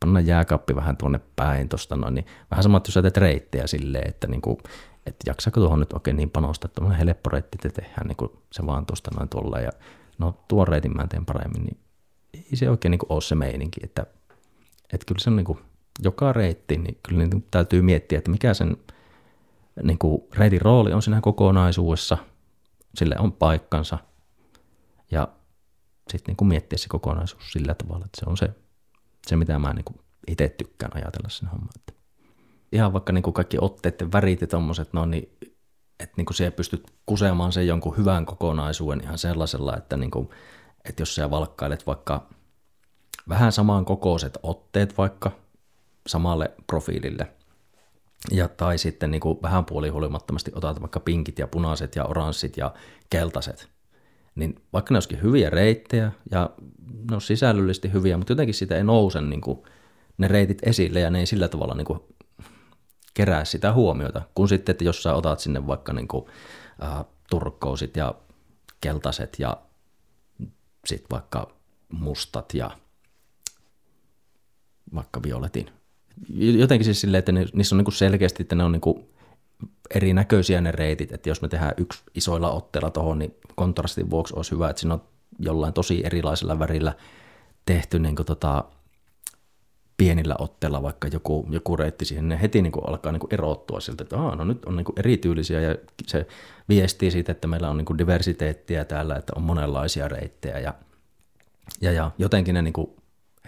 panna 0.00 0.20
jääkaappi 0.20 0.76
vähän 0.76 0.96
tuonne 0.96 1.20
päin 1.36 1.68
tuosta 1.68 1.96
noin, 1.96 2.14
niin 2.14 2.26
vähän 2.50 2.62
sama, 2.62 2.76
että 2.76 2.88
jos 2.88 2.94
sä 2.94 3.02
teet 3.02 3.16
reittejä 3.16 3.66
silleen, 3.66 4.08
että 4.08 4.26
niin 4.26 4.42
kuin, 4.42 4.58
että 5.06 5.30
jaksaako 5.30 5.60
tuohon 5.60 5.80
nyt 5.80 5.92
oikein 5.92 6.16
niin 6.16 6.30
panostaa, 6.30 6.66
että 6.66 6.74
tuommoinen 6.74 7.06
helppo 7.06 7.30
reitti 7.30 7.58
te 7.58 7.68
tehdään 7.68 8.06
niin 8.06 8.16
kuin 8.16 8.30
se 8.52 8.66
vaan 8.66 8.86
tuosta 8.86 9.10
noin 9.16 9.28
tuolla 9.28 9.60
ja 9.60 9.70
no 10.18 10.44
tuon 10.48 10.68
reitin 10.68 10.96
mä 10.96 11.06
teen 11.06 11.26
paremmin, 11.26 11.62
niin 11.62 11.78
ei 12.34 12.56
se 12.56 12.70
oikein 12.70 12.90
niin 12.90 12.98
kuin 12.98 13.12
ole 13.12 13.20
se 13.20 13.34
meininki, 13.34 13.80
että, 13.84 14.06
että 14.92 15.06
kyllä 15.06 15.18
se 15.18 15.30
on 15.30 15.36
niin 15.36 15.44
kuin, 15.44 15.58
joka 16.02 16.32
reitti, 16.32 16.78
niin 16.78 16.98
kyllä 17.02 17.26
niin 17.26 17.46
täytyy 17.50 17.82
miettiä, 17.82 18.18
että 18.18 18.30
mikä 18.30 18.54
sen 18.54 18.76
niin 19.82 19.98
kuin 19.98 20.22
reitin 20.32 20.60
rooli 20.60 20.92
on 20.92 21.02
siinä 21.02 21.20
kokonaisuudessa, 21.20 22.18
sille 22.94 23.16
on 23.18 23.32
paikkansa 23.32 23.98
ja 25.10 25.28
sitten 26.10 26.34
niin 26.38 26.48
miettiä 26.48 26.78
se 26.78 26.88
kokonaisuus 26.88 27.52
sillä 27.52 27.74
tavalla, 27.74 28.04
että 28.04 28.20
se 28.20 28.30
on 28.30 28.36
se, 28.36 28.50
se 29.26 29.36
mitä 29.36 29.58
mä 29.58 29.72
niin 29.72 29.84
itse 30.28 30.48
tykkään 30.48 30.96
ajatella 30.96 31.28
sen 31.28 31.48
homman. 31.48 31.68
Että 31.76 31.92
ihan 32.76 32.92
vaikka 32.92 33.12
niin 33.12 33.22
kuin 33.22 33.34
kaikki 33.34 33.56
otteiden 33.60 34.12
värit 34.12 34.40
ja 34.40 34.46
tommoset, 34.46 34.92
no 34.92 35.06
niin, 35.06 35.32
että 36.00 36.14
niin 36.16 36.26
kuin 36.26 36.36
siellä 36.36 36.56
pystyt 36.56 36.92
kusemaan 37.06 37.52
sen 37.52 37.66
jonkun 37.66 37.96
hyvän 37.96 38.26
kokonaisuuden 38.26 39.02
ihan 39.02 39.18
sellaisella, 39.18 39.76
että, 39.76 39.96
niin 39.96 40.10
kuin, 40.10 40.28
että 40.88 41.02
jos 41.02 41.14
sä 41.14 41.30
valkkailet 41.30 41.86
vaikka 41.86 42.26
vähän 43.28 43.52
samaan 43.52 43.84
kokoiset 43.84 44.38
otteet 44.42 44.98
vaikka 44.98 45.30
samalle 46.06 46.50
profiilille, 46.66 47.32
ja, 48.30 48.48
tai 48.48 48.78
sitten 48.78 49.10
niin 49.10 49.20
kuin 49.20 49.38
vähän 49.42 49.64
puolihuolimattomasti 49.64 50.52
otat 50.54 50.80
vaikka 50.80 51.00
pinkit 51.00 51.38
ja 51.38 51.46
punaiset 51.46 51.96
ja 51.96 52.04
oranssit 52.04 52.56
ja 52.56 52.74
keltaiset, 53.10 53.68
niin 54.34 54.54
vaikka 54.72 54.94
ne 54.94 54.96
olisikin 54.96 55.22
hyviä 55.22 55.50
reittejä 55.50 56.12
ja 56.30 56.50
ne 57.10 57.14
on 57.14 57.20
sisällöllisesti 57.20 57.92
hyviä, 57.92 58.16
mutta 58.16 58.32
jotenkin 58.32 58.54
sitä 58.54 58.76
ei 58.76 58.84
nouse 58.84 59.20
niin 59.20 59.40
kuin 59.40 59.58
ne 60.18 60.28
reitit 60.28 60.58
esille 60.62 61.00
ja 61.00 61.10
ne 61.10 61.18
ei 61.18 61.26
sillä 61.26 61.48
tavalla 61.48 61.74
niin 61.74 61.84
kuin 61.84 62.00
kerää 63.16 63.44
sitä 63.44 63.72
huomiota, 63.72 64.22
kun 64.34 64.48
sitten, 64.48 64.72
että 64.72 64.84
jos 64.84 65.02
sä 65.02 65.14
otat 65.14 65.40
sinne 65.40 65.66
vaikka 65.66 65.92
niin 65.92 66.08
kuin, 66.08 66.26
äh, 66.82 67.04
turkkousit 67.30 67.96
ja 67.96 68.14
keltaiset 68.80 69.36
ja 69.38 69.56
sitten 70.86 71.10
vaikka 71.10 71.50
mustat 71.92 72.54
ja 72.54 72.70
vaikka 74.94 75.22
violetin. 75.22 75.70
Jotenkin 76.34 76.84
siis 76.84 77.00
silleen, 77.00 77.18
että 77.18 77.32
ne, 77.32 77.46
niissä 77.52 77.76
on 77.76 77.84
niin 77.84 77.92
selkeästi, 77.92 78.42
että 78.42 78.54
ne 78.54 78.64
on 78.64 78.72
niin 78.72 79.08
erinäköisiä 79.94 80.60
ne 80.60 80.72
reitit, 80.72 81.12
että 81.12 81.28
jos 81.28 81.42
me 81.42 81.48
tehdään 81.48 81.74
yksi 81.76 82.02
isoilla 82.14 82.50
otteilla 82.50 82.90
tuohon, 82.90 83.18
niin 83.18 83.34
kontrastin 83.54 84.10
vuoksi 84.10 84.34
olisi 84.36 84.50
hyvä, 84.50 84.70
että 84.70 84.80
siinä 84.80 84.94
on 84.94 85.02
jollain 85.38 85.72
tosi 85.72 86.02
erilaisella 86.04 86.58
värillä 86.58 86.94
tehty 87.66 87.98
niin 87.98 88.16
kuin 88.16 88.26
tota, 88.26 88.64
pienillä 89.96 90.34
otteilla 90.38 90.82
vaikka 90.82 91.08
joku, 91.08 91.46
joku 91.50 91.76
reitti 91.76 92.04
siihen, 92.04 92.28
ne 92.28 92.40
heti 92.42 92.62
niin 92.62 92.72
kuin 92.72 92.88
alkaa 92.88 93.12
niin 93.12 93.20
kuin 93.20 93.34
erottua 93.34 93.80
siltä, 93.80 94.02
että 94.02 94.16
no 94.16 94.44
nyt 94.44 94.64
on 94.64 94.76
niin 94.76 94.84
kuin 94.84 94.98
erityylisiä 94.98 95.60
ja 95.60 95.76
se 96.06 96.26
viestii 96.68 97.10
siitä, 97.10 97.32
että 97.32 97.48
meillä 97.48 97.70
on 97.70 97.76
niin 97.76 97.84
kuin 97.84 97.98
diversiteettiä 97.98 98.84
täällä, 98.84 99.16
että 99.16 99.32
on 99.36 99.42
monenlaisia 99.42 100.08
reittejä 100.08 100.58
ja, 100.58 100.74
ja, 101.80 101.92
ja 101.92 102.10
jotenkin 102.18 102.54
ne 102.54 102.62
niin 102.62 102.72
kuin 102.72 102.90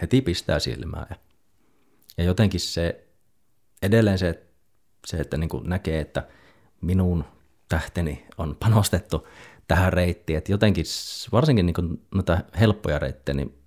heti 0.01 0.21
pistää 0.21 0.59
silmää 0.59 1.05
ja, 1.09 1.15
ja 2.17 2.23
jotenkin 2.23 2.59
se 2.59 3.07
edelleen 3.81 4.17
se, 4.17 4.43
se 5.07 5.17
että 5.17 5.37
niin 5.37 5.49
kuin 5.49 5.69
näkee, 5.69 5.99
että 5.99 6.27
minun 6.81 7.23
tähteni 7.69 8.27
on 8.37 8.55
panostettu 8.59 9.27
tähän 9.67 9.93
reittiin, 9.93 10.37
että 10.37 10.51
jotenkin 10.51 10.85
varsinkin 11.31 11.65
niin 11.65 11.73
kuin 11.73 12.01
noita 12.15 12.37
helppoja 12.59 12.99
reittejä, 12.99 13.35
niin 13.35 13.57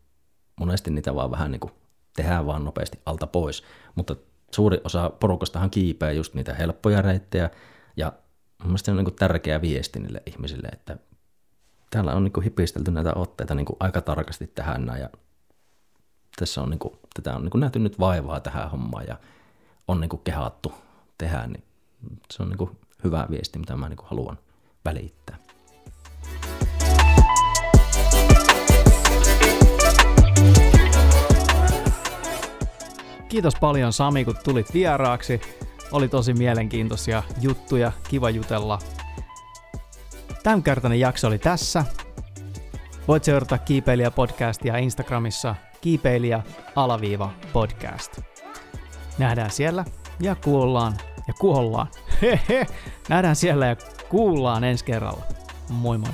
monesti 0.61 0.91
niitä 0.91 1.15
vaan 1.15 1.31
vähän 1.31 1.51
niin 1.51 1.61
kuin 1.61 1.73
tehdään 2.17 2.47
vaan 2.47 2.65
nopeasti 2.65 3.01
alta 3.07 3.27
pois, 3.27 3.65
mutta 3.95 4.17
suuri 4.51 4.81
osa 4.85 5.11
porukastahan 5.11 5.71
kiipeää 5.71 6.13
just 6.13 6.35
niitä 6.35 6.55
helppoja 6.55 7.03
reittejä. 7.03 7.51
Ja 7.97 8.13
mielestäni 8.65 8.97
se 8.97 8.99
on 8.99 9.05
niin 9.05 9.17
tärkeä 9.17 9.61
viesti 9.61 10.01
niille 10.01 10.23
ihmisille, 10.27 10.69
että 10.73 10.97
täällä 11.91 12.15
on 12.15 12.25
niin 12.25 12.43
hipistelty 12.45 12.91
näitä 12.91 13.13
otteita 13.15 13.55
niin 13.55 13.67
aika 13.81 14.01
tarkasti 14.01 14.47
tähän 14.47 14.93
ja 15.01 15.11
tässä 16.37 16.63
on 16.63 16.71
niin 16.71 16.79
kuin, 16.79 16.99
tätä 17.15 17.37
on 17.37 17.43
niin 17.43 17.61
nähty 17.61 17.79
nyt 17.79 18.01
vaivaa 18.01 18.41
tähän 18.41 18.71
hommaan 18.71 19.07
ja 19.07 19.19
on 19.89 20.01
niin 20.01 20.11
kehattu 20.25 20.73
tehdä, 21.19 21.47
niin 21.47 21.65
se 22.31 22.43
on 22.43 22.49
niin 22.49 22.79
hyvä 23.05 23.27
viesti, 23.31 23.59
mitä 23.59 23.77
mä 23.77 23.89
niin 23.89 23.99
haluan 24.03 24.39
välittää. 24.85 25.37
Kiitos 33.33 33.55
paljon 33.61 33.93
Sami, 33.93 34.25
kun 34.25 34.37
tulit 34.45 34.75
vieraaksi. 34.75 35.41
Oli 35.93 36.09
tosi 36.09 36.35
mielenkiintoisia 36.35 37.23
juttuja, 37.41 37.93
kiva 38.09 38.31
jutella. 38.31 38.79
Tämänkertainen 40.43 41.01
jakso 41.01 41.27
oli 41.27 41.39
tässä. 41.39 41.85
Voit 43.09 43.25
seurata 43.25 43.59
Kiipeilijä 43.59 44.11
podcastia 44.11 44.77
Instagramissa 44.77 45.55
kiipeilijä 45.81 46.43
alaviiva 46.77 47.31
podcast. 47.53 48.19
Nähdään 49.19 49.51
siellä 49.51 49.85
ja 50.21 50.35
kuullaan 50.35 50.97
ja 51.29 51.35
kuollaan. 51.35 51.89
Nähdään 53.09 53.37
siellä 53.37 53.67
ja 53.67 53.77
kuullaan 54.09 54.65
ensi 54.65 54.85
kerralla. 54.85 55.23
Moi 55.69 55.99
moi. 55.99 56.13